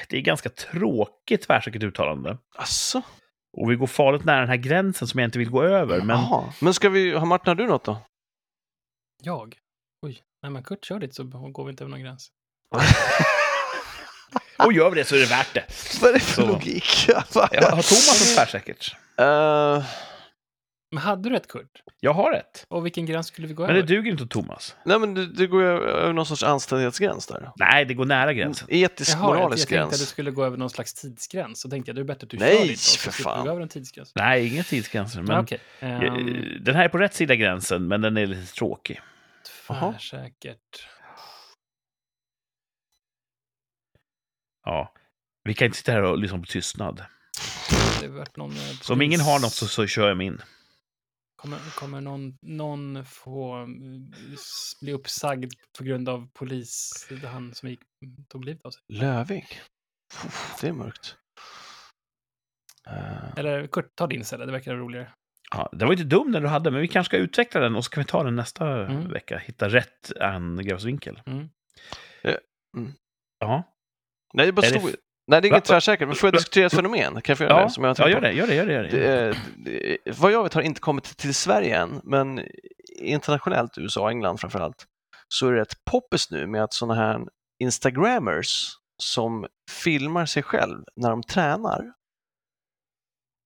[0.09, 2.37] det är ganska tråkigt tvärsäkert uttalande.
[2.55, 3.01] Asså?
[3.57, 6.01] Och vi går farligt nära den här gränsen som jag inte vill gå över.
[6.01, 6.19] Men.
[6.61, 7.97] Men ska vi, har Martin, har du något då?
[9.23, 9.57] Jag?
[10.05, 12.29] Oj, nej men Kurt kör dit så går vi inte över någon gräns.
[14.65, 15.65] och gör vi det så är det värt det.
[16.01, 16.47] Vad är det för Så.
[16.47, 16.85] logik?
[17.07, 18.95] Jag har Thomas som tvärsäkert.
[19.17, 19.83] Eh,
[20.91, 21.83] Men hade du ett Kurt?
[22.01, 22.65] Jag har rätt.
[22.67, 23.87] Och vilken gräns skulle vi gå Men det över?
[23.87, 24.75] duger inte Thomas.
[24.85, 27.51] nej, men det, det går över någon sorts anständighetsgräns där.
[27.55, 28.67] Nej, det går nära gränsen.
[28.71, 30.09] Etisk, Jaha, jag, jag moralisk tänkte att det gräns.
[30.09, 31.61] skulle gå över någon slags tidsgräns.
[31.61, 32.71] Så tänkte jag, det är bättre att du Nej, kör dit.
[32.71, 33.47] då, så för fan.
[33.47, 34.11] över en tidsgräns.
[34.15, 35.17] Nej, inga tidsgränser.
[35.21, 35.59] Men Men, Okej.
[35.79, 39.01] eh, ehm, den här är på rätt sida gränsen, men den är lite tråkig.
[39.69, 40.87] Tvärsäkert.
[44.65, 44.93] Ja.
[45.43, 47.05] Vi kan inte sitta här och lyssna på tystnad.
[48.01, 48.51] Det har varit någon,
[48.81, 50.41] Så om ingen har något så, så kör jag min.
[51.35, 54.11] Kommer, kommer någon, någon få mm,
[54.81, 57.79] bli uppsagd på grund av polis, han som gick,
[58.27, 58.81] tog livet av sig?
[58.87, 59.61] Lövig?
[60.61, 61.17] Det är mörkt.
[63.37, 65.13] Eller Kurt, ta din istället, det verkar roligare.
[65.51, 67.85] Ja, det var inte dum den du hade, men vi kanske ska utveckla den och
[67.85, 69.11] så kan vi ta den nästa Mm.
[69.11, 69.37] vecka.
[69.37, 71.21] Hitta rätt angreppsvinkel.
[71.25, 71.49] Mm.
[72.77, 72.93] mm.
[73.39, 73.63] Ja,
[74.33, 74.89] Nej, det är bara Är det stor...
[74.89, 74.95] f-
[75.27, 77.13] Nej, det är inget tvärsäkert, men får jag diskutera ett fenomen?
[77.13, 77.69] Kan jag få göra ja, det?
[77.69, 78.47] Som jag har ja tänkt gör på?
[78.47, 78.55] det.
[78.55, 79.33] Gör det, gör det, gör det.
[79.57, 82.45] Det, det, vad jag vet har det inte kommit till Sverige än, men
[82.95, 84.85] internationellt, USA och England framför allt,
[85.27, 87.19] så är det ett poppis nu med att sådana här
[87.63, 88.71] instagrammers
[89.03, 91.93] som filmar sig själv när de tränar,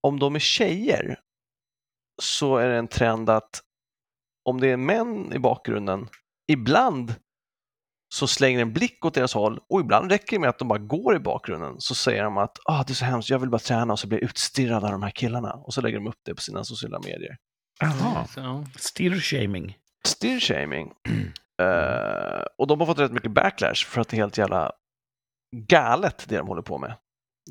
[0.08, 1.20] om de är tjejer
[2.22, 3.62] så är det en trend att
[4.50, 6.10] om det är män i bakgrunden,
[6.52, 7.16] ibland
[8.16, 10.80] så slänger en blick åt deras håll och ibland räcker det med att de bara
[10.80, 13.60] går i bakgrunden så säger de att ah, det är så hemskt, jag vill bara
[13.60, 16.20] träna och så blir jag utstirrad av de här killarna och så lägger de upp
[16.26, 17.38] det på sina sociala medier.
[17.80, 18.28] Jaha.
[18.28, 18.66] Så, ja.
[18.78, 19.78] Still shaming.
[20.08, 20.92] Stir-shaming.
[21.62, 24.72] Eh, och de har fått rätt mycket backlash för att det är helt jävla
[25.56, 26.94] galet det de håller på med.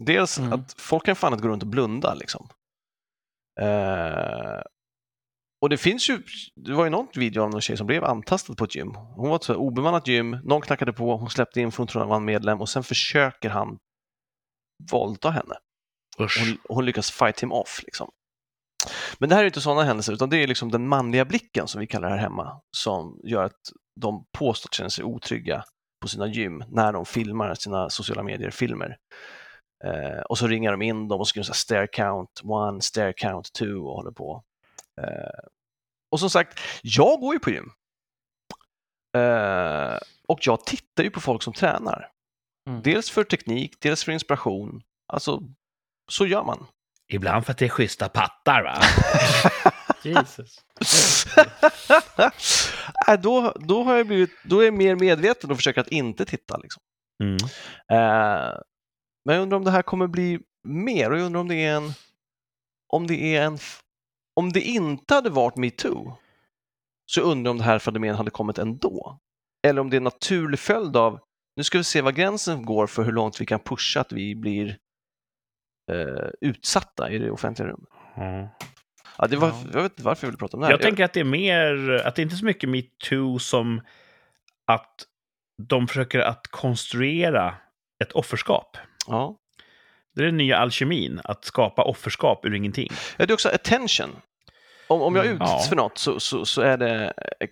[0.00, 0.52] Dels Mm.
[0.52, 2.48] att folk kan fan inte gå runt och blunda liksom.
[3.60, 4.60] Eh,
[5.62, 6.22] och det finns ju,
[6.56, 8.94] det var ju någon video av någon tjej som blev antastad på ett gym.
[8.94, 12.10] Hon var ett obemannat gym, någon knackade på, hon släppte in för hon trodde han
[12.10, 13.78] var en medlem och sen försöker han
[14.90, 15.54] våldta henne.
[16.18, 16.28] Hon,
[16.68, 17.80] hon lyckas fight him off.
[17.84, 18.10] Liksom.
[19.18, 21.80] Men det här är inte sådana händelser, utan det är liksom den manliga blicken som
[21.80, 23.60] vi kallar det här hemma, som gör att
[24.00, 25.64] de påstått känner sig otrygga
[26.02, 28.96] på sina gym när de filmar sina sociala medier-filmer.
[29.84, 33.12] Eh, och så ringer de in dem och skriver så här stair count one, stair
[33.12, 34.42] count two och håller på.
[35.00, 35.48] Eh,
[36.10, 37.70] och som sagt, jag går ju på gym.
[39.16, 42.08] Eh, och jag tittar ju på folk som tränar.
[42.68, 42.82] Mm.
[42.82, 44.82] Dels för teknik, dels för inspiration.
[45.12, 45.42] Alltså,
[46.10, 46.66] så gör man.
[47.12, 48.82] Ibland för att det är schyssta pattar, va?
[50.02, 50.64] Jesus.
[53.08, 56.24] äh, då, då, har jag blivit, då är jag mer medveten och försöker att inte
[56.24, 56.56] titta.
[56.56, 56.82] Liksom.
[57.22, 57.36] Mm.
[57.92, 58.52] Eh,
[59.24, 61.76] men jag undrar om det här kommer bli mer och jag undrar om det är
[61.76, 61.92] en...
[62.88, 63.58] Om det är en...
[64.34, 66.16] Om det inte hade varit metoo
[67.06, 69.18] så undrar jag om det här fenomenet hade kommit ändå.
[69.66, 71.20] Eller om det är en naturlig följd av
[71.56, 74.34] nu ska vi se var gränsen går för hur långt vi kan pusha att vi
[74.34, 74.78] blir
[75.92, 77.88] eh, utsatta i det offentliga rummet.
[78.16, 78.48] Ja.
[79.18, 79.54] Ja, det var, Ja.
[79.72, 80.72] Jag vet inte varför jag vill prata om det här.
[80.72, 83.80] Jag tänker att det är mer, att det inte är så mycket metoo som
[84.66, 85.06] att
[85.62, 87.54] de försöker att konstruera
[88.04, 88.76] ett offerskap.
[89.06, 89.36] Ja.
[90.14, 92.88] Det är den nya alkemin, att skapa offerskap ur ingenting.
[93.16, 94.10] Ja, det är också attention.
[94.88, 95.42] Om, om jag Mm.
[95.42, 95.68] utsätts Ja.
[95.68, 97.48] för något så, så, så är det, eh,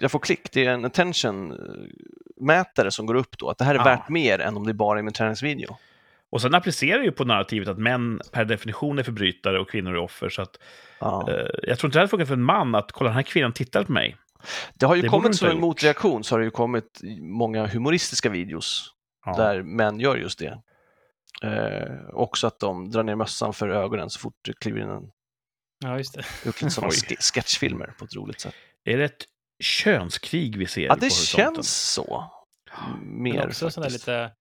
[0.00, 3.78] jag får klick, det är en attention-mätare som går upp då, att det här är
[3.78, 3.84] Ja.
[3.84, 5.76] värt mer än om det bara är min träningsvideo.
[6.30, 9.96] Och sen applicerar ju på narrativet att män per definition är förbrytare och kvinnor är
[9.98, 10.28] offer.
[10.28, 10.56] Så att,
[11.00, 11.28] Ja.
[11.30, 13.52] eh, jag tror inte det hade funkat för en man att kolla den här kvinnan
[13.52, 14.16] tittar på mig.
[14.74, 18.28] Det har ju det kommit som en motreaktion så har det ju kommit många humoristiska
[18.30, 18.92] videos
[19.26, 19.36] Ja.
[19.36, 20.58] där män gör just det.
[21.42, 25.10] Eh, också att de drar ner mössan för ögonen så fort det kliver in en
[25.84, 26.24] Ja, just det.
[26.46, 28.54] gjort lite sådana sketchfilmer på ett roligt sätt.
[28.84, 29.24] Är det ett
[29.64, 32.24] könskrig vi ser Ja, det känns så.
[33.02, 34.32] Mer Men också sån där lite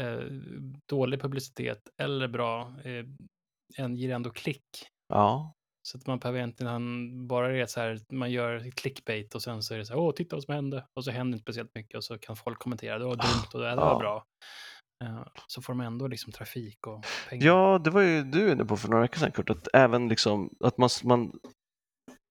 [0.00, 0.18] eh,
[0.88, 3.04] dålig publicitet eller bra, eh,
[3.76, 4.64] en ger ändå klick.
[5.08, 5.52] Ja.
[5.88, 9.62] Så att man behöver egentligen han- bara det så här, man gör clickbait och sen
[9.62, 10.86] så är det så här, åh, titta vad som hände.
[10.98, 13.60] Och så händer inte speciellt mycket och så kan folk kommentera, det var dumt och
[13.60, 13.98] det här var Ja.
[13.98, 14.24] bra.
[15.04, 17.46] Eh, så får de ändå liksom trafik och pengar.
[17.46, 20.50] Ja, det var ju du inne på för några veckor sedan Kurt, att även liksom
[20.64, 21.32] att man, man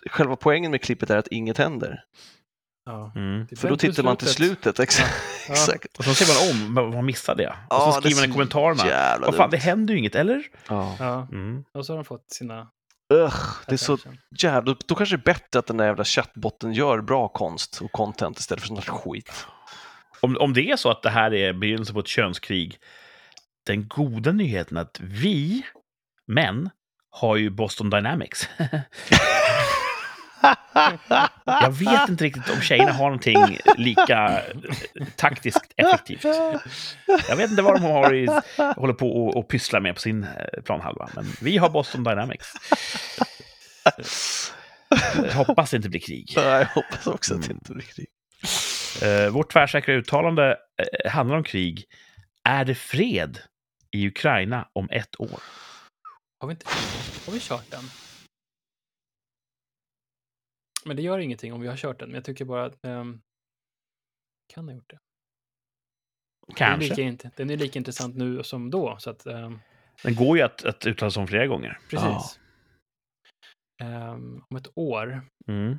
[0.09, 2.03] själva poängen med klippet är att inget händer.
[2.85, 3.11] Ja.
[3.15, 3.45] Mm.
[3.49, 4.79] Det För då tittar man till slutet.
[4.79, 5.13] Exakt.
[5.47, 5.53] Ja.
[5.53, 5.97] exakt.
[5.97, 7.51] Och så ser man om, vad missade jag?
[7.51, 8.87] Och Ja, så det skriver man i kommentarerna.
[8.87, 10.43] Jävla Vad fan, det händer ju inget, eller?
[10.69, 10.95] Ja.
[10.99, 11.63] Ja, Mm.
[11.73, 12.67] och så har de fått sina...
[13.13, 13.35] Ugh,
[13.67, 13.97] det är så
[14.41, 14.73] jävla...
[14.73, 17.91] Då, då kanske det är bättre att den där jävla chattbotten gör bra konst och
[17.91, 19.47] content istället för sån här skit.
[20.19, 22.77] Om, om det är så att det här är begynnelsen på ett könskrig,
[23.65, 25.63] den goda nyheten att vi,
[26.27, 26.69] män,
[27.09, 28.49] har ju Boston Dynamics.
[31.45, 36.23] Jag vet inte riktigt om tjejerna har någonting lika eh, taktiskt effektivt.
[37.29, 38.27] Jag vet inte vad de har i,
[38.75, 42.53] håller på och, och pysslar med på sin eh, planhalva, men vi har Boston Dynamics.
[45.15, 46.33] Jag hoppas det inte blir krig.
[46.35, 48.07] Nej, jag hoppas också att det inte blir krig.
[49.03, 50.57] Eh, vårt tvärsäkra uttalande
[51.03, 51.85] eh, handlar om krig.
[52.43, 53.39] Är det fred
[53.91, 55.39] i Ukraina om ett år?
[56.39, 56.65] Har vi inte...
[57.25, 57.83] Har vi kört den?
[60.85, 62.85] Men det gör ingenting om vi har kört den, men jag tycker bara att...
[62.85, 63.21] ehm,
[64.53, 64.97] kan ha gjort det.
[66.47, 67.11] Den är, Kanske.
[67.11, 69.25] lika, den är lika intressant nu som då, så att...
[69.25, 69.59] ehm,
[70.03, 71.79] Den går ju att, att uttala sig om flera gånger.
[71.89, 72.39] precis.
[73.83, 75.21] Ehm, om ett år.
[75.47, 75.77] Mm.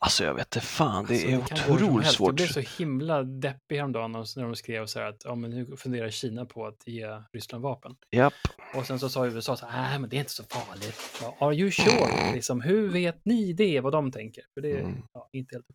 [0.00, 2.28] Alltså jag vet inte fan, det Alltså, är som otroligt svårt.
[2.28, 5.76] Jag blev så himla deppig häromdagen när de skrev så här att ja, men nu
[5.76, 7.96] funderar Kina på att ge Ryssland vapen.
[8.10, 8.34] Japp.
[8.74, 11.00] Och sen så sa USA så här, nej men det är inte så farligt.
[11.22, 12.32] Ja, Are you sure?
[12.34, 14.42] Liksom, hur vet ni det, vad de tänker?
[14.54, 15.02] För det är Mm.
[15.12, 15.66] ja, inte helt...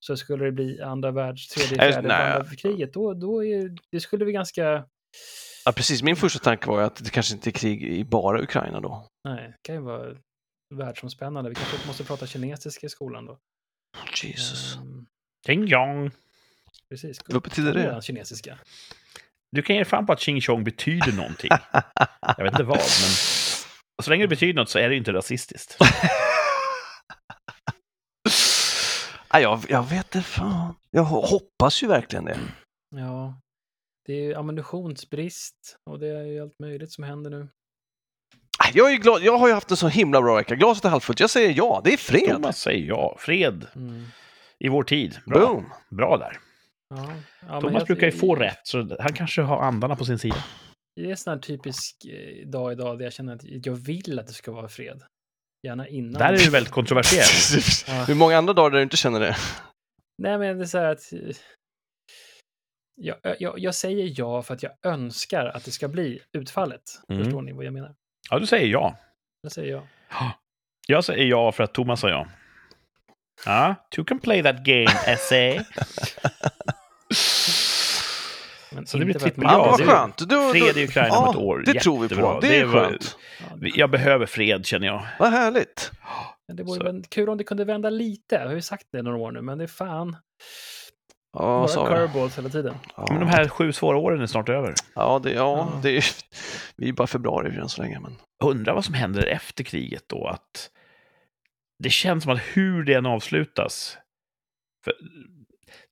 [0.00, 2.18] Så skulle det bli andra världs, tredje, fjärde nej.
[2.32, 4.84] världskriget, då, då är det skulle vi ganska...
[5.64, 6.02] Ja, precis.
[6.02, 9.06] Min första tanke var ju att det kanske inte är krig i bara Ukraina då.
[9.24, 10.14] Nej, det kan ju vara
[10.74, 11.50] världsomspännande.
[11.50, 13.38] Vi kanske måste prata kinesiska i skolan då.
[14.22, 14.76] Jesus.
[14.76, 15.06] Ehm,
[15.46, 16.10] Ding jong.
[16.90, 17.20] precis.
[17.26, 18.02] Vad betyder det?
[18.02, 18.58] Kinesiska.
[19.52, 21.50] Du kan ge fan på att ching chong betyder någonting.
[22.36, 23.10] Jag vet inte vad, men
[24.02, 25.76] så länge det betyder något så är det ju inte rasistiskt.
[29.32, 30.74] Nej, jag, jag vet inte fan.
[30.90, 32.38] Jag hoppas ju verkligen det.
[32.96, 33.40] Ja,
[34.06, 37.48] det är ju ammunitionsbrist och det är ju allt möjligt som händer nu.
[38.74, 39.22] Jag, är ju glad.
[39.22, 40.54] jag har ju haft en så himla bra vecka.
[40.54, 41.20] Glaset är halvfullt.
[41.20, 42.30] Jag säger ja, det är fred.
[42.30, 43.16] Thomas säger ja.
[43.18, 44.04] Fred Mm.
[44.58, 45.18] i vår tid.
[45.26, 45.72] Bra, Boom.
[45.90, 46.38] Bra där.
[46.94, 47.12] Ja.
[47.48, 50.44] Ja, Thomas jag- brukar ju få rätt, så han kanske har andarna på sin sida.
[50.96, 54.18] Det är en sån här typisk eh, dag idag där jag känner att jag vill
[54.18, 55.02] att det ska vara fred.
[55.66, 56.12] Gärna innan.
[56.12, 57.60] Där är du väldigt kontroversiell.
[57.98, 58.04] Ja.
[58.04, 59.36] Hur många andra dagar där du inte känner det?
[60.22, 61.12] Nej, men det är så här att...
[61.12, 61.18] eh,
[63.00, 66.82] Jag, jag, jag säger ja för att jag önskar att det ska bli utfallet.
[67.08, 67.24] Mm.
[67.24, 67.94] Förstår ni vad jag menar?
[68.30, 68.96] Ja, du säger ja.
[69.42, 69.82] Jag säger ja.
[70.86, 72.26] Jag säger ja för att Thomas sa ja.
[73.46, 75.60] Ja, you can play that game, essay.
[78.72, 80.18] Men Så det blir trippel Ja, vad det- skönt.
[80.18, 81.62] Då, Fred i Ukraina ja, om ett år.
[81.66, 82.38] Det tror vi på.
[82.40, 83.16] Det är skönt.
[83.40, 85.06] Ja, Jag behöver fred, känner jag.
[85.18, 85.90] Vad härligt.
[86.48, 88.34] men det vore kul om det kunde vända lite.
[88.34, 90.16] Jag har ju sagt det några år nu, men det är fan
[91.38, 92.74] Ja, bara curveballs hela tiden.
[92.96, 93.06] Ja.
[93.10, 94.74] Men de här sju svåra åren är snart över.
[94.94, 95.80] Ja, det, ja, Ja.
[95.82, 96.04] det är,
[96.76, 98.00] vi är bara februari än så länge.
[98.00, 98.16] Men...
[98.44, 100.26] Undrar vad som händer efter kriget då.
[100.26, 100.70] Att
[101.78, 103.98] det känns som att hur det än avslutas.
[104.84, 104.94] För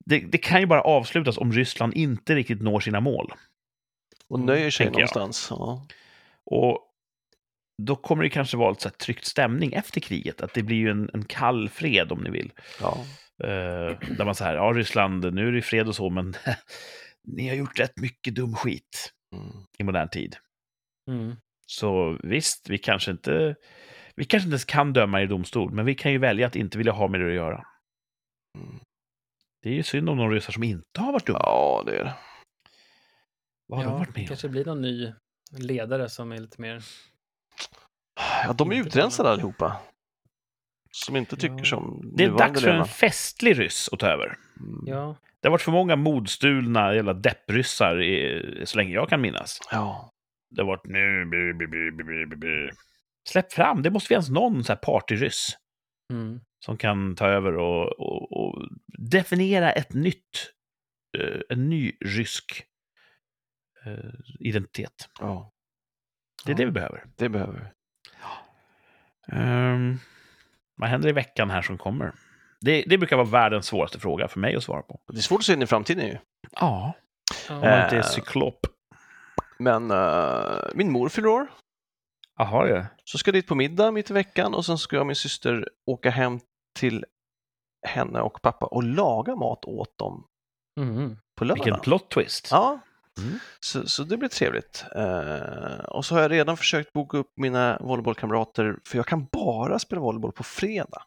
[0.07, 3.33] det, det kan ju bara avslutas om Ryssland inte riktigt når sina mål.
[4.29, 5.47] Och nöjer sig någonstans.
[5.51, 5.87] Ja.
[6.51, 6.83] Och
[7.83, 10.41] då kommer det kanske vara så här tryckt stämning efter kriget.
[10.41, 12.53] Att det blir ju en, en kall fred om ni vill.
[12.81, 12.99] Ja.
[13.45, 16.35] Eh, där man säger, ja Ryssland, nu är det fred och så, men
[17.25, 19.53] ni har gjort rätt mycket dum skit Mm.
[19.79, 20.37] i modern tid.
[21.11, 21.37] Mm.
[21.67, 23.57] Så visst, vi kanske inte
[24.17, 26.79] vi kanske inte ens kan döma i domstol, men vi kan ju välja att inte
[26.79, 27.65] vilja ha med det att göra.
[28.59, 28.79] Mm.
[29.63, 31.39] Det är ju synd om de ryssar som inte har varit dumma.
[31.43, 32.15] ja, det är det.
[33.67, 34.29] Vad har de Ja, varit det med om?
[34.29, 35.13] kanske blir någon ny
[35.59, 36.83] ledare som är lite mer...
[38.47, 39.77] Ja, de är utrensade allihopa.
[41.05, 41.65] Som inte tycker Ja.
[41.65, 44.27] som Det är dags för en festlig ryss att ta över.
[44.61, 44.83] Mm.
[44.87, 49.61] Ja, Det har varit för många modstulna jävla deppryssar i, så länge jag kan minnas.
[49.71, 50.11] Ja.
[50.51, 52.71] Det har varit nu...
[53.29, 55.49] Släpp fram, det måste finnas någon så här partyryss
[56.13, 56.41] mm.
[56.65, 58.69] som kan ta över och, och, och
[58.99, 60.53] definiera ett nytt,
[61.19, 62.65] eh, en ny rysk
[63.87, 65.09] eh, identitet.
[65.21, 65.53] ja,
[66.45, 66.57] Det är Ja.
[66.59, 67.05] det vi behöver.
[67.17, 67.67] det behöver vi.
[69.33, 69.99] Ehm,
[70.77, 72.13] vad händer i veckan här som kommer?
[72.61, 75.01] Det, det brukar vara världens svåraste fråga för mig att svara på.
[75.13, 76.19] Det är svårt att se in i framtiden ju.
[76.53, 76.93] Ja,
[77.51, 78.03] om man inte är Eh.
[78.03, 78.67] cyklop.
[79.59, 81.47] Men eh, min mor fyller år.
[82.39, 82.87] Jaha, ja.
[83.05, 85.17] Så ska jag dit på middag mitt i veckan och sen ska jag och min
[85.17, 86.41] syster åka hem
[86.79, 87.05] till
[87.87, 90.27] henne och pappa och laga mat åt dem
[90.81, 91.17] Mm.
[91.39, 91.65] på lördag.
[91.65, 92.49] Vilken plot twist.
[92.51, 92.81] Ja,
[93.19, 93.39] Mm.
[93.61, 94.85] så, så det blir trevligt.
[94.97, 99.79] Eh, och så har jag redan försökt boka upp mina volleybollkamrater för jag kan bara
[99.79, 101.03] spela volleyboll på fredag.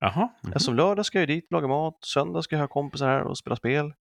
[0.00, 0.28] Jaha.
[0.42, 0.52] mhm.
[0.52, 3.56] Eftersom lördag ska jag dit, laga mat, söndag ska jag ha kompisar här och spela
[3.56, 3.92] spel.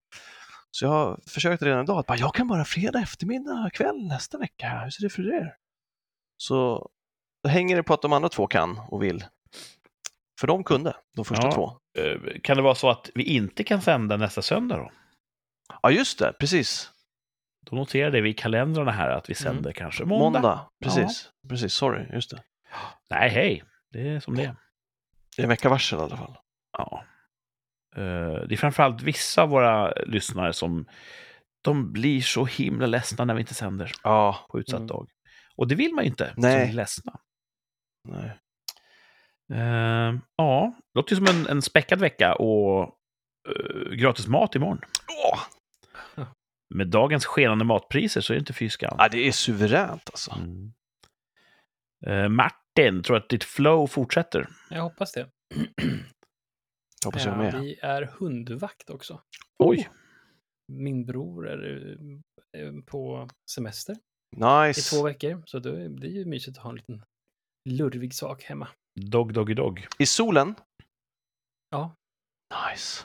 [0.70, 4.38] Så jag har försökt redan idag att bara, jag kan bara fredag eftermiddag, kväll nästa
[4.38, 4.80] vecka.
[4.84, 5.54] Hur ser det för er?
[6.36, 6.88] Så
[7.44, 9.24] då hänger det på att de andra två kan och vill.
[10.40, 11.52] För de kunde, de första Ja.
[11.52, 11.72] två.
[11.98, 14.90] Eh, Kan det vara så att vi inte kan sända nästa söndag då?
[15.82, 16.91] Ja, just det, precis.
[17.70, 19.54] Då noterade vi i kalendrarna här att vi Mm.
[19.54, 20.40] sänder kanske måndag.
[20.40, 21.30] Måndag, precis.
[21.48, 22.42] Precis, sorry, just det.
[23.10, 23.64] Nej, hej.
[23.92, 24.56] Det är som det är.
[25.36, 26.36] Det är en vecka varsel i alla fall.
[26.78, 27.04] Ja.
[27.96, 28.02] Eh,
[28.48, 30.86] Det är framförallt vissa av våra lyssnare som
[31.64, 34.86] de blir så himla ledsna när vi inte sänder Ja, på utsatt Mm.
[34.86, 35.08] dag.
[35.56, 36.32] Och det vill man ju inte.
[36.36, 36.66] Nej.
[36.68, 37.20] Som ledsna.
[38.08, 38.38] nej.
[39.52, 42.82] Eh, ja, det låter ju som en, en späckad vecka och
[43.48, 44.80] eh, gratis mat imorgon.
[45.24, 45.40] Åh!
[46.74, 48.94] Med dagens skenande matpriser så är det inte fy skam.
[48.98, 50.32] Ja, det är suveränt alltså.
[50.32, 50.72] Mm.
[52.06, 54.48] Eh, Martin, tror att ditt flow fortsätter?
[54.70, 55.28] Jag hoppas det.
[57.04, 57.60] Hoppas jag Ja, med.
[57.60, 59.22] vi är hundvakt också.
[59.58, 59.88] Oj.
[60.72, 61.96] Min bror är
[62.56, 63.92] eh, på semester
[64.36, 64.96] i Nice.
[64.96, 67.02] två veckor, så det är ju mysigt att ha en liten
[67.70, 68.68] lurvig sak hemma.
[69.00, 69.86] Dog, doggy, dog.
[69.98, 70.54] I solen?
[71.70, 71.94] Ja.
[72.70, 73.04] Nice.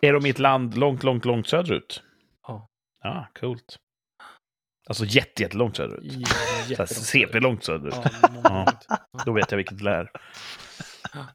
[0.00, 2.02] Är de i ett land långt, långt, långt söderut?
[2.46, 2.66] Ja.
[3.04, 3.76] Ja, coolt.
[4.88, 6.04] Alltså jätte, jättelångt söderut.
[6.66, 6.90] Jättelångt.
[6.90, 7.94] CP-långt söderut.
[8.22, 8.66] Ja, Ja.
[9.24, 10.10] Då vet jag vilket det är.
[11.14, 11.26] Ja.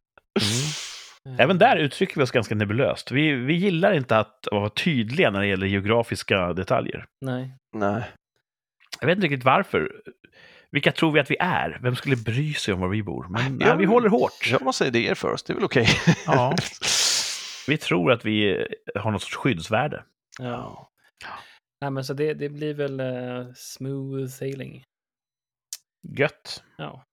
[1.25, 1.39] Mm.
[1.39, 3.11] Även där uttrycker vi oss ganska nebulöst.
[3.11, 7.05] Vi, vi gillar inte att vara tydliga när det gäller geografiska detaljer.
[7.21, 7.53] Nej.
[7.75, 8.03] Nej.
[8.99, 10.01] Jag vet inte riktigt varför.
[10.71, 11.79] Vilka tror vi att vi är?
[11.83, 13.27] Vem skulle bry sig om var vi bor?
[13.29, 14.47] Men Ja, nej, vi håller hårt.
[14.51, 15.87] Jag måste säga idéer först, det är väl okej.
[16.25, 16.55] Ja.
[17.67, 20.03] Vi tror att vi har något sorts skyddsvärde.
[20.39, 20.89] Ja.
[21.81, 24.83] Nej, men så det, det blir väl eh, smooth sailing.
[26.17, 26.63] Gött.
[26.77, 27.05] Ja.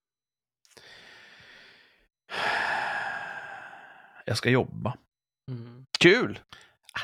[4.24, 4.94] Jag ska jobba.
[5.50, 5.86] Mm.
[6.00, 6.38] Kul!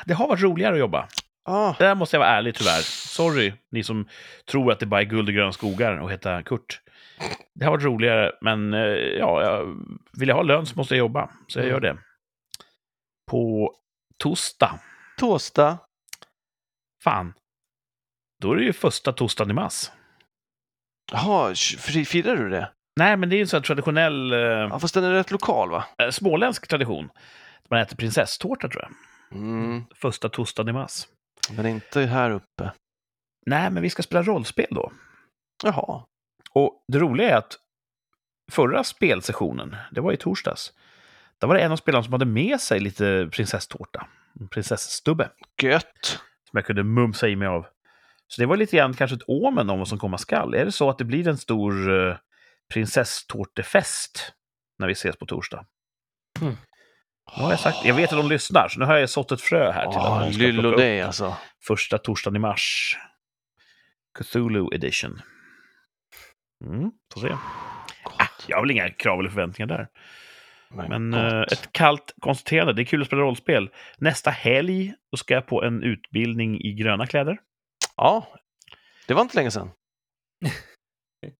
[0.05, 1.07] Det har varit roligare att jobba.
[1.43, 2.81] Ah, Där måste jag vara ärlig tyvärr.
[3.07, 4.07] Sorry, ni som
[4.45, 6.81] tror att det bara är guld och gröna skogar och heta Kurt.
[7.53, 8.79] Det har varit roligare, men eh,
[9.19, 9.77] ja, jag,
[10.19, 11.29] vill jag ha lön så måste jag jobba.
[11.47, 11.73] Så jag Mm.
[11.73, 11.97] gör det.
[13.31, 13.73] På
[14.17, 14.79] torsdag,
[15.17, 15.77] tosta.
[17.03, 17.33] fan,
[18.41, 19.91] då är det ju första torsdagen i mars.
[21.11, 22.71] Jaha, fi- firar du det?
[22.99, 25.31] Nej, men det är ju en sån här traditionell eh, Ja, fast den är rätt
[25.31, 25.85] lokal va?
[25.97, 27.09] eh, småländsk tradition.
[27.69, 28.91] Man äter prinsesstårta, tror jag.
[29.39, 31.07] Mm, Första torsdagen i mars.
[31.51, 32.71] men inte här uppe.
[33.45, 34.91] Nej, men vi ska spela rollspel då.
[35.63, 36.03] Jaha.
[36.51, 37.57] Och det roliga är att
[38.51, 40.73] förra spelsessionen, det var i torsdags,
[41.39, 44.07] där var det en av spelarna som hade med sig lite prinsesstårta.
[44.39, 45.29] En prinsessstubbe.
[45.61, 46.19] Gött!
[46.49, 47.65] Som jag kunde mumsa i mig av.
[48.27, 50.53] Så det var lite grann kanske ett omen om vad som komma skall.
[50.53, 52.15] Är det så att det blir en stor uh,
[52.73, 54.33] prinsesstårtefest
[54.79, 55.65] när vi ses på torsdag?
[56.41, 56.57] Mm.
[57.37, 59.41] Nu har jag sagt, jag vet att de lyssnar, så nu har jag sått ett
[59.41, 61.37] frö här till Ja, att de ska dig alltså.
[61.67, 62.97] första torsdagen i mars.
[64.19, 65.21] Cthulhu edition.
[66.65, 67.27] Mm, får se.
[68.03, 68.45] Gott.
[68.47, 69.87] Jag har väl inga krav eller förväntningar där.
[70.69, 71.19] Men gott.
[71.33, 73.69] eh, ett kallt konstaterande, det är kul att spela rollspel.
[73.97, 77.37] Nästa helg då ska jag på en utbildning i gröna kläder.
[77.95, 78.27] Ja,
[79.07, 79.69] det var inte länge sedan.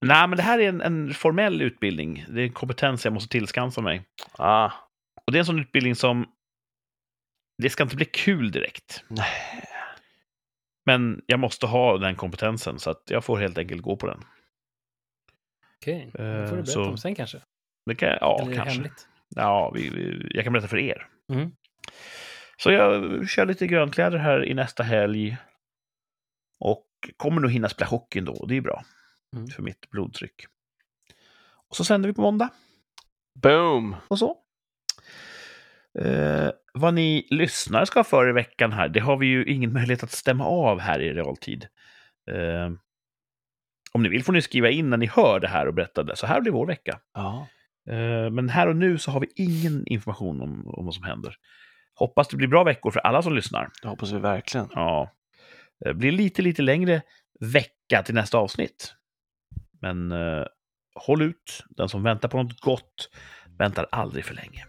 [0.00, 2.24] Nej, men det här är en, en formell utbildning.
[2.28, 4.02] Det är en kompetens jag måste tillskansa mig.
[4.38, 4.70] Ah,
[5.26, 6.32] Och det är en sån utbildning som...
[7.62, 9.04] Det ska inte bli kul direkt.
[9.08, 9.64] nej.
[10.86, 14.24] Men jag måste ha den kompetensen, så att jag får helt enkelt gå på den.
[15.80, 17.40] Okej, det får Eh, du berätta så- om sen kanske.
[17.86, 18.74] Det kan, ja, Eller kanske.
[18.74, 19.08] hemligt?
[19.42, 21.06] Ja, vi, vi, jag kan berätta för er.
[21.32, 21.50] Mm.
[22.56, 25.36] Så jag kör lite grönkläder här i nästa helg.
[26.60, 26.86] Och
[27.16, 28.84] kommer nog hinna spela hockey ändå, och det är bra.
[29.36, 29.46] Mm.
[29.46, 30.46] För mitt blodtryck.
[31.68, 32.48] Och så sänder vi på måndag.
[33.42, 33.96] Boom!
[34.08, 34.36] och så.
[35.98, 39.72] Eh, vad ni lyssnare ska ha för i veckan här, det har vi ju ingen
[39.72, 41.66] möjlighet att stämma av här i realtid.
[42.30, 42.70] Eh,
[43.92, 46.16] om ni vill får ni skriva in när ni hör det här och berätta det.
[46.16, 47.00] Så här blir vår vecka.
[47.14, 47.48] Ja.
[47.90, 51.34] Eh, men här och nu så har vi ingen information om, om vad som händer.
[51.94, 53.68] Hoppas det blir bra veckor för alla som lyssnar.
[53.82, 54.68] Det hoppas vi verkligen.
[54.74, 55.10] Ja.
[55.80, 57.02] Det blir lite, lite längre
[57.40, 58.94] vecka till nästa avsnitt.
[59.80, 60.44] Men eh,
[60.94, 61.64] håll ut.
[61.70, 63.10] Den som väntar på något gott
[63.58, 64.64] väntar aldrig för länge.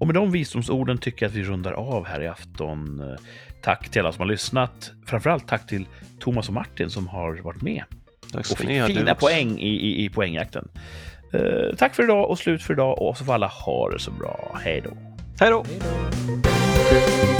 [0.00, 3.00] Och med de visdomsorden tycker jag att vi rundar av här i afton.
[3.00, 3.16] Eh,
[3.62, 4.92] Tack till alla som har lyssnat.
[5.06, 5.86] Framförallt tack till
[6.20, 7.84] Thomas och Martin som har varit med
[8.32, 8.88] Tack och ska fick ni ha.
[8.88, 10.68] du fina poäng i, i, i poängjakten.
[11.32, 14.10] Eh, tack för idag och slut för idag och så får alla ha det så
[14.10, 14.58] bra.
[14.64, 14.90] Hej då!
[15.40, 15.64] Hej då!
[16.90, 17.00] Hej
[17.30, 17.35] då!